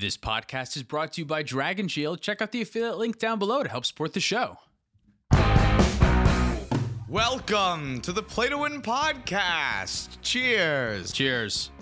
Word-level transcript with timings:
This 0.00 0.16
podcast 0.16 0.76
is 0.76 0.84
brought 0.84 1.14
to 1.14 1.22
you 1.22 1.24
by 1.24 1.42
Dragon 1.42 1.88
Shield. 1.88 2.20
Check 2.20 2.40
out 2.40 2.52
the 2.52 2.62
affiliate 2.62 2.98
link 2.98 3.18
down 3.18 3.40
below 3.40 3.64
to 3.64 3.68
help 3.68 3.84
support 3.84 4.12
the 4.12 4.20
show. 4.20 4.56
Welcome 7.08 8.00
to 8.02 8.12
the 8.12 8.22
Play 8.22 8.48
to 8.48 8.58
Win 8.58 8.80
podcast. 8.80 10.18
Cheers. 10.22 11.10
Cheers. 11.10 11.72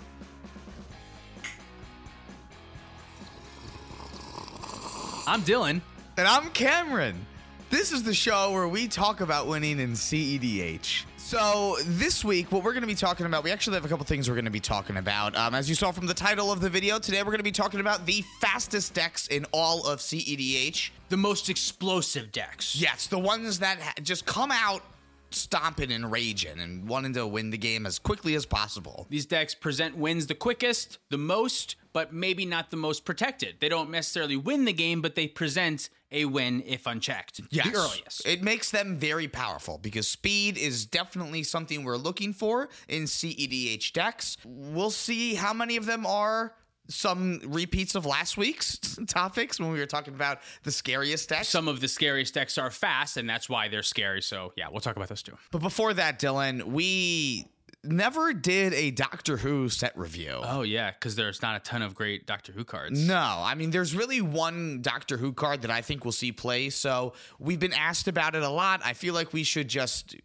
I'm 5.27 5.43
Dylan. 5.43 5.81
And 6.17 6.27
I'm 6.27 6.49
Cameron. 6.49 7.23
This 7.69 7.91
is 7.91 8.01
the 8.01 8.15
show 8.15 8.51
where 8.51 8.67
we 8.67 8.87
talk 8.87 9.21
about 9.21 9.45
winning 9.45 9.79
in 9.79 9.91
CEDH. 9.91 11.03
So, 11.27 11.75
this 11.83 12.23
week, 12.23 12.53
what 12.53 12.63
we're 12.63 12.71
going 12.71 12.83
to 12.83 12.87
be 12.87 12.95
talking 12.95 13.25
about, 13.25 13.43
we 13.43 13.51
actually 13.51 13.73
have 13.73 13.83
a 13.83 13.89
couple 13.89 14.05
things 14.05 14.29
we're 14.29 14.35
going 14.35 14.45
to 14.45 14.49
be 14.49 14.61
talking 14.61 14.95
about. 14.95 15.35
Um, 15.35 15.55
as 15.55 15.67
you 15.67 15.75
saw 15.75 15.91
from 15.91 16.07
the 16.07 16.13
title 16.13 16.53
of 16.53 16.61
the 16.61 16.69
video, 16.69 16.99
today 16.99 17.17
we're 17.17 17.31
going 17.31 17.39
to 17.39 17.43
be 17.43 17.51
talking 17.51 17.81
about 17.81 18.05
the 18.05 18.23
fastest 18.39 18.93
decks 18.93 19.27
in 19.27 19.45
all 19.51 19.85
of 19.85 19.99
CEDH. 19.99 20.91
The 21.09 21.17
most 21.17 21.49
explosive 21.49 22.31
decks. 22.31 22.77
Yes, 22.77 23.07
the 23.07 23.19
ones 23.19 23.59
that 23.59 23.77
ha- 23.81 23.95
just 24.01 24.25
come 24.25 24.53
out 24.53 24.83
stomping 25.31 25.91
and 25.91 26.09
raging 26.09 26.61
and 26.61 26.87
wanting 26.87 27.11
to 27.15 27.27
win 27.27 27.49
the 27.49 27.57
game 27.57 27.85
as 27.85 27.99
quickly 27.99 28.33
as 28.35 28.45
possible. 28.45 29.05
These 29.09 29.25
decks 29.25 29.53
present 29.53 29.97
wins 29.97 30.27
the 30.27 30.33
quickest, 30.33 30.97
the 31.09 31.17
most, 31.17 31.75
but 31.91 32.13
maybe 32.13 32.45
not 32.45 32.71
the 32.71 32.77
most 32.77 33.03
protected. 33.03 33.55
They 33.59 33.67
don't 33.67 33.91
necessarily 33.91 34.37
win 34.37 34.63
the 34.63 34.71
game, 34.71 35.01
but 35.01 35.15
they 35.15 35.27
present 35.27 35.89
a 36.11 36.25
win 36.25 36.63
if 36.65 36.87
unchecked. 36.87 37.41
Yes. 37.49 37.67
The 37.69 37.77
earliest. 37.77 38.27
It 38.27 38.41
makes 38.41 38.71
them 38.71 38.95
very 38.97 39.27
powerful 39.27 39.77
because 39.77 40.07
speed 40.07 40.57
is 40.57 40.85
definitely 40.85 41.43
something 41.43 41.83
we're 41.83 41.97
looking 41.97 42.33
for 42.33 42.69
in 42.87 43.03
CEDH 43.03 43.91
decks. 43.93 44.37
We'll 44.45 44.91
see 44.91 45.35
how 45.35 45.53
many 45.53 45.75
of 45.77 45.85
them 45.85 46.05
are 46.05 46.53
some 46.89 47.41
repeats 47.43 47.95
of 47.95 48.05
last 48.05 48.37
week's 48.37 48.79
topics 49.07 49.59
when 49.59 49.71
we 49.71 49.79
were 49.79 49.85
talking 49.85 50.13
about 50.13 50.39
the 50.63 50.71
scariest 50.71 51.29
decks. 51.29 51.49
Some 51.49 51.67
of 51.67 51.81
the 51.81 51.87
scariest 51.87 52.33
decks 52.33 52.57
are 52.57 52.71
fast, 52.71 53.17
and 53.17 53.29
that's 53.29 53.49
why 53.49 53.67
they're 53.67 53.83
scary. 53.83 54.21
So, 54.21 54.53
yeah, 54.55 54.67
we'll 54.71 54.79
talk 54.79 54.95
about 54.95 55.09
those 55.09 55.21
too. 55.21 55.37
but 55.51 55.59
before 55.61 55.93
that, 55.93 56.19
Dylan, 56.19 56.63
we 56.63 57.45
never 57.91 58.33
did 58.33 58.73
a 58.73 58.91
Doctor 58.91 59.37
Who 59.37 59.69
set 59.69 59.97
review. 59.97 60.39
Oh, 60.43 60.61
yeah, 60.61 60.91
because 60.91 61.15
there's 61.15 61.41
not 61.41 61.55
a 61.55 61.59
ton 61.59 61.81
of 61.81 61.95
great 61.95 62.25
Doctor 62.25 62.51
Who 62.51 62.63
cards. 62.63 62.99
No, 63.07 63.15
I 63.15 63.55
mean, 63.55 63.71
there's 63.71 63.95
really 63.95 64.21
one 64.21 64.81
Doctor 64.81 65.17
Who 65.17 65.33
card 65.33 65.61
that 65.61 65.71
I 65.71 65.81
think 65.81 66.05
we'll 66.05 66.11
see 66.11 66.31
play. 66.31 66.69
So 66.69 67.13
we've 67.39 67.59
been 67.59 67.73
asked 67.73 68.07
about 68.07 68.35
it 68.35 68.43
a 68.43 68.49
lot. 68.49 68.81
I 68.83 68.93
feel 68.93 69.13
like 69.13 69.33
we 69.33 69.43
should 69.43 69.67
just 69.67 70.15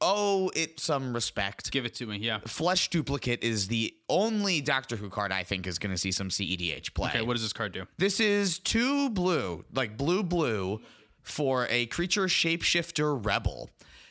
owe 0.00 0.50
it 0.54 0.78
some 0.78 1.12
respect. 1.12 1.70
Give 1.72 1.84
it 1.84 1.94
to 1.94 2.06
me, 2.06 2.18
yeah. 2.18 2.38
Flesh 2.46 2.88
Duplicate 2.90 3.42
is 3.42 3.68
the 3.68 3.94
only 4.08 4.60
Doctor 4.60 4.96
Who 4.96 5.08
card 5.10 5.32
I 5.32 5.42
think 5.42 5.66
is 5.66 5.78
going 5.78 5.92
to 5.92 5.98
see 5.98 6.12
some 6.12 6.28
CEDH 6.28 6.94
play. 6.94 7.08
Okay, 7.10 7.22
what 7.22 7.34
does 7.34 7.42
this 7.42 7.52
card 7.52 7.72
do? 7.72 7.86
this 7.98 8.20
is 8.20 8.58
two 8.58 9.10
blue, 9.10 9.64
like 9.74 9.96
blue 9.96 10.22
blue, 10.22 10.80
for 11.22 11.66
a 11.68 11.86
creature 11.86 12.24
shapeshifter 12.24 13.24
rebel. 13.24 13.70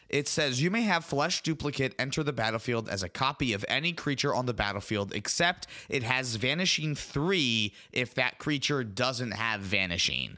It 0.09 0.27
says 0.27 0.61
you 0.61 0.72
may 0.72 0.83
have 0.83 1.05
Flesh 1.05 1.41
Duplicate 1.41 1.95
enter 2.00 2.23
the 2.23 2.33
battlefield 2.33 2.89
as 2.89 3.03
a 3.03 3.09
copy 3.09 3.53
of 3.53 3.66
any 3.67 3.94
creature 3.94 4.33
on 4.33 4.45
the 4.45 4.53
battlefield, 4.53 5.13
except 5.13 5.67
it 5.89 6.03
has 6.03 6.36
Vanishing 6.36 6.95
3 6.95 7.73
if 7.91 8.13
that 8.16 8.38
creature 8.38 8.83
doesn't 8.83 9.31
have 9.31 9.61
Vanishing. 9.61 10.38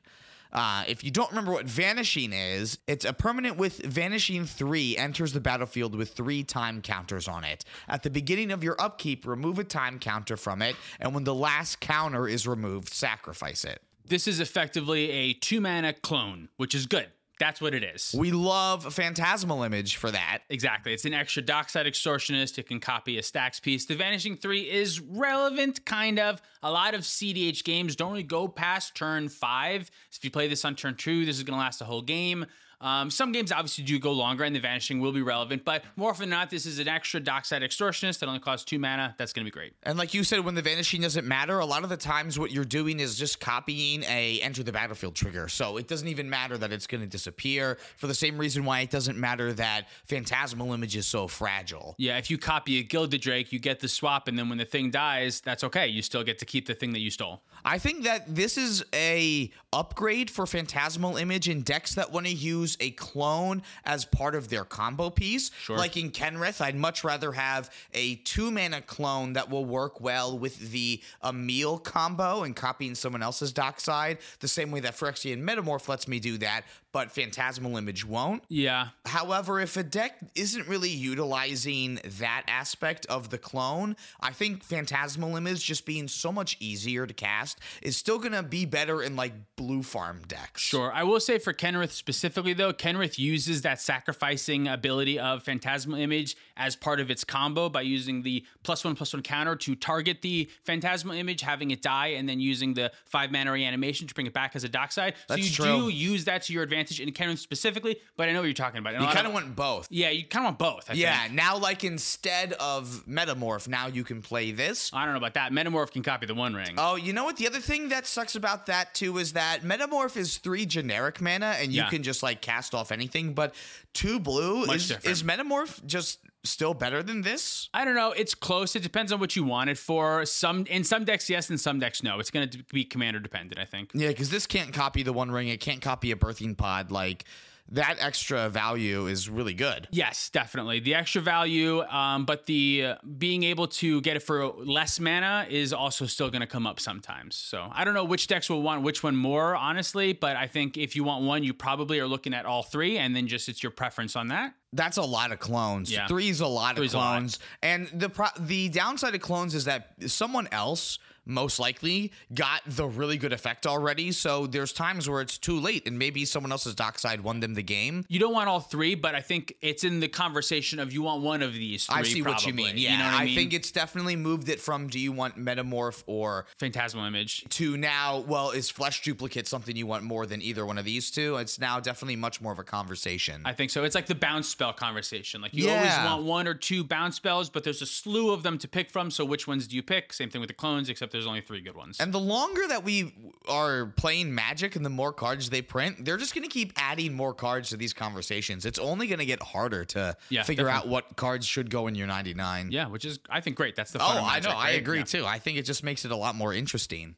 Uh, 0.51 0.83
if 0.87 1.03
you 1.03 1.11
don't 1.11 1.29
remember 1.29 1.51
what 1.51 1.65
Vanishing 1.65 2.33
is, 2.33 2.79
it's 2.87 3.05
a 3.05 3.13
permanent 3.13 3.57
with 3.57 3.77
Vanishing 3.85 4.45
3 4.45 4.97
enters 4.97 5.31
the 5.31 5.39
battlefield 5.39 5.93
with 5.93 6.13
three 6.13 6.43
time 6.43 6.81
counters 6.81 7.27
on 7.27 7.43
it. 7.43 7.65
At 7.87 8.01
the 8.01 8.09
beginning 8.09 8.51
of 8.51 8.63
your 8.63 8.75
upkeep, 8.79 9.27
remove 9.27 9.59
a 9.59 9.63
time 9.63 9.99
counter 9.99 10.37
from 10.37 10.61
it, 10.63 10.75
and 10.99 11.13
when 11.13 11.23
the 11.23 11.35
last 11.35 11.79
counter 11.79 12.27
is 12.27 12.47
removed, 12.47 12.89
sacrifice 12.89 13.63
it. 13.63 13.81
This 14.05 14.27
is 14.27 14.39
effectively 14.39 15.11
a 15.11 15.33
two 15.33 15.61
mana 15.61 15.93
clone, 15.93 16.49
which 16.57 16.73
is 16.73 16.87
good. 16.87 17.09
That's 17.39 17.61
what 17.61 17.73
it 17.73 17.83
is. 17.83 18.13
We 18.17 18.31
love 18.31 18.93
Phantasmal 18.93 19.63
Image 19.63 19.95
for 19.95 20.11
that. 20.11 20.39
Exactly. 20.49 20.93
It's 20.93 21.05
an 21.05 21.13
extra 21.13 21.41
dockside 21.41 21.85
extortionist. 21.85 22.57
It 22.59 22.67
can 22.67 22.81
copy 22.81 23.17
a 23.17 23.23
stacks 23.23 23.61
piece. 23.61 23.85
The 23.85 23.95
Vanishing 23.95 24.35
3 24.35 24.69
is 24.69 24.99
relevant, 24.99 25.85
kind 25.85 26.19
of. 26.19 26.41
A 26.61 26.69
lot 26.69 26.93
of 26.93 27.01
CDH 27.01 27.63
games 27.63 27.95
don't 27.95 28.11
really 28.11 28.23
go 28.23 28.49
past 28.49 28.93
turn 28.93 29.29
5. 29.29 29.85
So 30.09 30.17
if 30.19 30.23
you 30.25 30.31
play 30.31 30.49
this 30.49 30.65
on 30.65 30.75
turn 30.75 30.95
2, 30.95 31.25
this 31.25 31.37
is 31.37 31.43
going 31.43 31.57
to 31.57 31.63
last 31.63 31.79
the 31.79 31.85
whole 31.85 32.01
game. 32.01 32.45
Um, 32.81 33.09
some 33.09 33.31
games 33.31 33.51
obviously 33.51 33.83
do 33.83 33.99
go 33.99 34.11
longer, 34.11 34.43
and 34.43 34.55
the 34.55 34.59
Vanishing 34.59 34.99
will 34.99 35.11
be 35.11 35.21
relevant, 35.21 35.65
but 35.65 35.83
more 35.95 36.11
often 36.11 36.29
than 36.29 36.39
not, 36.39 36.49
this 36.49 36.65
is 36.65 36.79
an 36.79 36.87
extra 36.87 37.19
dockside 37.19 37.61
extortionist 37.61 38.19
that 38.19 38.27
only 38.27 38.39
costs 38.39 38.65
two 38.65 38.79
mana. 38.79 39.15
That's 39.17 39.33
going 39.33 39.45
to 39.45 39.51
be 39.51 39.53
great. 39.53 39.73
And 39.83 39.97
like 39.97 40.13
you 40.13 40.23
said, 40.23 40.45
when 40.45 40.55
the 40.55 40.61
vanishing 40.61 41.01
doesn't 41.01 41.27
matter, 41.27 41.59
a 41.59 41.65
lot 41.65 41.83
of 41.83 41.89
the 41.89 41.97
times 41.97 42.39
what 42.39 42.51
you're 42.51 42.65
doing 42.65 42.99
is 42.99 43.17
just 43.17 43.39
copying 43.39 44.03
a 44.03 44.39
enter 44.41 44.63
the 44.63 44.71
battlefield 44.71 45.15
trigger. 45.15 45.47
So 45.47 45.77
it 45.77 45.87
doesn't 45.87 46.07
even 46.07 46.29
matter 46.29 46.57
that 46.57 46.71
it's 46.71 46.87
going 46.87 47.01
to 47.01 47.07
disappear. 47.07 47.77
For 47.97 48.07
the 48.07 48.13
same 48.13 48.37
reason 48.37 48.65
why 48.65 48.81
it 48.81 48.89
doesn't 48.89 49.17
matter 49.17 49.53
that 49.53 49.87
phantasmal 50.05 50.73
image 50.73 50.95
is 50.95 51.05
so 51.05 51.27
fragile. 51.27 51.95
Yeah, 51.97 52.17
if 52.17 52.29
you 52.29 52.37
copy 52.37 52.79
a 52.79 52.83
Gilded 52.83 53.21
Drake, 53.21 53.51
you 53.51 53.59
get 53.59 53.79
the 53.79 53.87
swap, 53.87 54.27
and 54.27 54.37
then 54.37 54.49
when 54.49 54.57
the 54.57 54.65
thing 54.65 54.91
dies, 54.91 55.41
that's 55.41 55.63
okay. 55.63 55.87
You 55.87 56.01
still 56.01 56.23
get 56.23 56.39
to 56.39 56.45
keep 56.45 56.67
the 56.67 56.73
thing 56.73 56.93
that 56.93 56.99
you 56.99 57.11
stole. 57.11 57.41
I 57.65 57.77
think 57.77 58.03
that 58.03 58.33
this 58.33 58.57
is 58.57 58.85
a 58.93 59.51
upgrade 59.73 60.29
for 60.29 60.45
phantasmal 60.45 61.17
image 61.17 61.49
in 61.49 61.61
decks 61.61 61.95
that 61.95 62.11
want 62.11 62.25
to 62.25 62.33
use 62.33 62.68
a 62.79 62.91
clone 62.91 63.61
as 63.85 64.05
part 64.05 64.35
of 64.35 64.49
their 64.49 64.63
combo 64.63 65.09
piece. 65.09 65.51
Sure. 65.61 65.77
Like 65.77 65.97
in 65.97 66.11
Kenrith, 66.11 66.61
I'd 66.61 66.75
much 66.75 67.03
rather 67.03 67.31
have 67.31 67.69
a 67.93 68.15
two 68.17 68.51
mana 68.51 68.81
clone 68.81 69.33
that 69.33 69.49
will 69.49 69.65
work 69.65 70.01
well 70.01 70.37
with 70.37 70.71
the 70.71 71.01
Emiel 71.23 71.83
combo 71.83 72.43
and 72.43 72.55
copying 72.55 72.95
someone 72.95 73.23
else's 73.23 73.51
dockside, 73.51 74.19
the 74.39 74.47
same 74.47 74.71
way 74.71 74.79
that 74.81 74.95
Phyrexian 74.95 75.41
Metamorph 75.41 75.87
lets 75.87 76.07
me 76.07 76.19
do 76.19 76.37
that, 76.39 76.63
but 76.91 77.11
Phantasmal 77.11 77.77
Image 77.77 78.05
won't. 78.05 78.43
Yeah, 78.49 78.89
However, 79.09 79.59
if 79.59 79.75
a 79.75 79.83
deck 79.83 80.19
isn't 80.35 80.67
really 80.67 80.89
utilizing 80.89 81.99
that 82.19 82.43
aspect 82.47 83.05
of 83.07 83.31
the 83.31 83.37
clone, 83.37 83.95
I 84.21 84.31
think 84.31 84.63
Phantasmal 84.63 85.35
Image 85.35 85.65
just 85.65 85.85
being 85.85 86.07
so 86.07 86.31
much 86.31 86.57
easier 86.59 87.07
to 87.07 87.13
cast 87.13 87.59
is 87.81 87.97
still 87.97 88.19
going 88.19 88.33
to 88.33 88.43
be 88.43 88.65
better 88.65 89.01
in 89.01 89.15
like 89.15 89.33
blue 89.55 89.81
farm 89.81 90.21
decks. 90.27 90.61
Sure. 90.61 90.91
I 90.93 91.03
will 91.03 91.19
say 91.19 91.39
for 91.39 91.53
Kenrith 91.53 91.91
specifically, 91.91 92.53
though, 92.53 92.71
Kenrith 92.71 93.17
uses 93.17 93.63
that 93.63 93.81
sacrificing 93.81 94.67
ability 94.67 95.17
of 95.17 95.43
Phantasmal 95.43 95.99
Image 95.99 96.37
as 96.55 96.75
part 96.75 96.99
of 96.99 97.09
its 97.09 97.23
combo 97.23 97.67
by 97.67 97.81
using 97.81 98.21
the 98.21 98.45
plus 98.63 98.83
one 98.83 98.95
plus 98.95 99.13
one 99.13 99.23
counter 99.23 99.55
to 99.55 99.75
target 99.75 100.21
the 100.21 100.49
Phantasmal 100.65 101.15
Image, 101.15 101.41
having 101.41 101.71
it 101.71 101.81
die, 101.81 102.07
and 102.07 102.29
then 102.29 102.39
using 102.39 102.75
the 102.75 102.91
five 103.05 103.31
mana 103.31 103.51
reanimation 103.51 104.07
to 104.07 104.13
bring 104.13 104.27
it 104.27 104.33
back 104.33 104.55
as 104.55 104.63
a 104.63 104.69
dockside. 104.69 105.15
So 105.27 105.35
you 105.35 105.49
true. 105.49 105.65
do 105.65 105.89
use 105.89 106.25
that 106.25 106.43
to 106.43 106.53
your 106.53 106.63
advantage 106.63 106.78
in 106.79 107.11
Kenrith 107.13 107.37
specifically, 107.39 107.97
but 108.17 108.27
I 108.29 108.33
know 108.33 108.39
what 108.39 108.45
you're 108.45 108.53
talking 108.53 108.79
about. 108.79 108.95
And 108.95 109.03
You 109.03 109.09
kind 109.09 109.27
of 109.27 109.33
want 109.33 109.55
both. 109.55 109.87
Yeah, 109.89 110.09
you 110.09 110.23
kind 110.25 110.45
of 110.45 110.49
want 110.49 110.59
both. 110.59 110.89
I 110.89 110.93
Yeah, 110.93 111.21
think. 111.23 111.33
now 111.33 111.57
like 111.57 111.83
instead 111.83 112.53
of 112.53 113.03
Metamorph, 113.07 113.67
now 113.67 113.87
you 113.87 114.03
can 114.03 114.21
play 114.21 114.51
this. 114.51 114.91
I 114.93 115.03
don't 115.05 115.13
know 115.13 115.17
about 115.17 115.33
that. 115.35 115.51
Metamorph 115.51 115.91
can 115.91 116.03
copy 116.03 116.25
the 116.25 116.33
One 116.35 116.53
Ring. 116.53 116.75
Oh, 116.77 116.95
you 116.95 117.13
know 117.13 117.23
what? 117.23 117.37
The 117.37 117.47
other 117.47 117.59
thing 117.59 117.89
that 117.89 118.07
sucks 118.07 118.35
about 118.35 118.65
that 118.67 118.93
too 118.93 119.17
is 119.17 119.33
that 119.33 119.61
Metamorph 119.63 120.17
is 120.17 120.37
three 120.37 120.65
generic 120.65 121.21
mana, 121.21 121.55
and 121.59 121.71
you 121.71 121.81
Yeah. 121.83 121.89
can 121.89 122.03
just 122.03 122.23
like 122.23 122.41
cast 122.41 122.73
off 122.73 122.91
anything. 122.91 123.33
But 123.33 123.53
two 123.93 124.19
blue 124.19 124.65
Much 124.65 124.75
is, 124.77 124.87
different. 124.89 125.05
is 125.11 125.23
Metamorph 125.23 125.85
just 125.85 126.19
still 126.43 126.73
better 126.73 127.03
than 127.03 127.21
this? 127.21 127.69
I 127.73 127.85
don't 127.85 127.95
know. 127.95 128.11
It's 128.11 128.35
close. 128.35 128.75
It 128.75 128.83
depends 128.83 129.11
on 129.11 129.19
what 129.19 129.35
you 129.35 129.43
want 129.43 129.69
it 129.69 129.77
for. 129.77 130.25
Some 130.25 130.65
in 130.65 130.83
some 130.83 131.05
decks, 131.05 131.29
yes, 131.29 131.49
in 131.49 131.57
some 131.57 131.79
decks, 131.79 132.03
no. 132.03 132.19
It's 132.19 132.31
going 132.31 132.49
to 132.49 132.63
be 132.71 132.83
commander 132.85 133.19
dependent. 133.19 133.59
I 133.59 133.65
think. 133.65 133.91
Yeah, 133.93 134.09
because 134.09 134.29
this 134.29 134.45
can't 134.45 134.73
copy 134.73 135.03
the 135.03 135.13
One 135.13 135.31
Ring. 135.31 135.47
It 135.49 135.59
can't 135.59 135.81
copy 135.81 136.11
a 136.11 136.15
birthing 136.15 136.57
pod. 136.57 136.91
Like 136.91 137.25
that 137.71 137.97
extra 137.99 138.49
value 138.49 139.07
is 139.07 139.29
really 139.29 139.53
good. 139.53 139.87
Yes, 139.91 140.29
definitely 140.29 140.79
the 140.79 140.95
extra 140.95 141.21
value, 141.21 141.81
um, 141.83 142.25
but 142.25 142.45
the 142.45 142.85
uh, 142.85 142.95
being 143.17 143.43
able 143.43 143.67
to 143.67 144.01
get 144.01 144.15
it 144.15 144.21
for 144.21 144.47
less 144.47 144.99
mana 144.99 145.45
is 145.49 145.73
also 145.73 146.05
still 146.05 146.29
going 146.29 146.41
to 146.41 146.47
come 146.47 146.65
up 146.65 146.79
sometimes. 146.79 147.35
So 147.35 147.67
I 147.71 147.83
don't 147.83 147.93
know 147.93 148.03
which 148.05 148.27
decks 148.27 148.49
will 148.49 148.61
want 148.61 148.83
which 148.83 149.03
one 149.03 149.15
more, 149.15 149.55
honestly. 149.55 150.13
But 150.13 150.35
I 150.35 150.47
think 150.47 150.77
if 150.77 150.95
you 150.95 151.03
want 151.03 151.25
one, 151.25 151.43
you 151.43 151.53
probably 151.53 151.99
are 151.99 152.07
looking 152.07 152.33
at 152.33 152.45
all 152.45 152.63
three, 152.63 152.97
and 152.97 153.15
then 153.15 153.27
just 153.27 153.49
it's 153.49 153.61
your 153.61 153.71
preference 153.71 154.15
on 154.15 154.29
that. 154.29 154.53
That's 154.73 154.97
a 154.97 155.03
lot 155.03 155.31
of 155.31 155.39
clones. 155.39 155.91
Yeah. 155.91 156.07
Three's 156.07 156.41
a 156.41 156.47
lot 156.47 156.75
Three's 156.75 156.93
of 156.93 156.99
lot. 156.99 157.17
clones. 157.17 157.39
And 157.63 157.87
the 157.93 158.09
pro- 158.09 158.27
the 158.39 158.69
downside 158.69 159.15
of 159.15 159.21
clones 159.21 159.55
is 159.55 159.65
that 159.65 159.93
someone 160.07 160.47
else 160.51 160.99
most 161.25 161.59
likely 161.59 162.11
got 162.33 162.61
the 162.65 162.87
really 162.87 163.17
good 163.17 163.33
effect 163.33 163.65
already. 163.67 164.11
So 164.11 164.47
there's 164.47 164.73
times 164.73 165.09
where 165.09 165.21
it's 165.21 165.37
too 165.37 165.59
late 165.59 165.87
and 165.87 165.97
maybe 165.99 166.25
someone 166.25 166.51
else's 166.51 166.75
dockside 166.75 167.21
won 167.21 167.39
them 167.39 167.53
the 167.53 167.63
game. 167.63 168.05
You 168.09 168.19
don't 168.19 168.33
want 168.33 168.49
all 168.49 168.59
three, 168.59 168.95
but 168.95 169.15
I 169.15 169.21
think 169.21 169.55
it's 169.61 169.83
in 169.83 169.99
the 169.99 170.07
conversation 170.07 170.79
of 170.79 170.91
you 170.93 171.01
want 171.01 171.21
one 171.21 171.41
of 171.41 171.53
these. 171.53 171.85
Three, 171.85 171.95
I 171.95 172.03
see 172.03 172.21
what 172.21 172.45
you 172.45 172.53
mean. 172.53 172.77
Yeah, 172.77 172.97
know 172.97 173.05
what 173.05 173.13
I, 173.13 173.21
I, 173.21 173.25
mean? 173.25 173.35
think 173.35 173.53
it's 173.53 173.71
definitely 173.71 174.15
moved 174.15 174.49
it 174.49 174.59
from 174.59 174.87
do 174.87 174.99
you 174.99 175.11
want 175.11 175.37
metamorph 175.37 176.03
or 176.07 176.45
Phantasmal 176.57 177.05
Image. 177.05 177.43
to 177.49 177.77
now, 177.77 178.19
well, 178.27 178.51
is 178.51 178.69
flesh 178.69 179.01
duplicate 179.03 179.47
something 179.47 179.75
you 179.75 179.87
want 179.87 180.03
more 180.03 180.25
than 180.25 180.41
either 180.41 180.65
one 180.65 180.77
of 180.77 180.85
these 180.85 181.11
two? 181.11 181.37
It's 181.37 181.59
now 181.59 181.79
definitely 181.79 182.15
much 182.15 182.41
more 182.41 182.51
of 182.51 182.59
a 182.59 182.63
conversation. 182.63 183.41
I 183.45 183.53
think 183.53 183.69
so. 183.71 183.83
It's 183.83 183.95
like 183.95 184.07
the 184.07 184.15
bounce 184.15 184.47
spell 184.47 184.73
conversation. 184.73 185.41
Like 185.41 185.53
you 185.53 185.65
Yeah. 185.65 185.77
always 185.77 186.11
want 186.11 186.23
one 186.23 186.47
or 186.47 186.53
two 186.53 186.83
bounce 186.83 187.15
spells, 187.15 187.49
but 187.49 187.63
there's 187.63 187.81
a 187.81 187.85
slew 187.85 188.31
of 188.31 188.43
them 188.43 188.57
to 188.59 188.67
pick 188.67 188.89
from. 188.89 189.11
So 189.11 189.25
which 189.25 189.47
ones 189.47 189.67
do 189.67 189.75
you 189.75 189.83
pick? 189.83 190.13
Same 190.13 190.29
thing 190.29 190.41
with 190.41 190.47
the 190.47 190.53
clones, 190.53 190.89
except 190.89 191.08
there's 191.11 191.27
only 191.27 191.41
three 191.41 191.61
good 191.61 191.75
ones. 191.75 191.97
And 191.99 192.13
the 192.13 192.19
longer 192.19 192.61
that 192.67 192.83
we 192.83 193.13
are 193.47 193.87
playing 193.97 194.33
Magic 194.33 194.75
and 194.75 194.85
the 194.85 194.89
more 194.89 195.11
cards 195.13 195.49
they 195.49 195.61
print, 195.61 196.05
they're 196.05 196.17
just 196.17 196.33
going 196.35 196.43
to 196.47 196.49
keep 196.53 196.73
adding 196.77 197.13
more 197.13 197.33
cards 197.33 197.69
to 197.69 197.77
these 197.77 197.93
conversations. 197.93 198.65
It's 198.65 198.79
only 198.79 199.07
going 199.07 199.19
to 199.19 199.25
get 199.25 199.41
harder 199.41 199.85
to 199.85 200.15
Yeah, 200.29 200.43
figure 200.43 200.69
out 200.69 200.87
what 200.87 201.15
cards 201.15 201.45
should 201.45 201.69
go 201.69 201.87
in 201.87 201.95
your 201.95 202.07
99. 202.07 202.69
yeah, 202.71 202.87
which 202.87 203.05
is 203.05 203.19
I 203.29 203.41
think 203.41 203.55
great. 203.55 203.75
That's 203.75 203.91
the 203.91 204.01
Oh, 204.01 204.07
fun 204.07 204.17
I 204.23 204.35
Magic, 204.35 204.51
know. 204.51 204.57
I 204.57 204.69
agree 204.71 204.99
Yeah. 204.99 205.03
too. 205.05 205.25
I 205.25 205.39
think 205.39 205.57
it 205.57 205.63
just 205.63 205.83
makes 205.83 206.05
it 206.05 206.11
a 206.11 206.15
lot 206.15 206.35
more 206.35 206.53
interesting. 206.53 207.15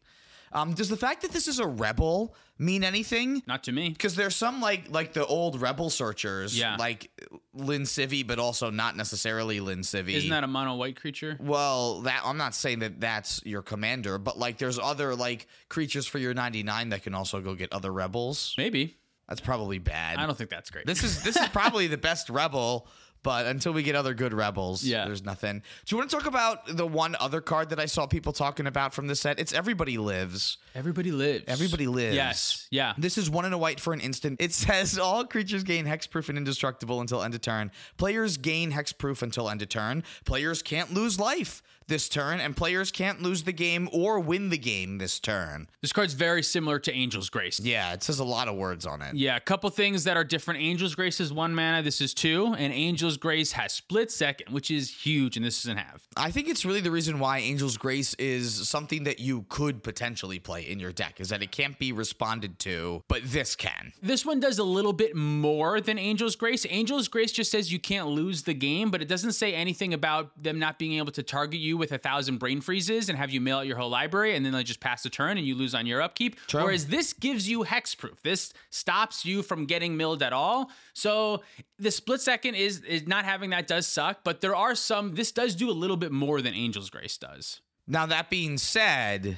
Um, 0.53 0.73
does 0.73 0.89
the 0.89 0.97
fact 0.97 1.21
that 1.21 1.31
this 1.31 1.47
is 1.47 1.59
a 1.59 1.65
rebel 1.65 2.35
mean 2.59 2.83
anything? 2.83 3.41
Not 3.47 3.63
to 3.63 3.71
me. 3.71 3.87
Because 3.87 4.15
there's 4.15 4.35
some 4.35 4.59
like 4.59 4.89
like 4.89 5.13
the 5.13 5.25
old 5.25 5.61
rebel 5.61 5.89
searchers, 5.89 6.57
Yeah. 6.57 6.75
like 6.75 7.09
Lin 7.53 7.85
but 8.25 8.39
also 8.39 8.69
not 8.69 8.95
necessarily 8.95 9.59
Lin. 9.59 9.79
Isn't 9.81 10.29
that 10.29 10.43
a 10.43 10.47
mono 10.47 10.75
white 10.75 10.95
creature? 10.95 11.37
Well, 11.39 12.01
that 12.01 12.21
I'm 12.23 12.37
not 12.37 12.55
saying 12.55 12.79
that 12.79 13.01
that's 13.01 13.41
your 13.45 13.61
commander, 13.61 14.17
but 14.17 14.37
like 14.37 14.57
there's 14.57 14.79
other 14.79 15.15
like 15.15 15.47
creatures 15.69 16.07
for 16.07 16.17
your 16.17 16.33
99 16.33 16.89
that 16.89 17.03
can 17.03 17.13
also 17.13 17.41
go 17.41 17.55
get 17.55 17.73
other 17.73 17.91
rebels. 17.91 18.55
Maybe. 18.57 18.97
That's 19.27 19.41
probably 19.41 19.79
bad. 19.79 20.17
I 20.17 20.25
don't 20.25 20.37
think 20.37 20.49
that's 20.49 20.69
great. 20.69 20.85
This 20.85 21.03
is 21.03 21.23
this 21.23 21.37
is 21.37 21.47
probably 21.49 21.87
the 21.87 21.97
best 21.97 22.29
rebel, 22.29 22.87
but 23.23 23.45
until 23.45 23.71
we 23.73 23.83
get 23.83 23.95
other 23.95 24.13
good 24.13 24.33
rebels, 24.33 24.83
Yeah. 24.83 25.05
there's 25.05 25.23
nothing. 25.23 25.59
Do 25.85 25.93
you 25.93 25.97
want 25.97 26.09
to 26.09 26.15
talk 26.15 26.25
about 26.25 26.65
the 26.77 26.87
one 26.87 27.15
other 27.19 27.41
card 27.41 27.69
that 27.69 27.79
I 27.79 27.85
saw 27.85 28.05
people 28.07 28.33
talking 28.33 28.67
about 28.67 28.93
from 28.93 29.07
the 29.07 29.15
set? 29.15 29.39
It's 29.39 29.53
Everybody 29.53 29.97
Lives. 29.97 30.57
Everybody 30.73 31.11
lives. 31.11 31.43
Everybody 31.47 31.87
lives. 31.87 32.15
Yes. 32.15 32.67
Yeah. 32.71 32.93
This 32.97 33.17
is 33.17 33.29
one 33.29 33.45
in 33.45 33.53
a 33.53 33.57
white 33.57 33.79
for 33.79 33.93
an 33.93 33.99
instant. 33.99 34.41
It 34.41 34.53
says 34.53 34.97
all 34.99 35.25
creatures 35.25 35.63
gain 35.63 35.85
hexproof 35.85 36.29
and 36.29 36.37
indestructible 36.37 37.01
until 37.01 37.21
end 37.23 37.35
of 37.35 37.41
turn. 37.41 37.71
Players 37.97 38.37
gain 38.37 38.71
hexproof 38.71 39.21
until 39.21 39.49
end 39.49 39.61
of 39.61 39.69
turn. 39.69 40.03
Players 40.25 40.61
can't 40.61 40.93
lose 40.93 41.19
life 41.19 41.61
this 41.91 42.07
turn, 42.07 42.39
and 42.39 42.55
players 42.55 42.89
can't 42.89 43.21
lose 43.21 43.43
the 43.43 43.51
game 43.51 43.89
or 43.91 44.17
win 44.17 44.49
the 44.49 44.57
game 44.57 44.97
this 44.97 45.19
turn. 45.19 45.67
This 45.81 45.91
card's 45.91 46.13
very 46.13 46.41
similar 46.41 46.79
to 46.79 46.93
Angel's 46.93 47.29
Grace. 47.29 47.59
Yeah, 47.59 47.91
it 47.91 48.01
says 48.01 48.19
a 48.19 48.23
lot 48.23 48.47
of 48.47 48.55
words 48.55 48.85
on 48.85 49.01
it. 49.01 49.13
Yeah, 49.13 49.35
a 49.35 49.41
couple 49.41 49.69
things 49.69 50.05
that 50.05 50.15
are 50.15 50.23
different. 50.23 50.61
Angel's 50.61 50.95
Grace 50.95 51.19
is 51.19 51.33
one 51.33 51.53
mana. 51.53 51.83
This 51.83 51.99
is 51.99 52.13
two, 52.13 52.55
and 52.57 52.71
Angel's 52.73 53.17
Grace 53.17 53.51
has 53.51 53.73
split 53.73 54.09
second, 54.09 54.53
which 54.53 54.71
is 54.71 54.89
huge, 54.89 55.35
and 55.35 55.45
this 55.45 55.61
doesn't 55.61 55.77
have. 55.77 56.01
I 56.15 56.31
think 56.31 56.47
it's 56.47 56.63
really 56.63 56.79
the 56.79 56.91
reason 56.91 57.19
why 57.19 57.39
Angel's 57.39 57.75
Grace 57.75 58.13
is 58.13 58.69
something 58.69 59.03
that 59.03 59.19
you 59.19 59.45
could 59.49 59.83
potentially 59.83 60.39
play 60.39 60.61
in 60.61 60.79
your 60.79 60.93
deck, 60.93 61.19
is 61.19 61.27
that 61.27 61.43
it 61.43 61.51
can't 61.51 61.77
be 61.77 61.91
responded 61.91 62.57
to, 62.59 63.03
but 63.09 63.21
this 63.25 63.53
can. 63.53 63.91
This 64.01 64.25
one 64.25 64.39
does 64.39 64.59
a 64.59 64.63
little 64.63 64.93
bit 64.93 65.13
more 65.13 65.81
than 65.81 65.99
Angel's 65.99 66.37
Grace. 66.37 66.63
Angel's 66.67 67.09
Grace 67.09 67.33
just 67.33 67.51
says 67.51 67.73
you 67.73 67.79
can't 67.79 68.07
lose 68.07 68.43
the 68.43 68.53
game, 68.53 68.91
but 68.91 69.01
it 69.01 69.09
doesn't 69.09 69.33
say 69.33 69.53
anything 69.53 69.93
about 69.93 70.41
them 70.41 70.57
not 70.57 70.79
being 70.79 70.93
able 70.93 71.11
to 71.11 71.21
target 71.21 71.59
you 71.59 71.80
with 71.81 71.91
a 71.91 71.97
thousand 71.97 72.37
brain 72.37 72.61
freezes 72.61 73.09
and 73.09 73.17
have 73.17 73.29
you 73.31 73.41
mail 73.41 73.57
out 73.57 73.67
your 73.67 73.75
whole 73.75 73.89
library 73.89 74.37
and 74.37 74.45
then 74.45 74.53
they 74.53 74.63
just 74.63 74.79
pass 74.79 75.03
the 75.03 75.09
turn 75.09 75.37
and 75.37 75.45
you 75.45 75.55
lose 75.55 75.75
on 75.75 75.85
your 75.85 76.01
upkeep. 76.01 76.37
True. 76.47 76.63
Whereas 76.63 76.87
this 76.87 77.11
gives 77.11 77.49
you 77.49 77.65
hexproof. 77.65 78.21
This 78.21 78.53
stops 78.69 79.25
you 79.25 79.43
from 79.43 79.65
getting 79.65 79.97
milled 79.97 80.23
at 80.23 80.31
all. 80.31 80.71
So 80.93 81.43
the 81.77 81.91
split 81.91 82.21
second 82.21 82.55
is 82.55 82.81
is 82.83 83.05
not 83.05 83.25
having 83.25 83.49
that 83.49 83.67
does 83.67 83.85
suck, 83.85 84.19
but 84.23 84.39
there 84.39 84.55
are 84.55 84.75
some 84.75 85.15
this 85.15 85.33
does 85.33 85.55
do 85.55 85.69
a 85.69 85.73
little 85.73 85.97
bit 85.97 86.13
more 86.13 86.41
than 86.41 86.53
Angel's 86.53 86.89
Grace 86.89 87.17
does. 87.17 87.59
Now, 87.87 88.05
that 88.05 88.29
being 88.29 88.57
said, 88.57 89.35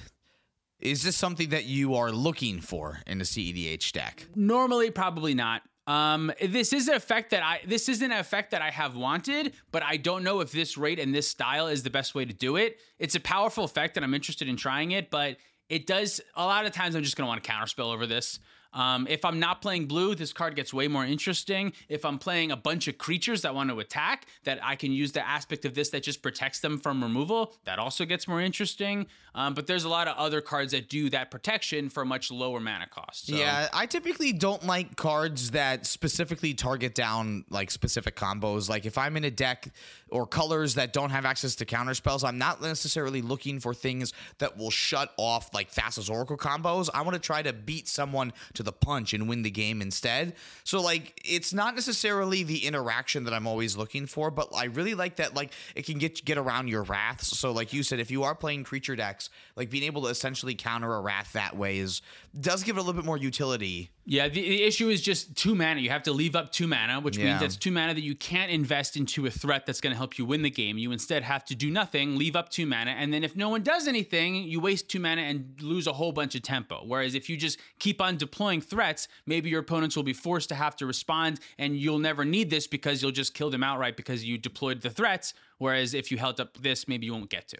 is 0.79 1.03
this 1.03 1.15
something 1.15 1.49
that 1.49 1.65
you 1.65 1.95
are 1.95 2.11
looking 2.11 2.59
for 2.59 2.99
in 3.07 3.21
a 3.21 3.23
CEDH 3.23 3.93
deck? 3.93 4.27
Normally, 4.35 4.91
probably 4.91 5.33
not. 5.33 5.63
Um, 5.85 6.31
this 6.41 6.71
is 6.71 6.87
an 6.87 6.95
effect 6.95 7.31
that 7.31 7.43
I 7.43 7.59
this 7.65 7.89
isn't 7.89 8.11
an 8.11 8.17
effect 8.17 8.51
that 8.51 8.61
I 8.61 8.69
have 8.69 8.95
wanted, 8.95 9.53
but 9.71 9.83
I 9.83 9.97
don't 9.97 10.23
know 10.23 10.39
if 10.39 10.51
this 10.51 10.77
rate 10.77 10.99
and 10.99 11.13
this 11.13 11.27
style 11.27 11.67
is 11.67 11.83
the 11.83 11.89
best 11.89 12.15
way 12.15 12.23
to 12.25 12.33
do 12.33 12.55
it. 12.55 12.77
It's 12.99 13.15
a 13.15 13.19
powerful 13.19 13.65
effect, 13.65 13.97
and 13.97 14.03
I'm 14.05 14.13
interested 14.13 14.47
in 14.47 14.55
trying 14.55 14.91
it, 14.91 15.09
but 15.09 15.37
it 15.69 15.85
does 15.85 16.21
a 16.35 16.45
lot 16.45 16.65
of 16.65 16.71
times. 16.71 16.95
I'm 16.95 17.03
just 17.03 17.17
gonna 17.17 17.27
want 17.27 17.43
to 17.43 17.51
counterspell 17.51 17.93
over 17.93 18.07
this. 18.07 18.39
Um, 18.73 19.07
if 19.09 19.23
I'm 19.23 19.39
not 19.39 19.61
playing 19.61 19.85
blue, 19.85 20.15
this 20.15 20.33
card 20.33 20.55
gets 20.55 20.73
way 20.73 20.87
more 20.87 21.05
interesting. 21.05 21.73
If 21.89 22.05
I'm 22.05 22.17
playing 22.17 22.51
a 22.51 22.57
bunch 22.57 22.87
of 22.87 22.97
creatures 22.97 23.43
that 23.43 23.53
want 23.53 23.69
to 23.69 23.79
attack, 23.79 24.25
that 24.43 24.59
I 24.63 24.75
can 24.75 24.91
use 24.91 25.11
the 25.11 25.25
aspect 25.25 25.65
of 25.65 25.75
this 25.75 25.89
that 25.89 26.03
just 26.03 26.21
protects 26.21 26.59
them 26.59 26.79
from 26.79 27.03
removal, 27.03 27.53
that 27.65 27.79
also 27.79 28.05
gets 28.05 28.27
more 28.27 28.41
interesting. 28.41 29.07
Um, 29.35 29.53
but 29.53 29.65
there's 29.67 29.83
a 29.83 29.89
lot 29.89 30.07
of 30.07 30.15
other 30.17 30.41
cards 30.41 30.73
that 30.73 30.89
do 30.89 31.09
that 31.09 31.31
protection 31.31 31.89
for 31.89 32.05
much 32.05 32.31
lower 32.31 32.59
mana 32.59 32.87
cost. 32.87 33.27
So. 33.27 33.35
Yeah, 33.35 33.67
I 33.73 33.85
typically 33.85 34.31
don't 34.31 34.65
like 34.65 34.95
cards 34.95 35.51
that 35.51 35.85
specifically 35.85 36.53
target 36.53 36.93
down 36.93 37.45
like 37.49 37.71
specific 37.71 38.15
combos. 38.15 38.69
Like 38.69 38.85
if 38.85 38.97
I'm 38.97 39.17
in 39.17 39.23
a 39.23 39.31
deck 39.31 39.71
or 40.09 40.27
colors 40.27 40.75
that 40.75 40.93
don't 40.93 41.09
have 41.09 41.25
access 41.25 41.55
to 41.55 41.65
counter 41.65 41.93
spells, 41.93 42.23
I'm 42.23 42.37
not 42.37 42.61
necessarily 42.61 43.21
looking 43.21 43.59
for 43.59 43.73
things 43.73 44.13
that 44.37 44.57
will 44.57 44.69
shut 44.69 45.11
off 45.17 45.53
like 45.53 45.71
Thassa's 45.71 46.09
Oracle 46.09 46.37
combos. 46.37 46.89
I 46.93 47.01
want 47.01 47.15
to 47.15 47.19
try 47.19 47.41
to 47.41 47.53
beat 47.53 47.87
someone 47.87 48.33
to 48.53 48.62
the 48.63 48.71
punch 48.71 49.13
and 49.13 49.27
win 49.29 49.41
the 49.43 49.51
game 49.51 49.81
instead. 49.81 50.33
So 50.63 50.81
like 50.81 51.19
it's 51.25 51.53
not 51.53 51.75
necessarily 51.75 52.43
the 52.43 52.65
interaction 52.65 53.23
that 53.25 53.33
I'm 53.33 53.47
always 53.47 53.77
looking 53.77 54.05
for, 54.05 54.31
but 54.31 54.49
I 54.55 54.65
really 54.65 54.93
like 54.95 55.17
that 55.17 55.35
like 55.35 55.51
it 55.75 55.85
can 55.85 55.97
get 55.97 56.23
get 56.25 56.37
around 56.37 56.67
your 56.69 56.83
wraths. 56.83 57.37
So 57.37 57.51
like 57.51 57.73
you 57.73 57.83
said, 57.83 57.99
if 57.99 58.09
you 58.11 58.23
are 58.23 58.35
playing 58.35 58.63
creature 58.63 58.95
decks, 58.95 59.29
like 59.55 59.69
being 59.69 59.83
able 59.83 60.03
to 60.03 60.07
essentially 60.09 60.55
counter 60.55 60.93
a 60.93 61.01
wrath 61.01 61.33
that 61.33 61.55
way 61.57 61.77
is 61.77 62.01
does 62.39 62.63
give 62.63 62.77
it 62.77 62.79
a 62.79 62.83
little 62.83 62.99
bit 62.99 63.05
more 63.05 63.17
utility. 63.17 63.91
Yeah, 64.05 64.27
the, 64.27 64.41
the 64.41 64.63
issue 64.63 64.89
is 64.89 65.01
just 65.01 65.35
two 65.37 65.55
mana. 65.55 65.79
You 65.79 65.89
have 65.91 66.03
to 66.03 66.11
leave 66.11 66.35
up 66.35 66.51
two 66.51 66.67
mana, 66.67 66.99
which 66.99 67.15
Yeah. 67.17 67.25
means 67.27 67.39
that's 67.39 67.55
two 67.55 67.71
mana 67.71 67.93
that 67.93 68.03
you 68.03 68.15
can't 68.15 68.51
invest 68.51 68.97
into 68.97 69.25
a 69.25 69.31
threat 69.31 69.65
that's 69.65 69.79
going 69.79 69.91
to 69.93 69.97
help 69.97 70.17
you 70.17 70.25
win 70.25 70.41
the 70.41 70.49
game. 70.49 70.77
You 70.77 70.91
instead 70.91 71.23
have 71.23 71.45
to 71.45 71.55
do 71.55 71.69
nothing, 71.69 72.17
leave 72.17 72.35
up 72.35 72.49
two 72.49 72.65
mana, 72.65 72.91
and 72.91 73.13
then 73.13 73.23
if 73.23 73.35
no 73.37 73.47
one 73.47 73.63
does 73.63 73.87
anything, 73.87 74.35
you 74.35 74.59
waste 74.59 74.89
two 74.89 74.99
mana 74.99 75.21
and 75.21 75.55
lose 75.61 75.87
a 75.87 75.93
whole 75.93 76.11
bunch 76.11 76.35
of 76.35 76.41
tempo. 76.41 76.83
Whereas 76.85 77.15
if 77.15 77.29
you 77.29 77.37
just 77.37 77.57
keep 77.79 78.01
on 78.01 78.17
deploying 78.17 78.52
threats, 78.61 79.07
maybe 79.25 79.49
your 79.49 79.61
opponents 79.61 79.95
will 79.95 80.03
be 80.03 80.13
forced 80.13 80.49
to 80.49 80.55
have 80.55 80.75
to 80.77 80.85
respond, 80.85 81.39
and 81.57 81.77
you'll 81.77 81.99
never 81.99 82.25
need 82.25 82.49
this 82.49 82.67
because 82.67 83.01
you'll 83.01 83.11
just 83.11 83.33
kill 83.33 83.49
them 83.49 83.63
outright 83.63 83.95
because 83.97 84.23
you 84.23 84.37
deployed 84.37 84.81
the 84.81 84.89
threats. 84.89 85.33
Whereas 85.57 85.93
if 85.93 86.11
you 86.11 86.17
held 86.17 86.39
up 86.39 86.57
this, 86.57 86.87
maybe 86.87 87.05
you 87.05 87.13
won't 87.13 87.29
get 87.29 87.47
to. 87.49 87.57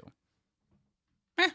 Eh, 1.40 1.50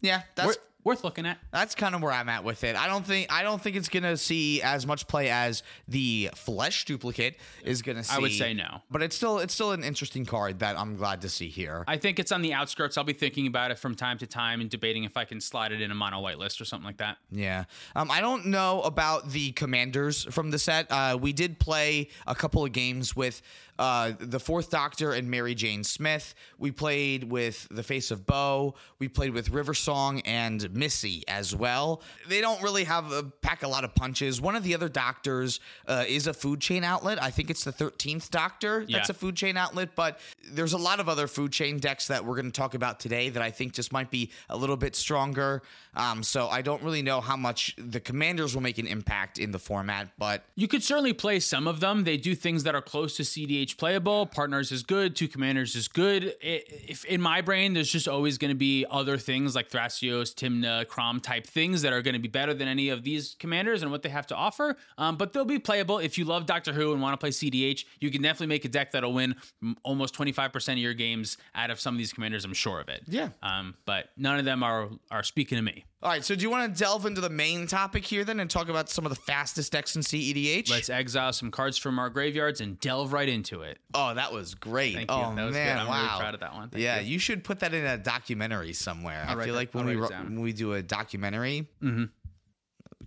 Yeah, 0.00 0.22
that's 0.34 0.46
worth, 0.48 0.58
worth 0.86 1.02
looking 1.04 1.26
at. 1.26 1.38
that's 1.52 1.74
kind 1.74 1.94
of 1.94 2.02
where 2.02 2.12
I'm 2.12 2.28
at 2.28 2.44
with 2.44 2.62
it. 2.64 2.76
I 2.76 2.86
don't 2.86 3.04
think 3.04 3.30
I 3.30 3.42
don't 3.42 3.60
think 3.60 3.74
it's 3.76 3.88
gonna 3.88 4.16
see 4.16 4.62
as 4.62 4.86
much 4.86 5.06
play 5.08 5.28
as 5.28 5.62
the 5.88 6.30
flesh 6.34 6.84
duplicate 6.84 7.36
is 7.64 7.82
gonna 7.82 8.04
see. 8.04 8.16
I 8.16 8.18
would 8.20 8.32
say 8.32 8.54
no. 8.54 8.82
but 8.90 9.02
it's 9.02 9.16
still 9.16 9.40
it's 9.40 9.52
still 9.52 9.72
an 9.72 9.82
interesting 9.82 10.24
card 10.24 10.60
that 10.60 10.78
I'm 10.78 10.96
glad 10.96 11.20
to 11.22 11.28
see 11.28 11.48
here. 11.48 11.84
I 11.88 11.96
think 11.96 12.18
it's 12.18 12.30
on 12.30 12.40
the 12.40 12.54
outskirts. 12.54 12.96
I'll 12.96 13.04
be 13.04 13.12
thinking 13.12 13.48
about 13.48 13.72
it 13.72 13.78
from 13.78 13.96
time 13.96 14.16
to 14.18 14.26
time 14.26 14.60
and 14.60 14.70
debating 14.70 15.04
if 15.04 15.16
I 15.16 15.24
can 15.24 15.40
slide 15.40 15.72
it 15.72 15.80
in 15.80 15.90
a 15.90 15.94
mono 15.94 16.20
white 16.20 16.38
list 16.38 16.60
or 16.60 16.64
something 16.64 16.86
like 16.86 16.98
that. 16.98 17.18
Yeah. 17.32 17.64
Um, 17.96 18.08
I 18.10 18.20
don't 18.20 18.46
know 18.46 18.82
about 18.82 19.30
the 19.30 19.50
commanders 19.52 20.24
from 20.30 20.52
the 20.52 20.58
set. 20.58 20.86
Uh, 20.90 21.18
we 21.20 21.32
did 21.32 21.58
play 21.58 22.08
a 22.28 22.34
couple 22.34 22.64
of 22.64 22.70
games 22.70 23.16
with 23.16 23.42
uh, 23.78 24.12
the 24.18 24.40
Fourth 24.40 24.70
Doctor 24.70 25.12
and 25.12 25.30
Mary 25.30 25.54
Jane 25.54 25.84
Smith. 25.84 26.34
We 26.58 26.70
played 26.70 27.24
with 27.30 27.66
the 27.70 27.82
Face 27.82 28.10
of 28.10 28.26
Bo. 28.26 28.74
We 28.98 29.08
played 29.08 29.32
with 29.34 29.50
River 29.50 29.74
Song 29.74 30.20
and 30.20 30.72
Missy 30.74 31.22
as 31.28 31.54
well. 31.54 32.02
They 32.28 32.40
don't 32.40 32.62
really 32.62 32.84
have 32.84 33.12
a 33.12 33.22
pack 33.22 33.62
a 33.62 33.68
lot 33.68 33.84
of 33.84 33.94
punches. 33.94 34.40
One 34.40 34.56
of 34.56 34.62
the 34.62 34.74
other 34.74 34.88
doctors 34.88 35.60
uh, 35.86 36.04
is 36.08 36.26
a 36.26 36.34
food 36.34 36.60
chain 36.60 36.84
outlet. 36.84 37.22
I 37.22 37.30
think 37.30 37.50
it's 37.50 37.64
the 37.64 37.72
13th 37.72 38.30
Doctor 38.30 38.80
that's 38.80 38.90
Yeah. 38.90 39.02
a 39.08 39.14
food 39.14 39.36
chain 39.36 39.56
outlet, 39.56 39.90
but 39.94 40.20
there's 40.52 40.72
a 40.72 40.78
lot 40.78 41.00
of 41.00 41.08
other 41.08 41.26
food 41.26 41.52
chain 41.52 41.78
decks 41.78 42.06
that 42.08 42.24
we're 42.24 42.34
going 42.36 42.50
to 42.50 42.60
talk 42.60 42.74
about 42.74 43.00
today 43.00 43.28
that 43.30 43.42
I 43.42 43.50
think 43.50 43.72
just 43.72 43.92
might 43.92 44.10
be 44.10 44.30
a 44.48 44.56
little 44.56 44.76
bit 44.76 44.94
stronger. 44.96 45.62
Um, 45.94 46.22
so 46.22 46.48
I 46.48 46.62
don't 46.62 46.82
really 46.82 47.02
know 47.02 47.20
how 47.20 47.36
much 47.36 47.74
the 47.78 48.00
commanders 48.00 48.54
will 48.54 48.62
make 48.62 48.78
an 48.78 48.86
impact 48.86 49.38
in 49.38 49.50
the 49.50 49.58
format, 49.58 50.08
but 50.18 50.44
You 50.54 50.68
could 50.68 50.82
certainly 50.82 51.12
play 51.12 51.40
some 51.40 51.66
of 51.66 51.80
them. 51.80 52.04
They 52.04 52.16
do 52.16 52.34
things 52.34 52.64
that 52.64 52.74
are 52.74 52.82
close 52.82 53.16
to 53.16 53.22
CDH 53.22 53.76
playable. 53.78 54.26
Partners 54.26 54.72
is 54.72 54.82
good. 54.82 55.16
Two 55.16 55.28
commanders 55.28 55.74
is 55.74 55.88
good. 55.88 56.34
I- 56.42 56.62
If 56.88 57.04
in 57.06 57.20
my 57.20 57.40
brain, 57.40 57.72
there's 57.72 57.90
just 57.90 58.08
always 58.08 58.36
going 58.38 58.50
to 58.50 58.54
be 58.56 58.84
other 58.90 59.16
things 59.18 59.54
like 59.54 59.70
Thrasios, 59.70 60.34
Tymna, 60.34 60.86
Kraum 60.86 61.20
type 61.20 61.46
things 61.46 61.82
that 61.82 61.92
are 61.92 62.02
going 62.02 62.14
to 62.14 62.20
be 62.20 62.28
better 62.28 62.52
than 62.54 62.68
any 62.68 62.90
of 62.90 63.02
these 63.02 63.34
commanders 63.38 63.82
and 63.82 63.90
what 63.90 64.02
they 64.02 64.08
have 64.10 64.26
to 64.28 64.34
offer. 64.36 64.76
Um, 64.98 65.16
but 65.16 65.32
they'll 65.32 65.44
be 65.44 65.58
playable. 65.58 65.98
If 65.98 66.18
you 66.18 66.24
love 66.24 66.46
Doctor 66.46 66.72
Who 66.72 66.92
and 66.92 67.00
want 67.00 67.14
to 67.14 67.16
play 67.18 67.30
CDH, 67.30 67.84
you 68.00 68.10
can 68.10 68.22
definitely 68.22 68.48
make 68.48 68.64
a 68.64 68.68
deck 68.68 68.92
that'll 68.92 69.12
win 69.14 69.34
almost 69.82 70.14
25% 70.14 70.35
of 70.38 70.78
your 70.78 70.94
games 70.94 71.38
out 71.54 71.70
of 71.70 71.80
some 71.80 71.94
of 71.94 71.98
these 71.98 72.12
commanders. 72.12 72.44
I'm 72.44 72.54
sure 72.54 72.80
of 72.80 72.88
it. 72.88 73.02
Yeah. 73.06 73.28
Um, 73.42 73.74
but 73.84 74.10
none 74.16 74.38
of 74.38 74.44
them 74.44 74.62
are 74.62 74.88
are 75.10 75.22
speaking 75.22 75.56
to 75.56 75.62
me. 75.62 75.84
all 76.02 76.10
right. 76.10 76.24
So 76.24 76.34
do 76.34 76.42
you 76.42 76.50
want 76.50 76.72
to 76.72 76.78
delve 76.78 77.06
into 77.06 77.20
the 77.20 77.30
main 77.30 77.66
topic 77.66 78.04
here 78.04 78.24
then 78.24 78.40
and 78.40 78.50
talk 78.50 78.68
about 78.68 78.88
some 78.88 79.04
of 79.06 79.10
the 79.10 79.16
fastest 79.20 79.72
decks 79.72 79.96
in 79.96 80.02
CEDH? 80.02 80.70
Let's 80.70 80.90
exile 80.90 81.32
some 81.32 81.50
cards 81.50 81.78
from 81.78 81.98
our 81.98 82.10
graveyards 82.10 82.60
and 82.60 82.78
delve 82.80 83.12
right 83.12 83.28
into 83.28 83.62
it. 83.62 83.78
oh, 83.94 84.14
that 84.14 84.32
was 84.32 84.54
great. 84.54 84.94
Thank 84.94 85.10
you. 85.10 85.16
Oh 85.16 85.34
That 85.34 85.44
was 85.44 85.54
good. 85.56 85.66
I'm 85.68 85.86
wow. 85.86 86.06
really 86.08 86.20
proud 86.20 86.34
of 86.34 86.40
that 86.40 86.54
one. 86.54 86.68
Thank 86.70 86.82
yeah, 86.84 87.00
you. 87.00 87.18
should 87.18 87.42
put 87.44 87.60
that 87.60 87.74
in 87.74 87.84
a 87.84 87.98
documentary 87.98 88.72
somewhere. 88.72 89.24
I 89.28 89.34
write 89.34 89.44
feel 89.44 89.54
that- 89.54 89.60
like 89.60 89.74
when 89.74 89.86
we 89.86 89.94
write 89.96 90.00
ro- 90.00 90.06
it 90.06 90.10
down. 90.10 90.24
when 90.34 90.40
we 90.40 90.52
do 90.52 90.72
a 90.74 90.82
documentary, 90.82 91.68
Mm-hmm. 91.82 92.04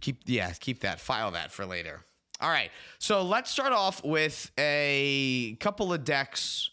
keep 0.02 0.22
yeah 0.26 0.52
keep 0.60 0.82
that 0.82 1.00
file 1.00 1.32
that 1.32 1.52
for 1.52 1.66
later 1.66 2.02
All 2.42 2.50
right. 2.50 2.72
So 3.00 3.22
let's 3.24 3.52
start 3.52 3.74
off 3.74 4.02
with 4.04 4.50
a 4.58 5.56
couple 5.60 5.92
of 5.92 6.04
decks 6.06 6.70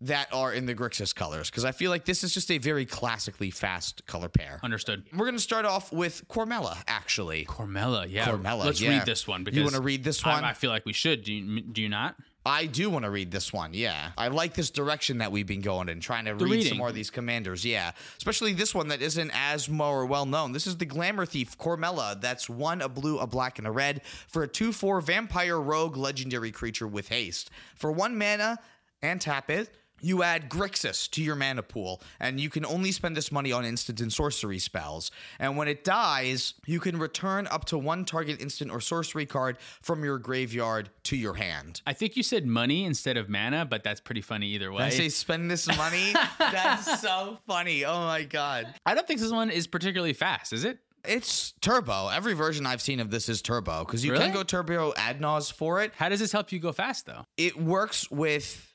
that 0.00 0.28
are 0.32 0.52
in 0.52 0.66
the 0.66 0.74
Grixis 0.74 1.14
colors 1.14 1.50
because 1.50 1.64
I 1.64 1.72
feel 1.72 1.90
like 1.90 2.04
this 2.04 2.24
is 2.24 2.34
just 2.34 2.50
a 2.50 2.58
very 2.58 2.84
classically 2.84 3.50
fast 3.50 4.04
color 4.06 4.28
pair. 4.28 4.60
Understood. 4.62 5.04
We're 5.12 5.26
going 5.26 5.36
to 5.36 5.40
start 5.40 5.64
off 5.64 5.92
with 5.92 6.26
Cormela, 6.28 6.76
actually. 6.88 7.44
Cormela, 7.44 8.06
yeah. 8.08 8.26
Cormela, 8.26 8.64
Let's 8.64 8.80
yeah. 8.80 8.90
read 8.90 9.06
this 9.06 9.28
one 9.28 9.44
because 9.44 9.56
You 9.56 9.64
want 9.64 9.76
to 9.76 9.82
read 9.82 10.02
this 10.02 10.24
one? 10.24 10.44
I, 10.44 10.50
I 10.50 10.52
feel 10.54 10.70
like 10.70 10.84
we 10.84 10.92
should. 10.92 11.24
Do 11.24 11.32
you, 11.32 11.60
do 11.60 11.80
you 11.80 11.88
not? 11.88 12.16
I 12.46 12.66
do 12.66 12.90
want 12.90 13.04
to 13.06 13.10
read 13.10 13.30
this 13.30 13.52
one. 13.52 13.72
Yeah. 13.72 14.10
I 14.18 14.28
like 14.28 14.52
this 14.52 14.70
direction 14.70 15.18
that 15.18 15.32
we've 15.32 15.46
been 15.46 15.62
going 15.62 15.88
in, 15.88 16.00
trying 16.00 16.26
to 16.26 16.32
read 16.34 16.42
reading. 16.42 16.66
some 16.66 16.78
more 16.78 16.88
of 16.88 16.94
these 16.94 17.08
commanders. 17.08 17.64
Yeah. 17.64 17.92
Especially 18.18 18.52
this 18.52 18.74
one 18.74 18.88
that 18.88 19.00
isn't 19.00 19.30
as 19.32 19.70
more 19.70 20.04
well 20.04 20.26
known. 20.26 20.52
This 20.52 20.66
is 20.66 20.76
the 20.76 20.84
Glamour 20.84 21.24
Thief 21.24 21.56
Cormela. 21.56 22.20
That's 22.20 22.50
one, 22.50 22.82
a 22.82 22.88
blue, 22.88 23.18
a 23.18 23.26
black, 23.26 23.58
and 23.58 23.66
a 23.66 23.70
red 23.70 24.02
for 24.28 24.42
a 24.42 24.48
2 24.48 24.72
4 24.72 25.00
vampire 25.00 25.58
rogue 25.58 25.96
legendary 25.96 26.50
creature 26.50 26.86
with 26.86 27.08
haste. 27.08 27.50
For 27.76 27.90
one 27.90 28.18
mana 28.18 28.58
and 29.00 29.20
tap 29.20 29.50
it. 29.50 29.74
You 30.04 30.22
add 30.22 30.50
Grixis 30.50 31.08
to 31.12 31.22
your 31.22 31.34
mana 31.34 31.62
pool, 31.62 32.02
and 32.20 32.38
you 32.38 32.50
can 32.50 32.66
only 32.66 32.92
spend 32.92 33.16
this 33.16 33.32
money 33.32 33.52
on 33.52 33.64
instant 33.64 34.00
and 34.02 34.12
sorcery 34.12 34.58
spells. 34.58 35.10
And 35.38 35.56
when 35.56 35.66
it 35.66 35.82
dies, 35.82 36.52
you 36.66 36.78
can 36.78 36.98
return 36.98 37.46
up 37.46 37.64
to 37.66 37.78
one 37.78 38.04
target 38.04 38.38
instant 38.42 38.70
or 38.70 38.82
sorcery 38.82 39.24
card 39.24 39.56
from 39.80 40.04
your 40.04 40.18
graveyard 40.18 40.90
to 41.04 41.16
your 41.16 41.32
hand. 41.34 41.80
I 41.86 41.94
think 41.94 42.16
you 42.18 42.22
said 42.22 42.46
money 42.46 42.84
instead 42.84 43.16
of 43.16 43.30
mana, 43.30 43.64
but 43.64 43.82
that's 43.82 44.00
pretty 44.02 44.20
funny 44.20 44.48
either 44.48 44.70
way. 44.70 44.84
I 44.84 44.90
say 44.90 45.08
spend 45.08 45.50
this 45.50 45.66
money. 45.74 46.12
That's 46.38 47.00
so 47.00 47.38
funny. 47.46 47.86
Oh 47.86 48.00
my 48.00 48.24
god. 48.24 48.74
I 48.84 48.94
don't 48.94 49.06
think 49.08 49.20
this 49.20 49.32
one 49.32 49.48
is 49.48 49.66
particularly 49.66 50.12
fast, 50.12 50.52
is 50.52 50.64
it? 50.64 50.80
It's 51.06 51.52
turbo. 51.62 52.08
Every 52.08 52.34
version 52.34 52.66
I've 52.66 52.82
seen 52.82 53.00
of 53.00 53.10
this 53.10 53.30
is 53.30 53.40
turbo 53.40 53.84
because 53.84 54.04
you 54.04 54.12
Really? 54.12 54.24
can 54.26 54.34
go 54.34 54.42
turbo 54.42 54.92
ad 54.96 55.20
nause 55.20 55.50
for 55.50 55.82
it. 55.82 55.92
How 55.96 56.10
does 56.10 56.20
this 56.20 56.32
help 56.32 56.52
you 56.52 56.58
go 56.58 56.72
fast 56.72 57.06
though? 57.06 57.24
It 57.38 57.58
works 57.58 58.10
with 58.10 58.73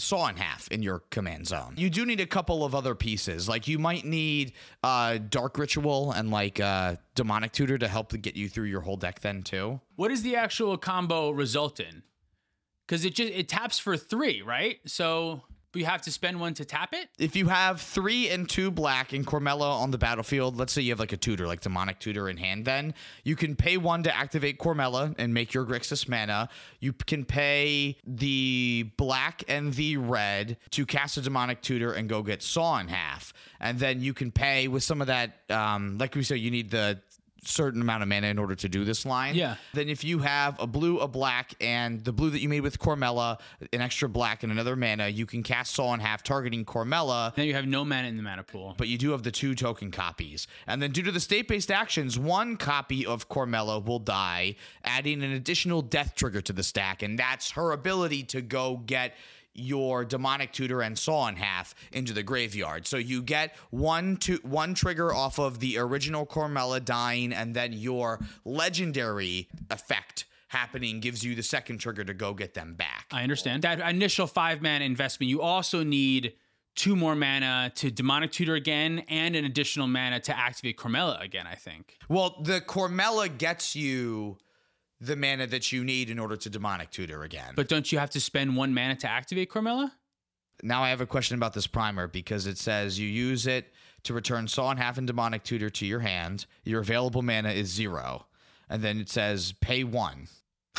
saw 0.00 0.28
in 0.28 0.36
half 0.36 0.68
in 0.68 0.82
your 0.82 1.00
command 1.10 1.46
zone. 1.46 1.74
You 1.76 1.90
do 1.90 2.04
need 2.06 2.20
a 2.20 2.26
couple 2.26 2.64
of 2.64 2.74
other 2.74 2.94
pieces. 2.94 3.48
Like 3.48 3.68
you 3.68 3.78
might 3.78 4.04
need 4.04 4.52
uh 4.82 5.18
dark 5.18 5.58
ritual 5.58 6.12
and 6.12 6.30
like 6.30 6.60
uh 6.60 6.96
demonic 7.14 7.52
tutor 7.52 7.78
to 7.78 7.88
help 7.88 8.12
get 8.20 8.36
you 8.36 8.48
through 8.48 8.66
your 8.66 8.80
whole 8.80 8.96
deck 8.96 9.20
then 9.20 9.42
too. 9.42 9.80
What 9.96 10.08
does 10.08 10.22
the 10.22 10.36
actual 10.36 10.76
combo 10.78 11.30
result 11.30 11.80
in? 11.80 12.02
Because 12.86 13.04
it 13.04 13.14
just 13.14 13.32
it 13.32 13.48
taps 13.48 13.78
for 13.78 13.96
three, 13.96 14.42
right? 14.42 14.78
So 14.86 15.42
you 15.74 15.84
have 15.84 16.02
to 16.02 16.10
spend 16.10 16.40
one 16.40 16.54
to 16.54 16.64
tap 16.64 16.92
it. 16.92 17.08
if 17.18 17.36
you 17.36 17.48
have 17.48 17.80
three 17.80 18.28
and 18.28 18.48
two 18.48 18.70
black 18.70 19.12
and 19.12 19.26
Cormela 19.26 19.70
on 19.80 19.90
the 19.90 19.98
battlefield, 19.98 20.56
let's 20.56 20.72
say 20.72 20.82
you 20.82 20.92
have 20.92 21.00
like 21.00 21.12
a 21.12 21.16
tutor, 21.16 21.46
like 21.46 21.60
demonic 21.60 21.98
tutor 21.98 22.28
in 22.28 22.36
hand, 22.36 22.64
then 22.64 22.94
you 23.24 23.36
can 23.36 23.54
pay 23.54 23.76
one 23.76 24.02
to 24.02 24.14
activate 24.14 24.58
Cormela 24.58 25.14
and 25.18 25.32
make 25.32 25.54
your 25.54 25.64
Grixis 25.64 26.08
mana. 26.08 26.48
You 26.80 26.92
can 26.92 27.24
pay 27.24 27.96
the 28.06 28.90
black 28.96 29.44
and 29.48 29.72
the 29.74 29.96
red 29.96 30.56
to 30.70 30.86
cast 30.86 31.16
a 31.16 31.20
demonic 31.20 31.62
tutor 31.62 31.92
and 31.92 32.08
go 32.08 32.22
get 32.22 32.42
Saw 32.42 32.78
in 32.78 32.88
half. 32.88 33.32
And 33.60 33.78
then 33.78 34.00
you 34.00 34.14
can 34.14 34.32
pay 34.32 34.68
with 34.68 34.82
some 34.82 35.00
of 35.00 35.06
that, 35.08 35.40
um, 35.50 35.98
like 35.98 36.14
we 36.14 36.22
said, 36.22 36.38
you 36.38 36.50
need 36.50 36.70
the 36.70 37.00
certain 37.44 37.80
amount 37.80 38.02
of 38.02 38.08
mana 38.08 38.28
in 38.28 38.38
order 38.38 38.54
to 38.54 38.68
do 38.68 38.84
this 38.84 39.06
line. 39.06 39.34
Yeah. 39.34 39.56
Then 39.74 39.88
if 39.88 40.04
you 40.04 40.18
have 40.20 40.58
a 40.60 40.66
blue, 40.66 40.98
a 40.98 41.08
black, 41.08 41.54
and 41.60 42.02
the 42.04 42.12
blue 42.12 42.30
that 42.30 42.40
you 42.40 42.48
made 42.48 42.60
with 42.60 42.78
Cormela, 42.78 43.40
an 43.72 43.80
extra 43.80 44.08
black 44.08 44.42
and 44.42 44.52
another 44.52 44.76
mana, 44.76 45.08
you 45.08 45.26
can 45.26 45.42
cast 45.42 45.74
Saw 45.74 45.94
in 45.94 46.00
half 46.00 46.22
targeting 46.22 46.64
Cormela. 46.64 47.34
Then 47.34 47.46
you 47.46 47.54
have 47.54 47.66
no 47.66 47.84
mana 47.84 48.08
in 48.08 48.16
the 48.16 48.22
mana 48.22 48.42
pool. 48.42 48.74
But 48.76 48.88
you 48.88 48.98
do 48.98 49.10
have 49.12 49.22
the 49.22 49.30
two 49.30 49.54
token 49.54 49.90
copies. 49.90 50.46
And 50.66 50.82
then 50.82 50.90
due 50.90 51.02
to 51.02 51.12
the 51.12 51.20
state-based 51.20 51.70
actions, 51.70 52.18
one 52.18 52.56
copy 52.56 53.06
of 53.06 53.28
Cormela 53.28 53.84
will 53.84 53.98
die, 53.98 54.56
adding 54.84 55.22
an 55.22 55.32
additional 55.32 55.82
death 55.82 56.14
trigger 56.14 56.40
to 56.42 56.52
the 56.52 56.62
stack, 56.62 57.02
and 57.02 57.18
that's 57.18 57.52
her 57.52 57.72
ability 57.72 58.24
to 58.24 58.40
go 58.42 58.82
get 58.86 59.14
your 59.60 60.04
demonic 60.04 60.52
tutor 60.52 60.82
and 60.82 60.98
saw 60.98 61.28
in 61.28 61.36
half 61.36 61.74
into 61.92 62.12
the 62.12 62.22
graveyard. 62.22 62.86
So 62.86 62.96
you 62.96 63.22
get 63.22 63.54
one 63.70 64.16
to 64.18 64.38
one 64.42 64.74
trigger 64.74 65.14
off 65.14 65.38
of 65.38 65.60
the 65.60 65.78
original 65.78 66.26
Cormela 66.26 66.84
dying, 66.84 67.32
and 67.32 67.54
then 67.54 67.72
your 67.72 68.20
legendary 68.44 69.48
effect 69.70 70.26
happening 70.48 70.98
gives 71.00 71.22
you 71.22 71.34
the 71.34 71.42
second 71.42 71.78
trigger 71.78 72.04
to 72.04 72.14
go 72.14 72.34
get 72.34 72.54
them 72.54 72.74
back. 72.74 73.06
I 73.12 73.22
understand 73.22 73.62
that 73.62 73.80
initial 73.80 74.26
five 74.26 74.60
man 74.60 74.82
investment. 74.82 75.30
You 75.30 75.42
also 75.42 75.84
need 75.84 76.34
two 76.74 76.96
more 76.96 77.14
mana 77.14 77.72
to 77.76 77.90
demonic 77.90 78.32
tutor 78.32 78.54
again, 78.54 79.04
and 79.08 79.36
an 79.36 79.44
additional 79.44 79.86
mana 79.86 80.20
to 80.20 80.36
activate 80.36 80.76
Carmella 80.76 81.22
again. 81.22 81.46
I 81.46 81.54
think. 81.54 81.98
Well, 82.08 82.36
the 82.42 82.60
Cormela 82.60 83.36
gets 83.36 83.76
you 83.76 84.38
the 85.00 85.16
mana 85.16 85.46
that 85.46 85.72
you 85.72 85.84
need 85.84 86.10
in 86.10 86.18
order 86.18 86.36
to 86.36 86.50
demonic 86.50 86.90
tutor 86.90 87.22
again. 87.22 87.54
But 87.56 87.68
don't 87.68 87.90
you 87.90 87.98
have 87.98 88.10
to 88.10 88.20
spend 88.20 88.56
one 88.56 88.74
mana 88.74 88.96
to 88.96 89.08
activate 89.08 89.50
Carmella? 89.50 89.92
now 90.62 90.82
I 90.82 90.90
have 90.90 91.00
a 91.00 91.06
question 91.06 91.36
about 91.36 91.54
this 91.54 91.66
primer 91.66 92.06
because 92.06 92.46
it 92.46 92.58
says 92.58 92.98
you 92.98 93.08
use 93.08 93.46
it 93.46 93.72
to 94.02 94.12
return 94.12 94.46
Saw 94.46 94.70
in 94.70 94.76
Half 94.76 94.98
and 94.98 95.06
Demonic 95.06 95.42
Tutor 95.42 95.70
to 95.70 95.86
your 95.86 96.00
hand. 96.00 96.44
Your 96.64 96.80
available 96.80 97.22
mana 97.22 97.50
is 97.50 97.68
zero. 97.68 98.26
And 98.68 98.82
then 98.82 99.00
it 99.00 99.08
says 99.08 99.54
pay 99.60 99.84
one. 99.84 100.28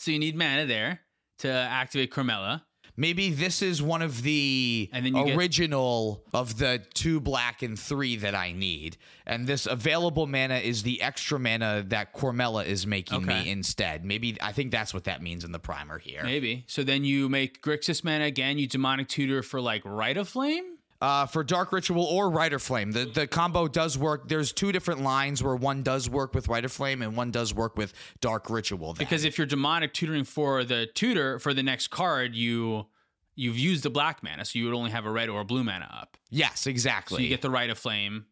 So 0.00 0.10
you 0.10 0.18
need 0.18 0.34
mana 0.34 0.64
there 0.64 1.02
to 1.40 1.50
activate 1.50 2.10
Carmella. 2.10 2.62
Maybe 3.00 3.30
this 3.30 3.62
is 3.62 3.80
one 3.82 4.02
of 4.02 4.20
the 4.22 4.90
And 4.92 5.06
then 5.06 5.16
you 5.16 5.24
get- 5.24 5.36
original 5.38 6.22
of 6.34 6.58
the 6.58 6.82
two 6.92 7.18
black 7.18 7.62
and 7.62 7.78
three 7.78 8.16
that 8.16 8.34
I 8.34 8.52
need. 8.52 8.98
And 9.26 9.46
this 9.46 9.64
available 9.64 10.26
mana 10.26 10.56
is 10.56 10.82
the 10.82 11.00
extra 11.00 11.38
mana 11.38 11.82
that 11.88 12.12
Cormela 12.12 12.66
is 12.66 12.86
making 12.86 13.24
Okay. 13.24 13.44
me 13.44 13.50
instead. 13.50 14.04
Maybe 14.04 14.36
I 14.42 14.52
think 14.52 14.70
that's 14.70 14.92
what 14.92 15.04
that 15.04 15.22
means 15.22 15.44
in 15.44 15.52
the 15.52 15.58
primer 15.58 15.98
here. 15.98 16.22
Maybe. 16.24 16.64
So 16.66 16.82
then 16.84 17.02
you 17.04 17.30
make 17.30 17.62
Grixis 17.62 18.04
mana 18.04 18.24
again. 18.26 18.58
You 18.58 18.66
demonic 18.66 19.08
tutor 19.08 19.42
for 19.42 19.62
like 19.62 19.80
Rite 19.86 20.18
of 20.18 20.28
Flame. 20.28 20.76
Uh, 21.00 21.24
for 21.24 21.42
Dark 21.42 21.72
Ritual 21.72 22.04
or 22.04 22.28
Rite 22.28 22.52
of 22.52 22.62
Flame, 22.62 22.92
the 22.92 23.06
the 23.06 23.26
combo 23.26 23.68
does 23.68 23.96
work. 23.96 24.28
There's 24.28 24.52
two 24.52 24.70
different 24.70 25.00
lines 25.02 25.42
where 25.42 25.56
one 25.56 25.82
does 25.82 26.10
work 26.10 26.34
with 26.34 26.48
Rite 26.48 26.66
of 26.66 26.72
Flame 26.72 27.00
and 27.00 27.16
one 27.16 27.30
does 27.30 27.54
work 27.54 27.76
with 27.76 27.94
Dark 28.20 28.50
Ritual. 28.50 28.92
then. 28.92 28.98
Because 29.06 29.24
if 29.24 29.38
you're 29.38 29.46
demonic 29.46 29.94
tutoring 29.94 30.24
for 30.24 30.62
the 30.62 30.86
tutor 30.86 31.38
for 31.38 31.54
the 31.54 31.62
next 31.62 31.88
card, 31.88 32.34
you 32.34 32.86
you've 33.34 33.58
used 33.58 33.82
the 33.82 33.90
black 33.90 34.22
mana, 34.22 34.44
so 34.44 34.58
you 34.58 34.66
would 34.66 34.74
only 34.74 34.90
have 34.90 35.06
a 35.06 35.10
red 35.10 35.30
or 35.30 35.40
a 35.40 35.44
blue 35.44 35.64
mana 35.64 35.88
up. 35.90 36.18
yes, 36.28 36.66
exactly. 36.66 37.16
So 37.16 37.22
you 37.22 37.28
get 37.30 37.40
the 37.40 37.50
Rite 37.50 37.70
of 37.70 37.78
Flame. 37.78 38.26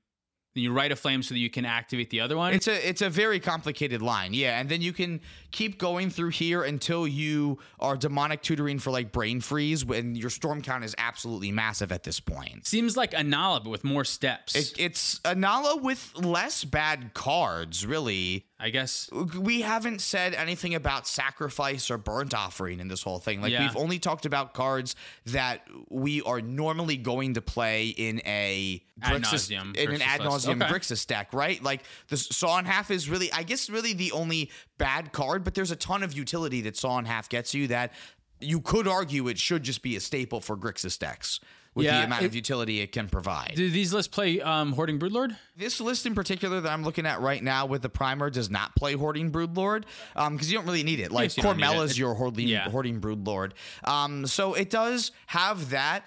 Then 0.59 0.65
you 0.65 0.73
Rite 0.73 0.91
of 0.91 0.99
Flame 0.99 1.23
so 1.23 1.35
that 1.35 1.39
you 1.39 1.51
can 1.51 1.65
activate 1.65 2.11
the 2.11 2.21
other 2.21 2.37
one. 2.37 2.53
It's 2.53 2.67
a 2.67 2.89
it's 2.89 3.01
a 3.01 3.09
very 3.09 3.39
complicated 3.39 4.03
line, 4.03 4.35
yeah. 4.35 4.59
And 4.59 4.69
then 4.69 4.83
you 4.83 4.93
can 4.93 5.21
keep 5.53 5.79
going 5.79 6.11
through 6.11 6.31
here 6.31 6.65
until 6.65 7.07
you 7.07 7.61
are 7.79 7.97
demonic 7.97 8.43
tutoring 8.43 8.81
for 8.81 8.91
like 8.91 9.13
brain 9.13 9.41
freeze, 9.41 9.85
when 9.85 10.17
your 10.17 10.31
storm 10.31 10.61
count 10.61 10.83
is 10.83 10.97
absolutely 10.99 11.53
massive 11.53 11.93
at 11.93 12.03
this 12.03 12.19
point. 12.19 12.67
Seems 12.67 12.97
like 12.97 13.13
Inalla, 13.13 13.63
but 13.63 13.71
with 13.71 13.85
more 13.85 14.05
steps. 14.05 14.57
It, 14.57 14.75
it's 14.81 15.21
a 15.25 15.37
Nala 15.37 15.77
with 15.77 16.13
less 16.17 16.65
bad 16.65 17.15
cards, 17.15 17.87
really. 17.87 18.48
I 18.61 18.71
guess. 18.71 19.09
We 19.13 19.61
haven't 19.61 20.01
said 20.01 20.35
anything 20.35 20.75
about 20.75 21.07
sacrifice 21.07 21.93
or 21.93 21.99
burnt 21.99 22.35
offering 22.35 22.81
in 22.81 22.89
this 22.89 23.03
whole 23.05 23.21
thing. 23.21 23.41
Like 23.41 23.53
Yeah. 23.53 23.63
we've 23.63 23.77
only 23.77 24.01
talked 24.01 24.27
about 24.27 24.53
cards 24.53 24.97
that 25.27 25.65
we 25.89 26.23
are 26.23 26.41
normally 26.41 26.97
going 26.97 27.35
to 27.35 27.41
play 27.41 27.89
in 27.89 28.21
a 28.27 28.83
nauseam 29.01 29.75
in 29.77 29.93
an 29.93 30.03
ad 30.03 30.23
nauseum 30.23 30.61
Okay. 30.61 30.73
Grixis 30.73 31.07
deck, 31.07 31.33
right? 31.33 31.63
Like 31.63 31.85
the 32.09 32.17
Saw 32.17 32.59
in 32.59 32.65
Half 32.65 32.91
is 32.91 33.09
really, 33.09 33.31
I 33.33 33.45
guess, 33.45 33.71
really 33.71 33.93
the 33.93 34.11
only 34.11 34.51
bad 34.77 35.13
card. 35.13 35.45
But 35.45 35.55
there's 35.55 35.71
a 35.71 35.77
ton 35.77 36.03
of 36.03 36.13
utility 36.13 36.61
that 36.63 36.77
Saw 36.77 36.99
in 36.99 37.05
Half 37.05 37.29
gets 37.29 37.55
you 37.55 37.69
that 37.69 37.93
you 38.41 38.61
could 38.61 38.89
argue 38.89 39.29
it 39.29 39.39
should 39.39 39.63
just 39.63 39.83
be 39.83 39.95
a 39.95 40.01
staple 40.01 40.41
for 40.41 40.57
Grixis 40.57 40.99
decks 40.99 41.39
with 41.79 41.87
Yeah, 41.87 42.01
the 42.01 42.07
amount 42.07 42.23
it- 42.25 42.27
of 42.27 42.35
utility 42.35 42.81
it 42.81 42.93
can 42.93 43.09
provide. 43.09 43.53
Do 43.57 43.71
these 43.71 43.93
lists 43.95 44.13
play 44.13 44.41
um, 44.43 44.73
Hoarding 44.73 44.99
Broodlord? 44.99 45.37
This 45.57 45.81
list 45.81 46.05
in 46.07 46.15
particular 46.15 46.61
that 46.61 46.71
I'm 46.73 46.83
looking 46.85 47.07
at 47.07 47.21
right 47.21 47.43
now 47.43 47.65
with 47.67 47.83
the 47.83 47.89
primer 47.89 48.29
does 48.31 48.51
not 48.51 48.75
play 48.77 48.93
Hoarding 48.95 49.31
Broodlord 49.33 49.85
because 50.15 50.51
you 50.51 50.59
don't 50.59 50.67
really 50.67 50.83
need 50.83 51.01
it. 51.01 51.11
Like 51.11 51.25
Yes, 51.31 51.37
you 51.39 51.43
don't 51.43 51.57
need 51.57 51.65
Cormela's 51.65 51.93
it. 51.93 51.99
your 51.99 52.15
Hoarding, 52.15 52.49
Yeah. 52.49 52.69
Hoarding 52.69 53.01
Broodlord. 53.01 53.53
Um, 53.85 54.27
so 54.27 54.55
it 54.55 54.71
does 54.71 55.13
have 55.27 55.71
that 55.71 56.05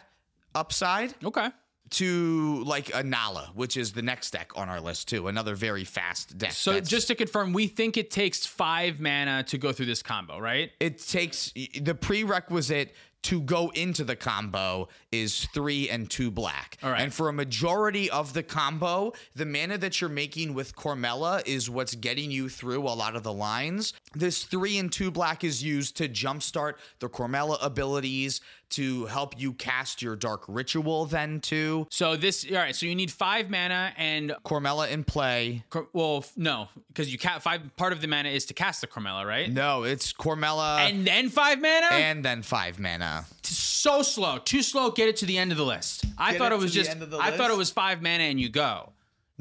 upside 0.54 1.14
Okay. 1.24 1.50
to 1.92 2.64
like 2.66 2.94
a 2.94 3.04
Nala, 3.04 3.52
which 3.54 3.76
is 3.78 3.94
the 3.94 4.02
next 4.02 4.32
deck 4.32 4.52
on 4.56 4.70
our 4.70 4.80
list 4.80 5.08
too. 5.10 5.28
Another 5.28 5.56
very 5.56 5.84
fast 5.84 6.38
deck. 6.38 6.52
So 6.54 6.80
just 6.80 7.08
to 7.08 7.16
confirm, 7.16 7.52
we 7.54 7.68
think 7.68 7.98
it 7.98 8.12
takes 8.12 8.46
five 8.46 9.00
mana 9.00 9.44
to 9.44 9.58
go 9.58 9.72
through 9.74 9.88
this 9.88 10.02
combo, 10.04 10.40
right? 10.40 10.72
it 10.80 11.00
takes 11.00 11.52
the 11.82 11.94
prerequisite 11.96 12.96
to 13.24 13.42
go 13.42 13.70
into 13.70 14.04
the 14.04 14.16
combo 14.16 14.88
is 15.12 15.46
three 15.54 15.90
and 15.90 16.10
two 16.10 16.32
black. 16.32 16.78
All 16.82 16.92
right. 16.92 17.02
And 17.02 17.14
for 17.14 17.30
a 17.30 17.34
majority 17.34 18.10
of 18.10 18.34
the 18.34 18.44
combo, 18.44 19.14
the 19.36 19.46
mana 19.46 19.78
that 19.78 20.02
you're 20.02 20.10
making 20.10 20.54
with 20.54 20.76
Cormela 20.76 21.46
is 21.46 21.70
what's 21.70 21.96
getting 21.96 22.32
you 22.32 22.50
through 22.50 22.82
a 22.88 22.90
lot 22.90 23.16
of 23.16 23.24
the 23.24 23.34
lines. 23.34 23.94
This 24.14 24.44
three 24.44 24.78
and 24.78 24.92
two 24.92 25.12
black 25.12 25.44
is 25.44 25.64
used 25.64 25.98
to 25.98 26.10
jumpstart 26.10 26.74
the 27.00 27.10
Cormela 27.10 27.58
abilities, 27.62 28.42
to 28.72 29.06
help 29.06 29.40
you 29.40 29.54
cast 29.54 30.02
your 30.02 30.16
dark 30.16 30.44
ritual 30.48 31.06
then 31.06 31.40
too. 31.40 31.88
So 31.90 32.16
this, 32.16 32.46
all 32.50 32.58
right. 32.58 32.76
So 32.76 32.86
you 32.86 32.96
need 32.96 33.12
five 33.12 33.50
mana 33.50 33.94
and 33.98 34.34
Cormela 34.46 34.90
in 34.90 35.04
play. 35.04 35.64
Cor- 35.70 35.88
well, 35.94 36.18
f- 36.18 36.34
no, 36.36 36.68
because 36.88 37.12
you 37.12 37.18
can't. 37.18 37.42
Five 37.42 37.62
part 37.78 37.94
of 37.94 38.02
the 38.02 38.08
mana 38.08 38.30
is 38.30 38.46
to 38.48 38.54
cast 38.54 38.82
the 38.82 38.88
Cormela, 38.88 39.26
right? 39.26 39.52
No, 39.52 39.84
it's 39.84 40.12
Cormela 40.14 40.80
and, 40.80 40.98
And 41.00 41.08
then 41.08 41.30
five 41.30 41.62
mana. 41.62 41.88
And 41.92 42.26
then 42.26 42.42
five 42.42 42.80
mana. 42.80 43.26
so 43.44 44.02
slow, 44.02 44.38
too 44.38 44.62
slow. 44.62 44.92
Get 44.92 45.08
it 45.10 45.18
to 45.18 45.26
the 45.26 45.38
end 45.38 45.52
of 45.52 45.58
the 45.58 45.66
list. 45.66 46.06
I 46.18 46.32
Get 46.32 46.38
thought 46.40 46.52
it 46.52 46.56
it 46.56 46.62
was 46.62 46.74
just. 46.74 46.90
end 46.90 47.02
of 47.04 47.14
I 47.16 47.32
thought 47.38 47.52
it 47.52 47.58
was 47.58 47.72
five 47.72 48.02
mana 48.02 48.24
and 48.26 48.40
you 48.40 48.50
go. 48.50 48.92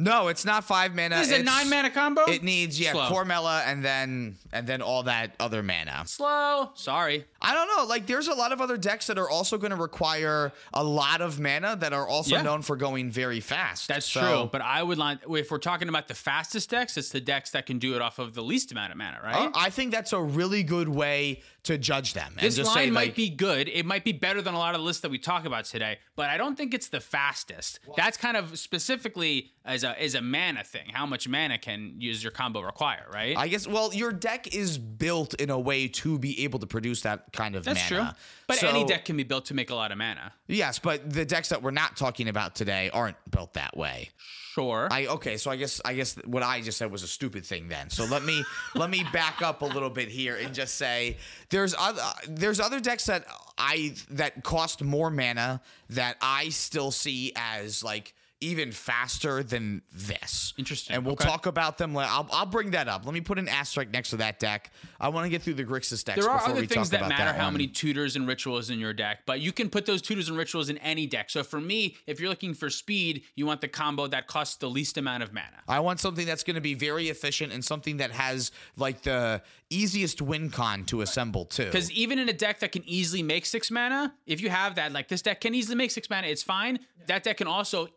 No, 0.00 0.28
it's 0.28 0.44
not 0.46 0.64
five 0.64 0.94
mana. 0.94 1.16
This 1.16 1.26
is 1.26 1.32
a 1.32 1.40
it's- 1.40 1.44
nine 1.46 1.68
mana 1.68 1.90
combo. 1.90 2.22
It 2.24 2.42
needs 2.42 2.80
yeah, 2.80 2.92
Slow. 2.92 3.08
Cormela 3.10 3.62
and 3.66 3.84
then 3.84 4.36
and 4.52 4.66
then 4.66 4.80
all 4.82 5.02
that 5.04 5.34
other 5.38 5.62
mana. 5.62 6.04
slow. 6.06 6.70
Sorry. 6.74 7.24
I 7.42 7.54
don't 7.54 7.68
know. 7.68 7.84
Like, 7.84 8.06
there's 8.06 8.28
a 8.28 8.34
lot 8.34 8.52
of 8.52 8.60
other 8.60 8.76
decks 8.76 9.06
that 9.08 9.18
are 9.18 9.28
also 9.30 9.56
going 9.58 9.70
to 9.70 9.76
require 9.76 10.52
a 10.74 10.82
lot 10.82 11.20
of 11.20 11.38
mana 11.38 11.76
that 11.76 11.92
are 11.92 12.06
also 12.08 12.36
Yeah. 12.36 12.42
known 12.42 12.62
for 12.62 12.76
going 12.76 13.10
very 13.10 13.40
fast. 13.40 13.88
That's 13.88 14.06
So- 14.06 14.20
true. 14.20 14.48
But 14.50 14.62
I 14.62 14.82
would 14.82 14.98
like 14.98 15.18
if 15.28 15.50
we're 15.50 15.58
talking 15.58 15.88
about 15.88 16.08
the 16.08 16.14
fastest 16.14 16.70
decks, 16.70 16.96
it's 16.96 17.10
the 17.10 17.20
decks 17.20 17.50
that 17.50 17.66
can 17.66 17.78
do 17.78 17.94
it 17.94 18.02
off 18.02 18.18
of 18.18 18.34
the 18.34 18.42
least 18.42 18.72
amount 18.72 18.92
of 18.92 18.98
mana, 18.98 19.20
right? 19.22 19.48
Uh, 19.48 19.50
I 19.54 19.70
think 19.70 19.92
that's 19.92 20.12
a 20.12 20.20
really 20.20 20.62
good 20.62 20.88
way 20.88 21.42
to 21.64 21.76
judge 21.78 22.14
them. 22.14 22.32
And 22.36 22.46
This 22.46 22.56
just 22.56 22.74
line 22.74 22.86
say, 22.86 22.90
might 22.90 23.06
like, 23.08 23.14
be 23.16 23.28
good. 23.30 23.68
It 23.68 23.84
might 23.84 24.04
be 24.04 24.12
better 24.12 24.40
than 24.42 24.54
a 24.54 24.58
lot 24.58 24.74
of 24.74 24.80
the 24.80 24.84
lists 24.84 25.02
that 25.02 25.10
we 25.10 25.18
talk 25.18 25.44
about 25.44 25.64
today, 25.66 25.98
but 26.16 26.30
I 26.30 26.36
don't 26.36 26.56
think 26.56 26.72
it's 26.74 26.88
the 26.88 27.00
fastest. 27.00 27.80
That's 27.96 28.16
kind 28.16 28.36
of 28.36 28.58
specifically 28.58 29.52
as 29.64 29.84
a 29.84 30.00
as 30.02 30.14
a 30.14 30.22
mana 30.22 30.64
thing. 30.64 30.88
How 30.92 31.04
much 31.06 31.28
mana 31.28 31.58
can 31.58 31.94
use 31.98 32.22
your 32.22 32.32
combo 32.32 32.60
require, 32.62 33.06
right? 33.12 33.36
I 33.36 33.48
guess. 33.48 33.66
Well, 33.66 33.92
your 33.92 34.12
deck 34.12 34.54
is 34.54 34.78
built 34.78 35.34
in 35.34 35.50
a 35.50 35.58
way 35.58 35.86
to 35.88 36.18
be 36.18 36.44
able 36.44 36.58
to 36.60 36.66
produce 36.66 37.02
that 37.02 37.32
kind 37.32 37.54
of 37.54 37.66
mana. 37.66 37.74
That's 37.74 37.90
mana. 37.90 38.02
true. 38.12 38.18
But 38.46 38.58
So- 38.58 38.68
any 38.68 38.84
deck 38.84 39.04
can 39.04 39.16
be 39.16 39.22
built 39.22 39.44
to 39.46 39.54
make 39.54 39.70
a 39.70 39.74
lot 39.74 39.92
of 39.92 39.98
mana. 39.98 40.32
Yes, 40.46 40.78
but 40.78 41.12
the 41.12 41.24
decks 41.24 41.50
that 41.50 41.62
we're 41.62 41.70
not 41.70 41.96
talking 41.96 42.28
about 42.28 42.54
today 42.54 42.90
aren't 42.92 43.16
built 43.30 43.52
that 43.54 43.76
way. 43.76 44.10
Sure. 44.54 44.88
I 44.90 45.06
okay, 45.06 45.36
so 45.36 45.50
I 45.50 45.56
guess 45.56 45.80
I 45.84 45.94
guess 45.94 46.16
what 46.24 46.42
I 46.42 46.60
just 46.60 46.76
said 46.76 46.90
was 46.90 47.04
a 47.04 47.08
stupid 47.08 47.44
thing 47.44 47.68
then. 47.68 47.88
So 47.88 48.04
let 48.04 48.24
me 48.24 48.44
let 48.74 48.90
me 48.90 49.04
back 49.12 49.42
up 49.42 49.62
a 49.62 49.66
little 49.66 49.90
bit 49.90 50.08
here 50.08 50.36
and 50.36 50.52
just 50.52 50.74
say 50.74 51.18
there's 51.50 51.72
other 51.78 52.00
uh, 52.02 52.12
there's 52.26 52.58
other 52.58 52.80
decks 52.80 53.06
that 53.06 53.26
I 53.56 53.94
that 54.10 54.42
cost 54.42 54.82
more 54.82 55.08
mana 55.08 55.60
that 55.90 56.16
I 56.20 56.48
still 56.48 56.90
see 56.90 57.32
as 57.36 57.84
like 57.84 58.12
even 58.40 58.72
faster 58.72 59.42
than 59.42 59.82
this. 59.92 60.54
Interesting. 60.56 60.96
And 60.96 61.04
we'll 61.04 61.12
Okay. 61.12 61.24
talk 61.26 61.44
about 61.46 61.76
them. 61.76 61.96
I'll, 61.96 62.26
I'll 62.32 62.46
bring 62.46 62.70
that 62.70 62.88
up. 62.88 63.04
Let 63.04 63.12
me 63.12 63.20
put 63.20 63.38
an 63.38 63.48
asterisk 63.48 63.90
next 63.90 64.10
to 64.10 64.16
that 64.16 64.38
deck. 64.40 64.70
I 64.98 65.08
want 65.10 65.26
to 65.26 65.28
get 65.30 65.42
through 65.42 65.54
the 65.54 65.64
Grixis 65.64 66.02
decks 66.04 66.20
there 66.20 66.30
are 66.30 66.38
before 66.38 66.52
other 66.52 66.60
we 66.62 66.66
things 66.66 66.90
that 66.90 67.02
matter 67.08 67.24
that 67.24 67.36
how 67.36 67.44
one. 67.44 67.54
many 67.54 67.66
tutors 67.66 68.16
and 68.16 68.26
rituals 68.26 68.70
in 68.70 68.78
your 68.78 68.92
deck, 68.94 69.20
but 69.26 69.40
you 69.40 69.52
can 69.52 69.68
put 69.68 69.84
those 69.84 70.00
tutors 70.00 70.28
and 70.30 70.38
rituals 70.38 70.70
in 70.70 70.78
any 70.78 71.06
deck. 71.06 71.28
So 71.28 71.42
for 71.42 71.60
me, 71.60 71.96
if 72.06 72.18
you're 72.18 72.30
looking 72.30 72.54
for 72.54 72.70
speed, 72.70 73.22
you 73.36 73.44
want 73.44 73.60
the 73.60 73.68
combo 73.68 74.06
that 74.06 74.26
costs 74.26 74.56
the 74.56 74.70
least 74.70 74.96
amount 74.96 75.22
of 75.22 75.32
mana. 75.34 75.58
I 75.68 75.80
want 75.80 76.00
something 76.00 76.26
that's 76.26 76.42
going 76.42 76.54
to 76.54 76.60
be 76.62 76.74
very 76.74 77.08
efficient 77.10 77.52
and 77.52 77.62
something 77.64 77.98
that 77.98 78.10
has 78.12 78.52
like 78.76 79.02
the 79.02 79.42
easiest 79.68 80.20
win 80.22 80.50
con 80.50 80.84
to 80.86 81.02
assemble 81.02 81.44
too. 81.44 81.66
Because 81.66 81.92
even 81.92 82.18
in 82.18 82.28
a 82.28 82.32
deck 82.32 82.60
that 82.60 82.72
can 82.72 82.82
easily 82.88 83.22
make 83.22 83.46
six 83.46 83.70
mana, 83.70 84.14
if 84.26 84.40
you 84.40 84.48
have 84.50 84.74
that, 84.76 84.92
like 84.92 85.08
this 85.08 85.22
deck 85.22 85.40
can 85.42 85.54
easily 85.54 85.76
make 85.76 85.90
six 85.90 86.08
mana, 86.10 86.26
it's 86.26 86.42
fine. 86.42 86.80
That 87.06 87.22
deck 87.22 87.38
can 87.38 87.46
also 87.46 87.88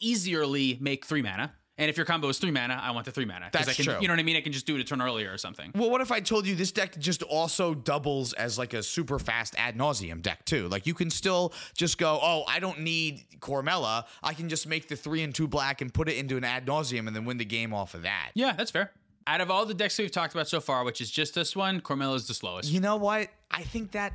make 0.79 1.05
three 1.05 1.21
mana. 1.21 1.53
And 1.77 1.89
if 1.89 1.97
your 1.97 2.05
combo 2.05 2.29
is 2.29 2.37
three 2.37 2.51
mana, 2.51 2.79
I 2.81 2.91
want 2.91 3.05
the 3.05 3.11
three 3.11 3.25
mana. 3.25 3.49
That's 3.51 3.67
I 3.67 3.73
can, 3.73 3.85
true. 3.85 3.95
You 3.99 4.07
know 4.07 4.13
what 4.13 4.19
I 4.19 4.23
mean? 4.23 4.35
I 4.35 4.41
can 4.41 4.51
just 4.51 4.67
do 4.67 4.75
it 4.75 4.81
a 4.81 4.83
turn 4.83 5.01
earlier 5.01 5.33
or 5.33 5.39
something. 5.39 5.71
Well, 5.73 5.89
what 5.89 6.01
if 6.01 6.11
I 6.11 6.19
told 6.19 6.45
you 6.45 6.53
this 6.53 6.71
deck 6.71 6.99
just 6.99 7.23
also 7.23 7.73
doubles 7.73 8.33
as 8.33 8.59
like 8.59 8.73
a 8.73 8.83
super 8.83 9.17
fast 9.17 9.55
ad 9.57 9.75
nauseum 9.75 10.21
deck 10.21 10.45
too? 10.45 10.67
Like 10.67 10.85
you 10.85 10.93
can 10.93 11.09
still 11.09 11.51
just 11.75 11.97
go, 11.97 12.19
oh, 12.21 12.43
I 12.47 12.59
don't 12.59 12.81
need 12.81 13.25
Cormela. 13.39 14.05
I 14.21 14.35
can 14.35 14.49
just 14.49 14.67
make 14.67 14.87
the 14.87 14.95
three 14.95 15.23
and 15.23 15.33
two 15.33 15.47
black 15.47 15.81
and 15.81 15.91
put 15.91 16.09
it 16.09 16.17
into 16.17 16.37
an 16.37 16.43
ad 16.43 16.67
nauseum 16.67 17.07
and 17.07 17.15
then 17.15 17.25
win 17.25 17.37
the 17.37 17.45
game 17.45 17.73
off 17.73 17.95
of 17.95 18.03
that. 18.03 18.29
Yeah, 18.35 18.53
that's 18.53 18.69
fair. 18.69 18.91
Out 19.25 19.41
of 19.41 19.49
all 19.49 19.65
the 19.65 19.73
decks 19.73 19.97
we've 19.97 20.11
talked 20.11 20.35
about 20.35 20.47
so 20.47 20.59
far, 20.59 20.83
which 20.83 21.01
is 21.01 21.09
just 21.09 21.33
this 21.33 21.55
one, 21.55 21.81
Cormela 21.81 22.15
is 22.15 22.27
the 22.27 22.33
slowest. 22.35 22.69
You 22.69 22.81
know 22.81 22.97
what? 22.97 23.29
I 23.49 23.63
think 23.63 23.93
that 23.93 24.13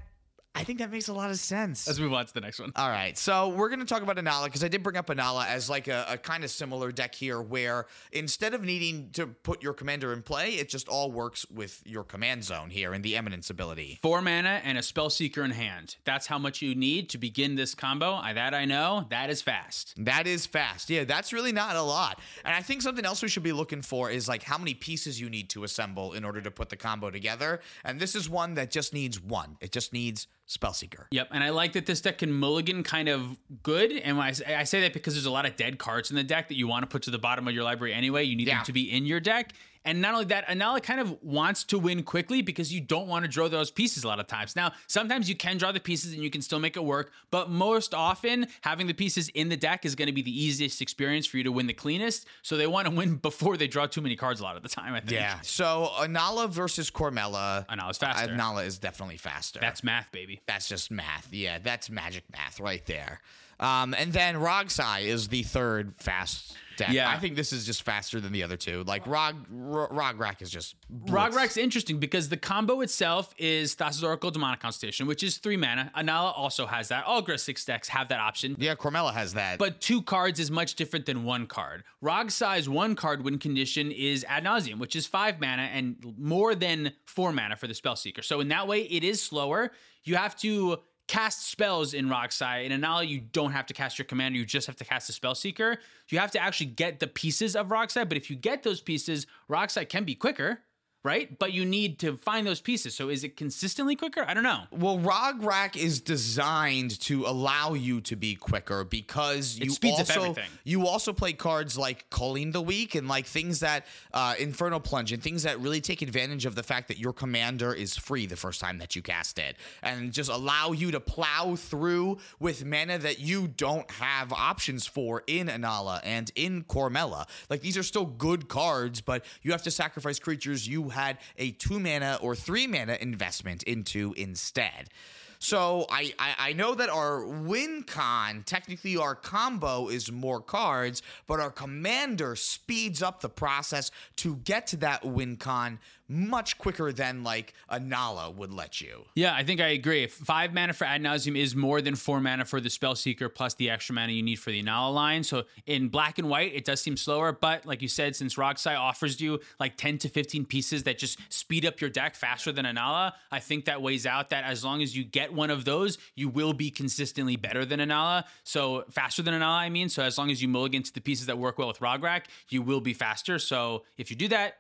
I 0.55 0.65
think 0.65 0.81
that 0.81 0.91
makes 0.91 1.09
a 1.09 1.13
lot 1.13 1.31
of 1.31 1.39
sense. 1.39 1.87
Let's 1.87 2.01
move 2.01 2.13
on 2.13 2.27
to 2.27 2.35
the 2.35 2.41
next 2.41 2.59
one. 2.59 2.73
All 2.75 2.89
right, 2.89 3.17
so 3.17 3.49
we're 3.51 3.69
going 3.69 3.79
to 3.79 3.85
talk 3.85 4.03
about 4.03 4.17
Inalla 4.17 4.47
because 4.47 4.65
I 4.65 4.69
did 4.69 4.83
bring 4.83 4.97
up 4.97 5.07
Inalla 5.07 5.47
as 5.47 5.71
like 5.71 5.87
a, 5.87 6.05
a 6.09 6.19
kind 6.19 6.43
of 6.43 6.51
similar 6.51 6.91
deck 6.91 7.15
here, 7.15 7.41
where 7.41 7.87
instead 8.13 8.55
of 8.55 8.63
needing 8.63 9.11
to 9.13 9.27
put 9.29 9.63
your 9.63 9.73
commander 9.73 10.13
in 10.13 10.23
play, 10.23 10.55
it 10.55 10.69
just 10.69 10.89
all 10.89 11.13
works 11.13 11.49
with 11.51 11.83
your 11.87 12.03
command 12.03 12.43
zone 12.45 12.71
here 12.71 12.93
and 12.93 13.05
the 13.05 13.17
Eminence 13.17 13.51
ability. 13.51 13.99
Four 14.03 14.21
mana 14.21 14.61
and 14.65 14.77
a 14.77 14.81
Spellseeker 14.81 15.45
in 15.45 15.53
hand. 15.53 15.97
That's 16.05 16.27
how 16.27 16.39
much 16.39 16.61
you 16.61 16.75
need 16.75 17.11
to 17.11 17.19
begin 17.19 17.55
this 17.55 17.75
combo. 17.75 18.15
I, 18.15 18.33
that 18.33 18.55
I 18.55 18.65
know. 18.65 19.07
That 19.11 19.31
is 19.31 19.43
fast. 19.43 19.95
That 19.97 20.27
is 20.27 20.47
fast. 20.47 20.91
Yeah, 20.91 21.05
that's 21.05 21.33
really 21.33 21.53
not 21.53 21.77
a 21.77 21.83
lot. 21.83 22.21
And 22.45 22.55
I 22.55 22.63
think 22.63 22.83
something 22.83 23.05
else 23.05 23.23
we 23.23 23.29
should 23.29 23.43
be 23.43 23.53
looking 23.53 23.83
for 23.83 24.11
is 24.11 24.29
like 24.29 24.43
how 24.43 24.59
many 24.59 24.75
pieces 24.75 25.21
you 25.21 25.31
need 25.31 25.51
to 25.51 25.65
assemble 25.65 26.15
in 26.15 26.25
order 26.25 26.41
to 26.41 26.51
put 26.51 26.69
the 26.69 26.77
combo 26.77 27.11
together. 27.11 27.61
And 27.85 28.01
this 28.01 28.17
is 28.17 28.29
one 28.29 28.55
that 28.55 28.71
just 28.71 28.93
needs 28.93 29.21
one. 29.21 29.57
It 29.61 29.71
just 29.73 29.93
needs 29.93 30.27
Spellseeker. 30.49 31.05
Yep, 31.11 31.29
and 31.31 31.45
I 31.45 31.51
like 31.51 31.75
that 31.75 31.85
this 31.87 32.01
deck 32.01 32.19
can 32.19 32.33
mulligan 32.33 32.83
kind 32.83 33.09
of 33.09 33.37
good. 33.63 33.93
And 33.93 34.19
I, 34.19 34.33
say- 34.33 34.55
I 34.55 34.65
say 34.65 34.81
that 34.81 34.93
because 34.95 35.15
there's 35.15 35.27
a 35.27 35.31
lot 35.31 35.45
of 35.47 35.57
dead 35.57 35.79
cards 35.79 36.11
in 36.11 36.17
the 36.17 36.25
deck 36.25 36.49
that 36.49 36.57
you 36.57 36.67
want 36.67 36.83
to 36.85 36.87
put 36.87 37.03
to 37.03 37.11
the 37.11 37.19
bottom 37.19 37.47
of 37.47 37.55
your 37.55 37.65
library 37.65 37.93
anyway. 37.93 38.25
You 38.25 38.35
need 38.37 38.49
Yeah. 38.49 38.57
them 38.57 38.65
to 38.65 38.73
be 38.73 38.91
in 38.91 39.05
your 39.05 39.21
deck. 39.21 39.53
And 39.89 40.03
not 40.03 40.13
only 40.13 40.27
that, 40.27 40.47
Inalla 40.49 40.83
kind 40.83 41.01
of 41.01 41.17
wants 41.23 41.65
to 41.65 41.79
win 41.79 42.03
quickly 42.03 42.43
because 42.43 42.71
you 42.71 42.83
don't 42.83 43.09
want 43.09 43.25
to 43.25 43.29
draw 43.31 43.49
those 43.49 43.71
pieces 43.71 44.05
a 44.05 44.07
lot 44.07 44.21
of 44.21 44.27
times. 44.27 44.55
Now, 44.55 44.73
sometimes 44.87 45.31
you 45.31 45.35
can 45.35 45.57
draw 45.57 45.73
the 45.73 45.81
pieces 45.81 46.13
and 46.13 46.23
you 46.23 46.29
can 46.29 46.43
still 46.43 46.59
make 46.59 46.77
it 46.77 46.85
work, 46.85 47.11
but 47.31 47.49
most 47.49 47.95
often 47.95 48.49
having 48.61 48.87
the 48.87 48.93
pieces 48.93 49.31
in 49.31 49.49
the 49.49 49.57
deck 49.57 49.87
is 49.87 49.95
going 49.95 50.09
to 50.09 50.13
be 50.13 50.21
the 50.21 50.45
easiest 50.45 50.83
experience 50.83 51.25
for 51.27 51.39
you 51.39 51.45
to 51.45 51.53
win 51.53 51.67
the 51.67 51.73
cleanest. 51.73 52.27
So 52.43 52.59
they 52.59 52.67
want 52.67 52.87
to 52.87 52.95
win 52.95 53.15
before 53.15 53.57
they 53.57 53.67
draw 53.67 53.87
too 53.87 54.03
many 54.03 54.15
cards 54.15 54.41
a 54.41 54.43
lot 54.43 54.59
of 54.59 54.63
the 54.63 54.69
time, 54.69 54.93
I 54.93 55.01
think. 55.01 55.13
Yeah. 55.13 55.41
So 55.41 55.89
Inalla 56.01 56.51
versus 56.51 56.91
Cormela. 56.91 57.67
Inalla's 57.69 57.97
faster. 57.97 58.31
Inalla 58.31 58.67
is 58.67 58.79
definitely 58.79 59.17
faster. 59.17 59.59
That's 59.59 59.83
math, 59.83 60.13
baby. 60.13 60.43
That's 60.47 60.69
just 60.69 60.91
math. 60.91 61.33
Yeah, 61.33 61.61
that's 61.61 61.89
magic 61.89 62.25
math 62.31 62.61
right 62.61 62.85
there. 62.85 63.23
Um, 63.61 63.95
and 63.95 64.13
then 64.13 64.37
Rogsai 64.37 65.03
is 65.05 65.29
the 65.29 65.43
third 65.43 65.95
fast 65.99 66.57
deck. 66.77 66.91
Yeah. 66.93 67.11
I 67.11 67.19
think 67.19 67.35
this 67.35 67.53
is 67.53 67.67
just 67.67 67.83
faster 67.83 68.21
than 68.21 68.33
the 68.33 68.45
other 68.45 68.57
two. 68.57 68.85
Like 68.85 69.07
Rog 69.07 69.35
R- 69.51 69.89
Rograkh 69.89 70.41
is 70.41 70.51
just 70.51 70.77
blitz. 70.89 71.35
Rograkh's 71.35 71.57
interesting 71.57 71.99
because 71.99 72.29
the 72.29 72.37
combo 72.37 72.81
itself 72.83 73.35
is 73.37 73.75
Thassa's 73.75 74.05
Oracle 74.05 74.31
Demonic 74.31 74.61
Consultation, 74.61 75.09
which 75.09 75.25
is 75.25 75.39
three 75.39 75.57
mana. 75.57 75.91
Inalla 75.97 76.33
also 76.37 76.67
has 76.67 76.89
that. 76.89 77.05
All 77.05 77.21
Grixis 77.21 77.67
decks 77.67 77.89
have 77.89 78.09
that 78.09 78.21
option. 78.21 78.55
Yeah, 78.59 78.77
Cormela 78.77 79.13
has 79.13 79.35
that. 79.35 79.59
But 79.59 79.81
two 79.81 80.03
cards 80.03 80.39
is 80.39 80.51
much 80.51 80.77
different 80.77 81.05
than 81.05 81.25
one 81.25 81.47
card. 81.49 81.83
Rogsai's 82.03 82.69
one 82.69 82.95
card 82.95 83.25
win 83.25 83.39
condition 83.39 83.91
is 83.91 84.25
Ad 84.29 84.45
Nauseum, 84.45 84.79
which 84.79 84.95
is 84.95 85.05
five 85.05 85.41
mana 85.41 85.63
and 85.63 85.97
more 86.17 86.55
than 86.55 86.93
four 87.07 87.33
mana 87.33 87.57
for 87.57 87.67
the 87.67 87.75
Spellseeker. 87.75 88.25
So 88.25 88.39
in 88.41 88.49
that 88.49 88.69
way, 88.69 88.83
it 88.83 89.03
is 89.03 89.21
slower. 89.21 89.73
You 90.05 90.15
have 90.15 90.37
to 90.37 90.79
cast 91.09 91.49
spells 91.51 91.95
in 91.95 92.09
Rogsai. 92.09 92.65
In 92.65 92.81
Inalla, 92.81 93.09
you 93.09 93.21
don't 93.21 93.53
have 93.53 93.67
to 93.67 93.75
cast 93.75 93.99
your 93.99 94.05
commander, 94.05 94.39
you 94.39 94.45
just 94.45 94.67
have 94.67 94.77
to 94.77 94.85
cast 94.85 95.07
the 95.09 95.13
Spellseeker. 95.13 95.79
You 96.09 96.19
have 96.19 96.31
to 96.33 96.39
actually 96.39 96.67
get 96.67 97.01
the 97.01 97.07
pieces 97.07 97.57
of 97.57 97.69
Rogsai, 97.69 98.09
but 98.09 98.17
if 98.17 98.31
you 98.31 98.37
get 98.37 98.63
those 98.63 98.81
pieces, 98.81 99.27
Rogsai 99.51 99.89
can 99.89 100.05
be 100.05 100.15
quicker. 100.15 100.61
Right, 101.05 101.39
but 101.39 101.53
you 101.53 101.65
need 101.65 102.01
to 102.01 102.17
find 102.17 102.45
those 102.45 102.61
pieces. 102.61 102.93
So, 102.93 103.09
is 103.09 103.23
it 103.23 103.37
consistently 103.37 103.95
quicker? 103.95 104.25
I 104.27 104.35
don't 104.35 104.43
know. 104.43 104.63
Well, 104.73 104.99
Rograkh 104.99 105.77
is 105.77 106.01
designed 106.01 106.99
to 107.03 107.25
allow 107.25 107.75
you 107.75 108.01
to 108.03 108.17
be 108.17 108.35
quicker 108.35 108.83
because 108.83 109.57
you 109.61 109.73
also 109.93 110.35
you 110.65 110.89
also 110.89 111.13
play 111.13 111.35
cards 111.35 111.79
like 111.79 112.11
Culling 112.11 112.51
the 112.51 112.61
Weak 112.61 112.97
and 112.97 113.07
like 113.07 113.27
things 113.27 113.61
that 113.61 113.87
uh, 114.13 114.35
Infernal 114.41 114.81
Plunge 114.81 115.13
and 115.13 115.23
things 115.23 115.45
that 115.45 115.61
really 115.61 115.81
take 115.81 116.03
advantage 116.03 116.47
of 116.47 116.57
the 116.57 116.65
fact 116.65 116.89
that 116.89 116.99
your 116.99 117.13
commander 117.13 117.73
is 117.73 117.97
free 117.97 118.27
the 118.27 118.37
first 118.37 118.61
time 118.61 118.79
that 118.79 118.97
you 118.97 119.01
cast 119.01 119.39
it 119.39 119.57
and 119.85 120.13
just 120.13 120.29
allow 120.29 120.73
you 120.73 120.91
to 120.91 120.99
plow 120.99 121.55
through 121.55 122.19
with 122.41 122.65
mana 122.65 122.99
that 122.99 123.21
you 123.21 123.47
don't 123.47 123.89
have 123.93 124.33
options 124.33 124.85
for 124.85 125.23
in 125.29 125.47
Inalla 125.47 126.01
and 126.03 126.33
in 126.35 126.65
Cormela. 126.65 127.29
Like 127.49 127.61
these 127.61 127.79
are 127.79 127.85
still 127.85 128.07
good 128.07 128.49
cards, 128.49 129.01
but 129.01 129.25
you 129.43 129.53
have 129.53 129.63
to 129.63 129.71
sacrifice 129.71 130.19
creatures 130.19 130.67
you 130.67 130.89
had 130.99 131.19
a 131.37 131.53
two 131.53 131.79
mana 131.79 132.19
or 132.21 132.35
three 132.35 132.67
mana 132.67 132.99
investment 133.01 133.63
into 133.63 134.13
instead. 134.17 134.91
So 135.39 135.87
I, 135.89 136.13
I 136.19 136.35
I 136.39 136.53
know 136.53 136.75
that 136.75 136.89
our 136.89 137.25
win 137.25 137.85
con, 137.85 138.43
technically 138.45 138.97
our 138.97 139.15
combo 139.15 139.89
is 139.89 140.11
more 140.11 140.41
cards, 140.41 141.01
but 141.29 141.39
our 141.39 141.51
commander 141.51 142.35
speeds 142.35 143.03
up 143.03 143.21
the 143.21 143.29
process 143.29 143.93
to 144.17 144.37
get 144.37 144.67
to 144.69 144.77
that 144.79 145.05
win 145.05 145.37
con 145.37 145.79
much 146.09 146.57
quicker 146.59 146.93
than 146.93 147.23
like 147.23 147.55
a 147.69 147.79
Nala 147.79 148.31
would 148.31 148.53
let 148.53 148.81
you. 148.81 149.05
Yeah, 149.15 149.35
I 149.35 149.45
think 149.45 149.61
I 149.61 149.69
agree. 149.69 150.07
Five 150.07 150.55
mana 150.55 150.73
for 150.73 150.85
Ad 150.85 151.05
is 151.05 151.55
more 151.55 151.81
than 151.83 151.97
four 151.97 152.21
mana 152.21 152.45
for 152.45 152.61
the 152.61 152.69
Spellseeker 152.69 153.33
plus 153.33 153.55
the 153.55 153.71
extra 153.71 153.95
mana 153.95 154.13
you 154.13 154.23
need 154.23 154.37
for 154.37 154.51
the 154.51 154.63
Inalla 154.63 154.95
line. 154.95 155.23
So 155.23 155.45
in 155.67 155.89
black 155.89 156.19
and 156.19 156.29
white, 156.29 156.55
it 156.55 156.65
does 156.65 156.81
seem 156.81 156.97
slower. 156.97 157.33
But 157.33 157.67
like 157.67 157.83
you 157.83 157.89
said, 157.89 158.17
since 158.17 158.37
Rogsai 158.37 158.79
offers 158.79 159.21
you 159.21 159.41
like 159.61 159.77
10 159.77 159.99
to 159.99 160.09
15 160.09 160.47
pieces 160.47 160.85
that 160.85 160.99
just 160.99 161.19
speed 161.33 161.67
up 161.67 161.81
your 161.81 161.91
deck 161.91 162.15
faster 162.15 162.53
than 162.53 162.65
Inalla, 162.65 163.13
I 163.31 163.41
think 163.41 163.67
that 163.67 163.83
weighs 163.83 164.07
out 164.07 164.31
that 164.31 164.45
as 164.45 164.65
long 164.65 164.83
as 164.83 164.97
you 164.97 165.05
get 165.05 165.33
one 165.33 165.51
of 165.51 165.65
those, 165.65 165.99
you 166.15 166.29
will 166.29 166.53
be 166.53 166.71
consistently 166.71 167.37
better 167.37 167.65
than 167.65 167.81
Inalla. 167.81 168.25
So 168.45 168.85
faster 168.91 169.23
than 169.23 169.35
Inalla, 169.35 169.59
I 169.59 169.69
mean. 169.69 169.89
So 169.89 170.03
as 170.03 170.17
long 170.17 170.31
as 170.31 170.41
you 170.41 170.49
mulligan 170.49 170.83
to 170.83 170.93
the 170.93 171.01
pieces 171.01 171.27
that 171.27 171.39
work 171.39 171.59
well 171.59 171.69
with 171.69 171.81
Rograkh, 171.81 172.25
you 172.49 172.63
will 172.63 172.81
be 172.81 172.95
faster. 172.95 173.39
So 173.39 173.85
if 173.97 174.11
you 174.11 174.17
do 174.17 174.29
that, 174.29 174.55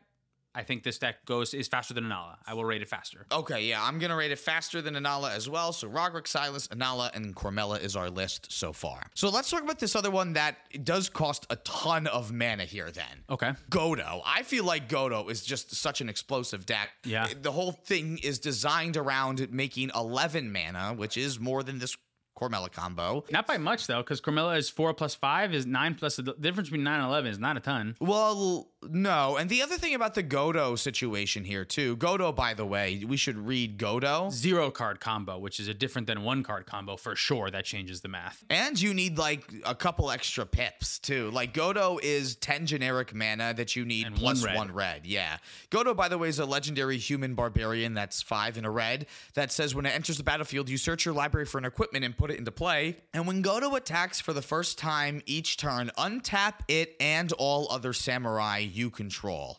I 0.58 0.64
think 0.64 0.82
this 0.82 0.98
deck 0.98 1.24
goes 1.24 1.54
is 1.54 1.68
faster 1.68 1.94
than 1.94 2.02
Inalla. 2.02 2.34
I 2.44 2.54
will 2.54 2.64
rate 2.64 2.82
it 2.82 2.88
faster. 2.88 3.24
Okay, 3.30 3.66
yeah, 3.66 3.80
I'm 3.80 4.00
gonna 4.00 4.16
rate 4.16 4.32
it 4.32 4.40
faster 4.40 4.82
than 4.82 4.94
Inalla 4.94 5.30
as 5.30 5.48
well. 5.48 5.72
So 5.72 5.88
Rograkh, 5.88 6.26
Silas, 6.26 6.66
Inalla, 6.66 7.14
and 7.14 7.36
Cormela 7.36 7.80
is 7.80 7.94
our 7.94 8.10
list 8.10 8.50
so 8.50 8.72
far. 8.72 9.04
So 9.14 9.28
let's 9.28 9.50
talk 9.50 9.62
about 9.62 9.78
this 9.78 9.94
other 9.94 10.10
one 10.10 10.32
that 10.32 10.56
does 10.82 11.08
cost 11.08 11.46
a 11.48 11.56
ton 11.56 12.08
of 12.08 12.32
mana 12.32 12.64
here. 12.64 12.90
Then 12.90 13.04
Okay. 13.30 13.52
Godo. 13.70 14.20
I 14.26 14.42
feel 14.42 14.64
like 14.64 14.88
Godo 14.88 15.30
is 15.30 15.44
just 15.44 15.76
such 15.76 16.00
an 16.00 16.08
explosive 16.08 16.66
deck. 16.66 16.88
Yeah. 17.04 17.28
The 17.40 17.52
whole 17.52 17.70
thing 17.70 18.18
is 18.18 18.40
designed 18.40 18.96
around 18.96 19.52
making 19.52 19.92
11 19.94 20.52
mana, 20.52 20.92
which 20.92 21.16
is 21.16 21.38
more 21.38 21.62
than 21.62 21.78
this 21.78 21.96
Cormela 22.38 22.70
combo. 22.70 23.24
Not 23.30 23.46
by 23.46 23.58
much 23.58 23.86
though, 23.86 23.98
because 24.02 24.20
Cormela 24.20 24.56
is 24.56 24.68
four 24.68 24.94
plus 24.94 25.14
five 25.14 25.52
is 25.52 25.66
nine 25.66 25.94
plus 25.94 26.16
the 26.16 26.22
difference 26.38 26.68
between 26.68 26.84
nine 26.84 27.00
and 27.00 27.08
eleven 27.08 27.30
is 27.30 27.38
not 27.38 27.56
a 27.56 27.60
ton. 27.60 27.96
Well, 28.00 28.68
no. 28.82 29.36
And 29.36 29.50
the 29.50 29.62
other 29.62 29.76
thing 29.76 29.94
about 29.94 30.14
the 30.14 30.22
Godo 30.22 30.78
situation 30.78 31.44
here, 31.44 31.64
too. 31.64 31.96
Godo, 31.96 32.34
by 32.34 32.54
the 32.54 32.64
way, 32.64 33.02
we 33.06 33.16
should 33.16 33.36
read 33.36 33.76
Godo. 33.78 34.30
Zero 34.30 34.70
card 34.70 35.00
combo, 35.00 35.38
which 35.38 35.58
is 35.58 35.66
a 35.68 35.74
different 35.74 36.06
than 36.06 36.22
one 36.22 36.42
card 36.44 36.66
combo 36.66 36.96
for 36.96 37.16
sure. 37.16 37.50
That 37.50 37.64
changes 37.64 38.00
the 38.02 38.08
math. 38.08 38.44
And 38.50 38.80
you 38.80 38.94
need 38.94 39.18
like 39.18 39.42
a 39.66 39.74
couple 39.74 40.10
extra 40.10 40.46
pips 40.46 40.98
too. 41.00 41.30
Like 41.32 41.52
Godo 41.54 41.98
is 42.02 42.36
10 42.36 42.66
generic 42.66 43.12
mana 43.14 43.52
that 43.54 43.74
you 43.74 43.84
need 43.84 44.06
And 44.06 44.14
plus 44.16 44.40
one 44.42 44.46
red. 44.50 44.56
one 44.56 44.72
red. 44.72 45.06
Yeah. 45.06 45.38
Godo, 45.70 45.96
by 45.96 46.08
the 46.08 46.16
way, 46.18 46.28
is 46.28 46.38
a 46.38 46.46
legendary 46.46 46.98
human 46.98 47.34
barbarian 47.34 47.94
that's 47.94 48.22
five 48.22 48.56
in 48.56 48.64
a 48.64 48.70
red 48.70 49.06
that 49.34 49.50
says 49.50 49.74
when 49.74 49.86
it 49.86 49.94
enters 49.94 50.18
the 50.18 50.24
battlefield, 50.24 50.68
you 50.68 50.76
search 50.78 51.04
your 51.04 51.14
library 51.14 51.46
for 51.46 51.58
an 51.58 51.64
equipment 51.64 52.04
and 52.04 52.16
put 52.16 52.27
it 52.30 52.38
into 52.38 52.52
play. 52.52 52.96
And 53.12 53.26
when 53.26 53.42
Godo 53.42 53.76
attacks 53.76 54.20
for 54.20 54.32
the 54.32 54.42
first 54.42 54.78
time 54.78 55.22
each 55.26 55.56
turn, 55.56 55.90
untap 55.98 56.60
it 56.68 56.94
and 57.00 57.32
all 57.32 57.68
other 57.70 57.92
samurai 57.92 58.58
you 58.58 58.90
control. 58.90 59.58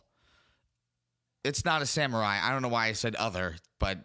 It's 1.43 1.63
not 1.63 1.81
a 1.81 1.85
samurai. 1.85 2.39
I 2.41 2.51
don't 2.51 2.61
know 2.61 2.67
why 2.67 2.87
I 2.87 2.93
said 2.93 3.15
other, 3.15 3.55
but 3.79 3.99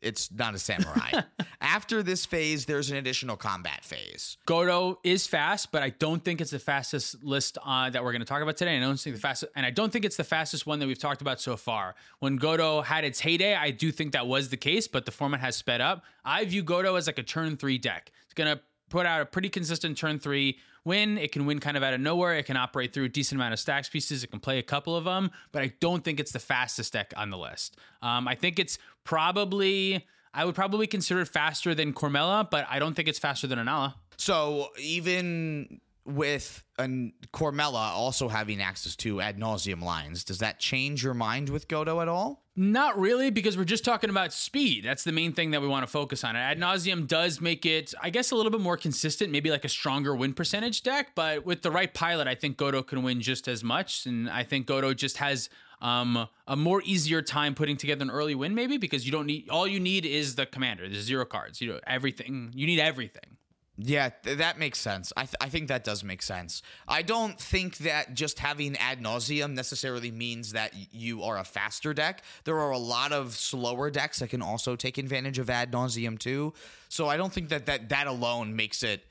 it's 0.00 0.30
not 0.30 0.54
a 0.54 0.58
samurai. 0.58 1.22
After 1.60 2.02
this 2.02 2.24
phase, 2.24 2.66
there's 2.66 2.90
an 2.90 2.96
additional 2.96 3.36
combat 3.36 3.84
phase. 3.84 4.36
Godo 4.46 4.96
is 5.02 5.26
fast, 5.26 5.72
but 5.72 5.82
I 5.82 5.90
don't 5.90 6.24
think 6.24 6.40
it's 6.40 6.50
the 6.50 6.58
fastest 6.58 7.22
list 7.22 7.58
uh, 7.64 7.90
that 7.90 8.04
we're 8.04 8.12
going 8.12 8.22
to 8.22 8.26
talk 8.26 8.42
about 8.42 8.56
today. 8.56 8.76
I 8.76 8.80
don't 8.80 8.98
think 8.98 9.16
the 9.16 9.20
fastest, 9.20 9.52
and 9.56 9.66
I 9.66 9.70
don't 9.70 9.92
think 9.92 10.04
it's 10.04 10.16
the 10.16 10.24
fastest 10.24 10.66
one 10.66 10.78
that 10.78 10.86
we've 10.86 10.98
talked 10.98 11.20
about 11.20 11.40
so 11.40 11.56
far. 11.56 11.94
When 12.20 12.38
Godo 12.38 12.84
had 12.84 13.04
its 13.04 13.20
heyday, 13.20 13.54
I 13.54 13.70
do 13.70 13.90
think 13.90 14.12
that 14.12 14.26
was 14.26 14.48
the 14.48 14.56
case, 14.56 14.86
but 14.86 15.04
the 15.04 15.12
format 15.12 15.40
has 15.40 15.56
sped 15.56 15.80
up. 15.80 16.04
I 16.24 16.44
view 16.44 16.62
Godo 16.62 16.96
as 16.96 17.06
like 17.06 17.18
a 17.18 17.22
turn 17.22 17.56
three 17.56 17.78
deck. 17.78 18.12
It's 18.24 18.34
going 18.34 18.56
to 18.56 18.62
put 18.88 19.06
out 19.06 19.20
a 19.20 19.26
pretty 19.26 19.48
consistent 19.48 19.98
turn 19.98 20.18
three 20.18 20.58
win. 20.84 21.18
It 21.18 21.32
can 21.32 21.46
win 21.46 21.58
kind 21.58 21.76
of 21.76 21.82
out 21.82 21.94
of 21.94 22.00
nowhere. 22.00 22.36
It 22.36 22.46
can 22.46 22.56
operate 22.56 22.92
through 22.92 23.04
a 23.04 23.08
decent 23.08 23.38
amount 23.38 23.52
of 23.52 23.60
stacks 23.60 23.88
pieces. 23.88 24.24
It 24.24 24.30
can 24.30 24.40
play 24.40 24.58
a 24.58 24.62
couple 24.62 24.96
of 24.96 25.04
them, 25.04 25.30
but 25.52 25.62
I 25.62 25.72
don't 25.80 26.04
think 26.04 26.20
it's 26.20 26.32
the 26.32 26.38
fastest 26.38 26.92
deck 26.92 27.12
on 27.16 27.30
the 27.30 27.38
list. 27.38 27.76
Um, 28.02 28.28
I 28.28 28.34
think 28.34 28.58
it's 28.58 28.78
probably. 29.04 30.06
I 30.34 30.44
would 30.44 30.54
probably 30.54 30.86
consider 30.86 31.20
it 31.20 31.28
faster 31.28 31.74
than 31.74 31.94
Cormela, 31.94 32.48
but 32.48 32.66
I 32.68 32.78
don't 32.78 32.94
think 32.94 33.08
it's 33.08 33.18
faster 33.18 33.46
than 33.46 33.58
Inalla. 33.58 33.94
So 34.18 34.68
even 34.78 35.80
with 36.08 36.64
an 36.78 37.12
Cormela 37.32 37.90
also 37.90 38.28
having 38.28 38.62
access 38.62 38.96
to 38.96 39.20
ad 39.20 39.38
nauseum 39.38 39.82
lines, 39.82 40.24
does 40.24 40.38
that 40.38 40.58
change 40.58 41.04
your 41.04 41.14
mind 41.14 41.48
with 41.50 41.68
Godo 41.68 42.00
at 42.00 42.08
all? 42.08 42.44
Not 42.56 42.98
really, 42.98 43.30
because 43.30 43.56
we're 43.56 43.64
just 43.64 43.84
talking 43.84 44.10
about 44.10 44.32
speed. 44.32 44.84
That's 44.84 45.04
the 45.04 45.12
main 45.12 45.32
thing 45.32 45.52
that 45.52 45.62
we 45.62 45.68
want 45.68 45.86
to 45.86 45.92
focus 45.92 46.24
on. 46.24 46.34
Ad 46.34 46.58
nauseum 46.58 47.06
does 47.06 47.40
make 47.40 47.64
it, 47.64 47.94
I 48.02 48.10
guess, 48.10 48.32
a 48.32 48.36
little 48.36 48.50
bit 48.50 48.60
more 48.60 48.76
consistent, 48.76 49.30
maybe 49.30 49.50
like 49.50 49.64
a 49.64 49.68
stronger 49.68 50.16
win 50.16 50.34
percentage 50.34 50.82
deck. 50.82 51.10
But 51.14 51.46
with 51.46 51.62
the 51.62 51.70
right 51.70 51.92
pilot, 51.92 52.26
I 52.26 52.34
think 52.34 52.56
Godo 52.56 52.84
can 52.84 53.04
win 53.04 53.20
just 53.20 53.46
as 53.46 53.62
much. 53.62 54.06
And 54.06 54.28
I 54.28 54.42
think 54.42 54.66
Godo 54.66 54.96
just 54.96 55.18
has 55.18 55.48
um, 55.80 56.28
a 56.48 56.56
more 56.56 56.82
easier 56.84 57.22
time 57.22 57.54
putting 57.54 57.76
together 57.76 58.02
an 58.02 58.10
early 58.10 58.34
win, 58.34 58.56
maybe 58.56 58.76
because 58.76 59.06
you 59.06 59.12
don't 59.12 59.26
need 59.26 59.48
all 59.50 59.66
you 59.68 59.78
need 59.78 60.04
is 60.04 60.34
the 60.34 60.46
commander. 60.46 60.88
There's 60.88 61.04
zero 61.04 61.24
cards. 61.24 61.60
You 61.60 61.74
know 61.74 61.80
everything. 61.86 62.50
You 62.54 62.66
need 62.66 62.80
everything. 62.80 63.37
Yeah, 63.80 64.10
th- 64.24 64.38
that 64.38 64.58
makes 64.58 64.78
sense. 64.80 65.12
I, 65.16 65.22
th- 65.22 65.36
I 65.40 65.48
think 65.48 65.68
that 65.68 65.84
does 65.84 66.02
make 66.02 66.20
sense. 66.20 66.62
I 66.88 67.02
don't 67.02 67.38
think 67.38 67.78
that 67.78 68.12
just 68.12 68.40
having 68.40 68.76
ad 68.76 69.00
nauseum 69.00 69.52
necessarily 69.52 70.10
means 70.10 70.52
that 70.52 70.72
you 70.92 71.22
are 71.22 71.38
a 71.38 71.44
faster 71.44 71.94
deck. 71.94 72.22
There 72.42 72.58
are 72.58 72.72
a 72.72 72.78
lot 72.78 73.12
of 73.12 73.36
slower 73.36 73.88
decks 73.90 74.18
that 74.18 74.30
can 74.30 74.42
also 74.42 74.74
take 74.74 74.98
advantage 74.98 75.38
of 75.38 75.48
ad 75.48 75.70
nauseum 75.70 76.18
too. 76.18 76.54
So 76.88 77.08
I 77.08 77.16
don't 77.16 77.32
think 77.32 77.50
that 77.50 77.66
that, 77.66 77.88
that 77.90 78.08
alone 78.08 78.56
makes 78.56 78.82
it 78.82 79.04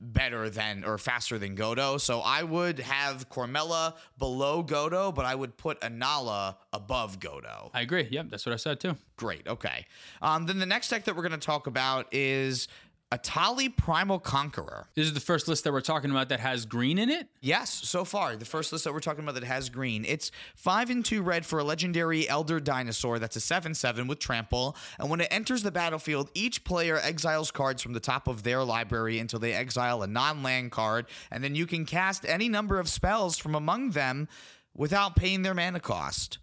better 0.00 0.48
than 0.48 0.84
or 0.84 0.98
faster 0.98 1.38
than 1.38 1.56
Godo. 1.56 2.00
So 2.00 2.20
I 2.20 2.42
would 2.42 2.78
have 2.80 3.28
Cormela 3.28 3.94
below 4.18 4.62
Godo, 4.62 5.14
but 5.14 5.24
I 5.24 5.34
would 5.34 5.56
put 5.56 5.80
Inalla 5.80 6.56
above 6.72 7.18
Godo. 7.18 7.70
I 7.74 7.80
agree. 7.80 8.06
Yep, 8.10 8.26
that's 8.30 8.46
what 8.46 8.52
I 8.52 8.56
said 8.56 8.80
too. 8.80 8.96
Great. 9.16 9.46
Okay. 9.46 9.86
Um, 10.22 10.46
then 10.46 10.58
the 10.58 10.66
next 10.66 10.88
deck 10.88 11.04
that 11.04 11.16
we're 11.16 11.22
going 11.22 11.38
to 11.38 11.44
talk 11.44 11.66
about 11.66 12.06
is 12.12 12.68
Etali 13.10 13.74
Primal 13.74 14.18
Conqueror. 14.18 14.86
This 14.94 15.06
is 15.06 15.14
the 15.14 15.20
first 15.20 15.48
list 15.48 15.64
that 15.64 15.72
we're 15.72 15.80
talking 15.80 16.10
about 16.10 16.28
that 16.28 16.40
has 16.40 16.66
green 16.66 16.98
in 16.98 17.08
it. 17.08 17.26
Yes, 17.40 17.70
so 17.70 18.04
far 18.04 18.36
the 18.36 18.44
first 18.44 18.70
list 18.70 18.84
that 18.84 18.92
we're 18.92 19.00
talking 19.00 19.24
about 19.24 19.34
that 19.36 19.44
has 19.44 19.70
green. 19.70 20.04
It's 20.04 20.30
five 20.54 20.90
and 20.90 21.02
two 21.02 21.22
red 21.22 21.46
for 21.46 21.58
a 21.58 21.64
legendary 21.64 22.28
Elder 22.28 22.60
Dinosaur. 22.60 23.18
That's 23.18 23.36
a 23.36 23.40
seven-seven 23.40 24.08
with 24.08 24.18
trample. 24.18 24.76
And 24.98 25.08
when 25.08 25.22
it 25.22 25.28
enters 25.30 25.62
the 25.62 25.70
battlefield, 25.70 26.30
each 26.34 26.64
player 26.64 26.98
exiles 26.98 27.50
cards 27.50 27.80
from 27.80 27.94
the 27.94 28.00
top 28.00 28.28
of 28.28 28.42
their 28.42 28.62
library 28.62 29.18
until 29.18 29.38
they 29.38 29.54
exile 29.54 30.02
a 30.02 30.06
non-land 30.06 30.70
card, 30.70 31.06
and 31.30 31.42
then 31.42 31.54
you 31.54 31.66
can 31.66 31.86
cast 31.86 32.26
any 32.28 32.50
number 32.50 32.78
of 32.78 32.90
spells 32.90 33.38
from 33.38 33.54
among 33.54 33.92
them 33.92 34.28
without 34.74 35.16
paying 35.16 35.42
their 35.42 35.54
mana 35.54 35.80
cost. 35.80 36.38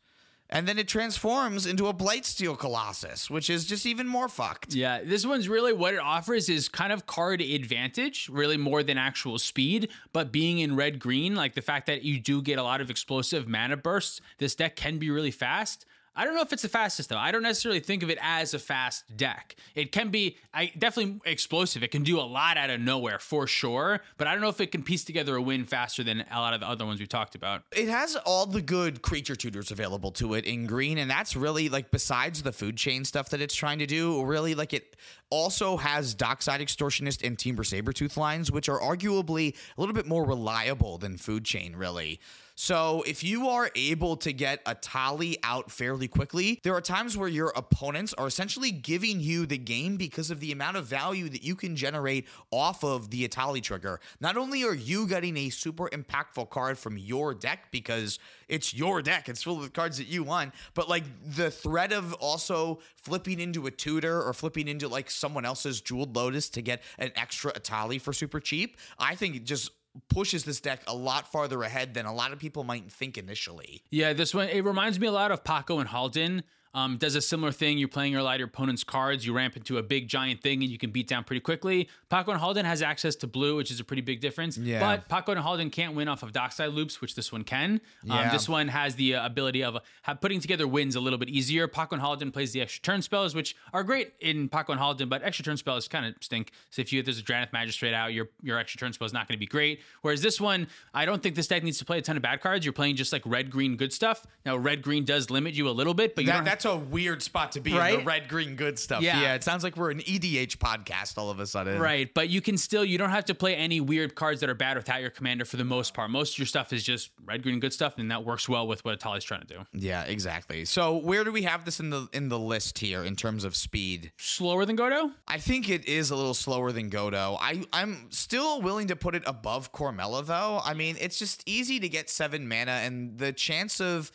And 0.49 0.67
then 0.67 0.77
it 0.77 0.87
transforms 0.87 1.65
into 1.65 1.87
a 1.87 1.93
Blightsteel 1.93 2.57
Colossus, 2.57 3.29
which 3.29 3.49
is 3.49 3.65
just 3.65 3.85
even 3.85 4.07
more 4.07 4.29
fucked. 4.29 4.75
Yeah, 4.75 5.01
this 5.03 5.25
one's 5.25 5.49
really 5.49 5.73
what 5.73 5.95
it 5.95 5.99
offers 5.99 6.49
is 6.49 6.69
kind 6.69 6.93
of 6.93 7.07
card 7.07 7.41
advantage, 7.41 8.29
really 8.29 8.57
more 8.57 8.83
than 8.83 8.97
actual 8.97 9.39
speed. 9.39 9.89
But 10.13 10.31
being 10.31 10.59
in 10.59 10.75
red 10.75 10.99
green, 10.99 11.35
like 11.35 11.55
the 11.55 11.61
fact 11.61 11.87
that 11.87 12.03
you 12.03 12.19
do 12.19 12.41
get 12.41 12.59
a 12.59 12.63
lot 12.63 12.79
of 12.79 12.91
explosive 12.91 13.47
mana 13.47 13.75
bursts, 13.75 14.21
this 14.37 14.53
deck 14.53 14.75
can 14.75 14.99
be 14.99 15.09
really 15.09 15.31
fast. 15.31 15.85
I 16.15 16.23
don't 16.25 16.35
know 16.35 16.41
if 16.41 16.53
it's 16.53 16.61
the 16.61 16.69
fastest 16.69 17.09
though. 17.09 17.17
I 17.17 17.31
don't 17.31 17.43
necessarily 17.43 17.79
think 17.79 18.03
of 18.03 18.09
it 18.09 18.17
as 18.21 18.53
a 18.53 18.59
fast 18.59 19.17
deck. 19.17 19.55
It 19.75 19.91
can 19.91 20.09
be 20.09 20.37
I 20.53 20.71
definitely 20.77 21.19
explosive. 21.25 21.83
It 21.83 21.91
can 21.91 22.03
do 22.03 22.19
a 22.19 22.21
lot 22.21 22.57
out 22.57 22.69
of 22.69 22.79
nowhere 22.79 23.19
for 23.19 23.47
sure, 23.47 24.01
but 24.17 24.27
I 24.27 24.31
don't 24.33 24.41
know 24.41 24.49
if 24.49 24.61
it 24.61 24.71
can 24.71 24.83
piece 24.83 25.03
together 25.03 25.35
a 25.35 25.41
win 25.41 25.65
faster 25.65 26.03
than 26.03 26.23
a 26.31 26.39
lot 26.39 26.53
of 26.53 26.61
the 26.61 26.67
other 26.69 26.85
ones 26.85 26.99
we 26.99 27.07
talked 27.07 27.35
about. 27.35 27.63
it 27.71 27.87
has 27.89 28.15
all 28.25 28.45
the 28.45 28.61
good 28.61 29.01
creature 29.01 29.35
tutors 29.35 29.71
available 29.71 30.11
to 30.11 30.33
it 30.35 30.45
in 30.45 30.65
green 30.65 30.97
and 30.97 31.09
that's 31.09 31.35
really 31.35 31.69
like 31.69 31.91
besides 31.91 32.43
the 32.43 32.51
food 32.51 32.77
chain 32.77 33.03
stuff 33.03 33.29
that 33.29 33.41
it's 33.41 33.55
trying 33.55 33.79
to 33.79 33.85
do 33.85 34.23
really 34.23 34.55
like 34.55 34.73
it 34.73 34.95
also 35.29 35.77
has 35.77 36.13
dockside 36.13 36.61
extortionist 36.61 37.25
and 37.25 37.37
Temur 37.37 37.65
Sabertooth 37.65 38.15
lines 38.17 38.51
which 38.51 38.69
are 38.69 38.79
arguably 38.79 39.55
a 39.77 39.81
little 39.81 39.93
bit 39.95 40.05
more 40.05 40.25
reliable 40.25 40.97
than 40.97 41.17
food 41.17 41.43
chain 41.43 41.75
really 41.75 42.19
so 42.55 43.03
if 43.05 43.21
you 43.21 43.49
are 43.49 43.69
able 43.75 44.15
to 44.17 44.31
get 44.31 44.61
a 44.65 44.75
tally 44.75 45.37
out 45.43 45.69
fairly 45.69 46.07
quickly, 46.07 46.61
there 46.63 46.73
are 46.73 46.81
times 46.81 47.17
where 47.17 47.27
your 47.27 47.51
opponents 47.55 48.13
are 48.13 48.27
essentially 48.27 48.71
giving 48.71 49.19
you 49.19 49.45
the 49.45 49.57
game 49.57 49.97
because 49.97 50.31
of 50.31 50.39
the 50.39 50.53
amount 50.53 50.77
of 50.77 50.85
value 50.85 51.27
that 51.29 51.43
you 51.43 51.55
can 51.55 51.75
generate 51.75 52.27
off 52.51 52.83
of 52.83 53.09
the 53.09 53.27
Etali 53.27 53.61
trigger. 53.61 53.99
Not 54.21 54.37
only 54.37 54.63
are 54.63 54.73
you 54.73 55.05
getting 55.05 55.35
a 55.35 55.49
super 55.49 55.89
impactful 55.89 56.49
card 56.49 56.77
from 56.77 56.97
your 56.97 57.33
deck 57.33 57.71
because 57.71 58.19
it's 58.47 58.73
your 58.73 59.01
deck, 59.01 59.27
it's 59.27 59.43
full 59.43 59.57
of 59.57 59.63
the 59.63 59.69
cards 59.69 59.97
that 59.97 60.07
you 60.07 60.23
want, 60.23 60.53
but 60.75 60.87
like 60.87 61.03
the 61.35 61.51
threat 61.51 61.91
of 61.91 62.13
also 62.15 62.79
flipping 62.95 63.41
into 63.41 63.67
a 63.67 63.71
tutor 63.71 64.21
or 64.21 64.33
flipping 64.33 64.69
into 64.69 64.87
like 64.87 65.11
someone 65.11 65.43
else's 65.43 65.81
jeweled 65.81 66.15
lotus 66.15 66.49
to 66.49 66.61
get 66.61 66.81
an 66.99 67.11
extra 67.17 67.51
Etali 67.51 67.99
for 67.99 68.13
super 68.13 68.39
cheap, 68.39 68.77
I 68.97 69.15
think 69.15 69.35
it 69.35 69.43
just 69.43 69.71
pushes 70.09 70.43
this 70.43 70.59
deck 70.59 70.81
a 70.87 70.95
lot 70.95 71.31
farther 71.31 71.63
ahead 71.63 71.93
than 71.93 72.05
a 72.05 72.13
lot 72.13 72.31
of 72.31 72.39
people 72.39 72.63
might 72.63 72.91
think 72.91 73.17
initially. 73.17 73.83
Yeah, 73.89 74.13
this 74.13 74.33
one 74.33 74.49
it 74.49 74.63
reminds 74.63 74.99
me 74.99 75.07
a 75.07 75.11
lot 75.11 75.31
of 75.31 75.43
Pako 75.43 75.79
and 75.79 75.89
Haldan. 75.89 76.43
Um, 76.75 76.97
does 76.97 77.15
a 77.15 77.21
similar 77.21 77.53
thing. 77.53 77.77
You're 77.77 77.87
playing 77.87 78.15
a 78.17 78.21
lot 78.21 78.33
of 78.35 78.39
your 78.39 78.47
opponent's 78.49 78.83
cards. 78.83 79.25
You 79.25 79.33
ramp 79.33 79.55
into 79.55 79.77
a 79.77 79.83
big 79.83 80.09
giant 80.09 80.41
thing 80.41 80.61
and 80.61 80.69
you 80.69 80.77
can 80.77 80.91
beat 80.91 81.07
down 81.07 81.23
pretty 81.23 81.39
quickly. 81.39 81.87
Pako 82.11 82.33
and 82.33 82.39
Haldan 82.41 82.65
has 82.65 82.81
access 82.81 83.15
to 83.17 83.27
blue, 83.27 83.55
which 83.55 83.71
is 83.71 83.79
a 83.79 83.83
pretty 83.85 84.01
big 84.01 84.19
difference. 84.19 84.57
Yeah. 84.57 84.79
But 84.81 85.07
Pako 85.07 85.37
and 85.37 85.41
Haldan 85.45 85.71
can't 85.71 85.95
win 85.95 86.09
off 86.09 86.21
of 86.21 86.33
dockside 86.33 86.71
loops, 86.73 86.99
which 86.99 87.15
this 87.15 87.31
one 87.31 87.45
can. 87.45 87.79
Um, 88.03 88.09
Yeah. 88.09 88.29
this 88.31 88.49
one 88.49 88.67
has 88.67 88.95
the 88.95 89.15
uh, 89.15 89.25
ability 89.25 89.63
of 89.63 89.77
uh, 90.05 90.13
putting 90.15 90.41
together 90.41 90.67
wins 90.67 90.95
a 90.97 90.99
little 90.99 91.17
bit 91.17 91.29
easier. 91.29 91.67
Pako 91.69 91.93
and 91.93 92.01
Haldan 92.01 92.33
plays 92.33 92.51
the 92.51 92.59
extra 92.61 92.81
turn 92.81 93.01
spells, 93.01 93.33
which 93.33 93.55
are 93.71 93.83
great 93.83 94.13
in 94.19 94.49
Pako 94.49 94.69
and 94.71 94.81
Haldan, 94.81 95.07
but 95.07 95.23
extra 95.23 95.45
turn 95.45 95.55
spells 95.55 95.87
kind 95.87 96.05
of 96.05 96.15
stink. 96.19 96.51
So 96.71 96.81
if 96.81 96.91
you 96.91 97.01
there's 97.01 97.19
a 97.19 97.23
Drannith 97.23 97.53
Magistrate 97.53 97.93
out, 97.93 98.11
your 98.13 98.27
your 98.43 98.59
extra 98.59 98.77
turn 98.79 98.91
spell 98.91 99.05
is 99.05 99.13
not 99.13 99.29
going 99.29 99.35
to 99.37 99.39
be 99.39 99.47
great. 99.47 99.81
Whereas 100.01 100.21
this 100.21 100.41
one, 100.41 100.67
I 100.93 101.05
don't 101.05 101.23
think 101.23 101.35
this 101.35 101.47
deck 101.47 101.63
needs 101.63 101.77
to 101.77 101.85
play 101.85 101.99
a 101.99 102.01
ton 102.01 102.17
of 102.17 102.21
bad 102.23 102.41
cards. 102.41 102.65
You're 102.65 102.73
playing 102.73 102.97
just 102.97 103.13
like 103.13 103.21
red 103.25 103.49
green 103.49 103.77
good 103.77 103.93
stuff. 103.93 104.25
Now 104.45 104.57
red 104.57 104.81
green 104.81 105.05
does 105.05 105.29
limit 105.29 105.53
you 105.53 105.69
a 105.69 105.71
little 105.71 105.93
bit, 105.93 106.15
but 106.15 106.25
you 106.25 106.31
That, 106.31 106.35
don't. 106.37 106.45
That's 106.65 106.75
a 106.75 106.85
weird 106.85 107.21
spot 107.21 107.51
to 107.53 107.61
be 107.61 107.71
in 107.71 107.77
the 107.77 108.03
red, 108.03 108.27
green, 108.27 108.55
good 108.55 108.79
stuff. 108.79 109.01
Yeah. 109.01 109.21
Yeah. 109.21 109.35
it 109.35 109.43
sounds 109.43 109.63
like 109.63 109.77
we're 109.77 109.91
an 109.91 109.99
EDH 109.99 110.57
podcast 110.57 111.17
all 111.17 111.29
of 111.29 111.39
a 111.39 111.45
sudden. 111.45 111.79
Right, 111.79 112.11
but 112.13 112.29
you 112.29 112.41
can 112.41 112.57
still 112.57 112.83
you 112.83 112.97
don't 112.97 113.11
have 113.11 113.25
to 113.25 113.35
play 113.35 113.55
any 113.55 113.79
weird 113.81 114.15
cards 114.15 114.41
that 114.41 114.49
are 114.49 114.55
bad 114.55 114.77
without 114.77 115.01
your 115.01 115.09
commander 115.09 115.45
for 115.45 115.57
the 115.57 115.63
most 115.63 115.93
part. 115.93 116.09
Most 116.09 116.33
of 116.33 116.39
your 116.39 116.47
stuff 116.47 116.73
is 116.73 116.83
just 116.83 117.11
red, 117.23 117.43
green, 117.43 117.59
good 117.59 117.73
stuff, 117.73 117.97
and 117.97 118.09
that 118.09 118.25
works 118.25 118.49
well 118.49 118.67
with 118.67 118.83
what 118.83 118.99
Etali's 118.99 119.23
trying 119.23 119.41
to 119.41 119.47
do. 119.47 119.59
Yeah, 119.73 120.03
exactly. 120.03 120.65
So 120.65 120.97
where 120.97 121.23
do 121.23 121.31
we 121.31 121.43
have 121.43 121.65
this 121.65 121.79
in 121.79 121.89
the 121.91 122.07
in 122.13 122.29
the 122.29 122.39
list 122.39 122.79
here 122.79 123.03
in 123.03 123.15
terms 123.15 123.43
of 123.43 123.55
speed? 123.55 124.11
Slower 124.17 124.65
than 124.65 124.77
Godo? 124.77 125.11
I 125.27 125.37
think 125.37 125.69
it 125.69 125.85
is 125.85 126.09
a 126.09 126.15
little 126.15 126.33
slower 126.33 126.71
than 126.71 126.89
Godo. 126.89 127.37
I 127.39 127.63
I'm 127.73 128.07
still 128.09 128.61
willing 128.61 128.87
to 128.87 128.95
put 128.95 129.15
it 129.15 129.23
above 129.25 129.71
Cormela 129.71 130.25
though. 130.25 130.61
I 130.63 130.73
mean, 130.73 130.97
it's 130.99 131.19
just 131.19 131.43
easy 131.45 131.79
to 131.79 131.89
get 131.89 132.09
7 132.09 132.47
mana 132.47 132.71
and 132.71 133.17
the 133.17 133.33
chance 133.33 133.79
of 133.79 134.11